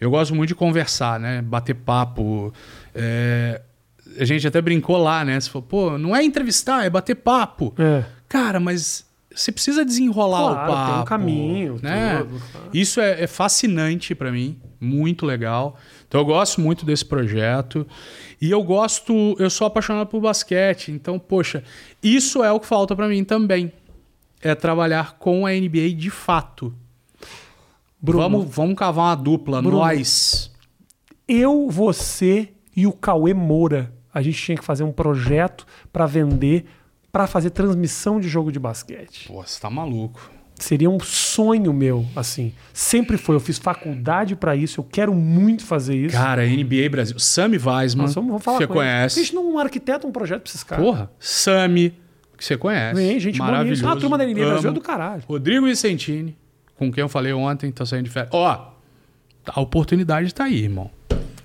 [0.00, 1.40] Eu gosto muito de conversar, né?
[1.42, 2.52] Bater papo.
[2.94, 3.60] é,
[4.20, 5.40] A gente até brincou lá, né?
[5.40, 7.74] Você falou, pô, não é entrevistar, é bater papo.
[7.78, 8.04] É.
[8.28, 10.92] Cara, mas você precisa desenrolar Claro, o papo.
[10.92, 12.18] tem um caminho, né?
[12.18, 12.68] tudo, claro.
[12.72, 15.76] Isso é, é fascinante pra mim, muito legal.
[16.06, 17.86] Então eu gosto muito desse projeto
[18.40, 20.90] e eu gosto, eu sou apaixonado por basquete.
[20.92, 21.64] Então, poxa,
[22.02, 23.72] isso é o que falta pra mim também.
[24.40, 26.74] É trabalhar com a NBA de fato.
[28.00, 28.22] Bruno.
[28.22, 29.78] Vamos, vamos cavar uma dupla, Bruno.
[29.78, 30.50] nós.
[31.26, 33.92] Eu, você e o Cauê Moura.
[34.12, 36.66] A gente tinha que fazer um projeto para vender,
[37.14, 39.28] para fazer transmissão de jogo de basquete.
[39.28, 40.32] Pô, você tá maluco.
[40.56, 42.52] Seria um sonho meu, assim.
[42.72, 43.36] Sempre foi.
[43.36, 44.80] Eu fiz faculdade pra isso.
[44.80, 46.16] Eu quero muito fazer isso.
[46.16, 47.16] Cara, NBA Brasil.
[47.20, 48.02] Sami Weisman.
[48.06, 48.74] Nós vamos, vamos falar Você eles.
[48.74, 49.20] conhece.
[49.20, 50.84] A gente não arquiteta um projeto pra esses caras.
[50.84, 51.08] Porra.
[51.20, 51.94] Sami,
[52.36, 53.00] que você conhece.
[53.00, 53.82] Vem, gente Maravilhoso.
[53.82, 53.86] nisso.
[53.88, 54.72] Ah, a turma da NBA Brasil é Amo.
[54.74, 55.22] do caralho.
[55.28, 56.36] Rodrigo Vicentini,
[56.76, 58.34] com quem eu falei ontem, tá saindo de férias.
[58.34, 58.72] Ó,
[59.46, 60.90] a oportunidade tá aí, irmão.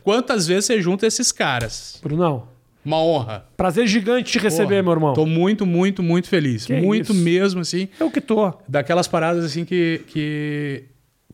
[0.03, 1.99] Quantas vezes você junta esses caras?
[2.01, 2.47] Brunão,
[2.83, 3.45] Uma honra.
[3.57, 5.13] prazer gigante te receber, Porra, meu irmão.
[5.13, 6.65] Tô muito, muito, muito feliz.
[6.65, 7.21] Que muito isso.
[7.21, 7.89] mesmo, assim.
[7.99, 8.53] Eu que tô.
[8.67, 10.85] Daquelas paradas assim que, que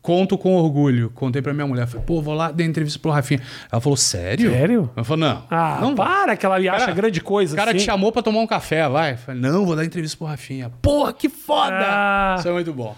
[0.02, 1.12] conto com orgulho.
[1.16, 1.88] Contei pra minha mulher.
[1.88, 3.42] Falei, pô, vou lá, dei entrevista pro Rafinha.
[3.72, 4.52] Ela falou, sério?
[4.52, 4.90] Sério?
[4.96, 5.44] Eu falei, não.
[5.50, 7.80] Ah, não para que ela acha Cara, grande coisa O cara assim.
[7.80, 9.16] te chamou pra tomar um café, vai.
[9.16, 10.72] Falei, não, vou dar entrevista pro Rafinha.
[10.82, 11.76] Porra, que foda!
[11.80, 12.36] Ah.
[12.38, 12.96] Isso é muito bom.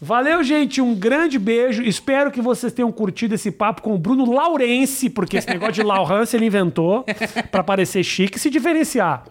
[0.00, 0.80] Valeu, gente.
[0.80, 1.82] Um grande beijo.
[1.82, 5.82] Espero que vocês tenham curtido esse papo com o Bruno Laurense, porque esse negócio de
[5.82, 7.04] Laurence ele inventou
[7.50, 9.24] pra parecer chique e se diferenciar.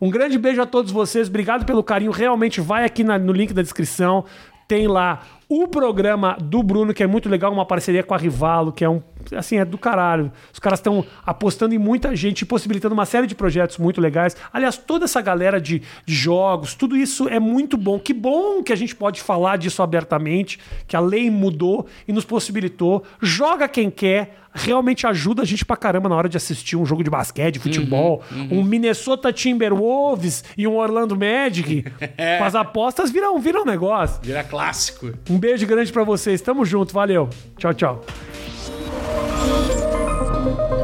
[0.00, 1.28] Um grande beijo a todos vocês.
[1.28, 2.12] Obrigado pelo carinho.
[2.12, 4.24] Realmente vai aqui na- no link da descrição.
[4.68, 8.72] Tem lá o programa do Bruno, que é muito legal, uma parceria com a Rivalo,
[8.72, 9.02] que é um.
[9.34, 10.32] Assim, é do caralho.
[10.52, 14.36] Os caras estão apostando em muita gente, possibilitando uma série de projetos muito legais.
[14.52, 17.98] Aliás, toda essa galera de, de jogos, tudo isso é muito bom.
[17.98, 22.24] Que bom que a gente pode falar disso abertamente, que a lei mudou e nos
[22.24, 23.04] possibilitou.
[23.20, 27.02] Joga quem quer, realmente ajuda a gente pra caramba na hora de assistir um jogo
[27.02, 28.22] de basquete, de futebol.
[28.50, 31.84] Um Minnesota Timberwolves e um Orlando Magic.
[32.42, 34.20] As apostas viram, viram um negócio.
[34.22, 35.12] Vira clássico.
[35.28, 36.40] Um beijo grande pra vocês.
[36.40, 36.92] Tamo junto.
[36.92, 37.28] Valeu.
[37.56, 38.04] Tchau, tchau.
[39.14, 40.81] Thank you.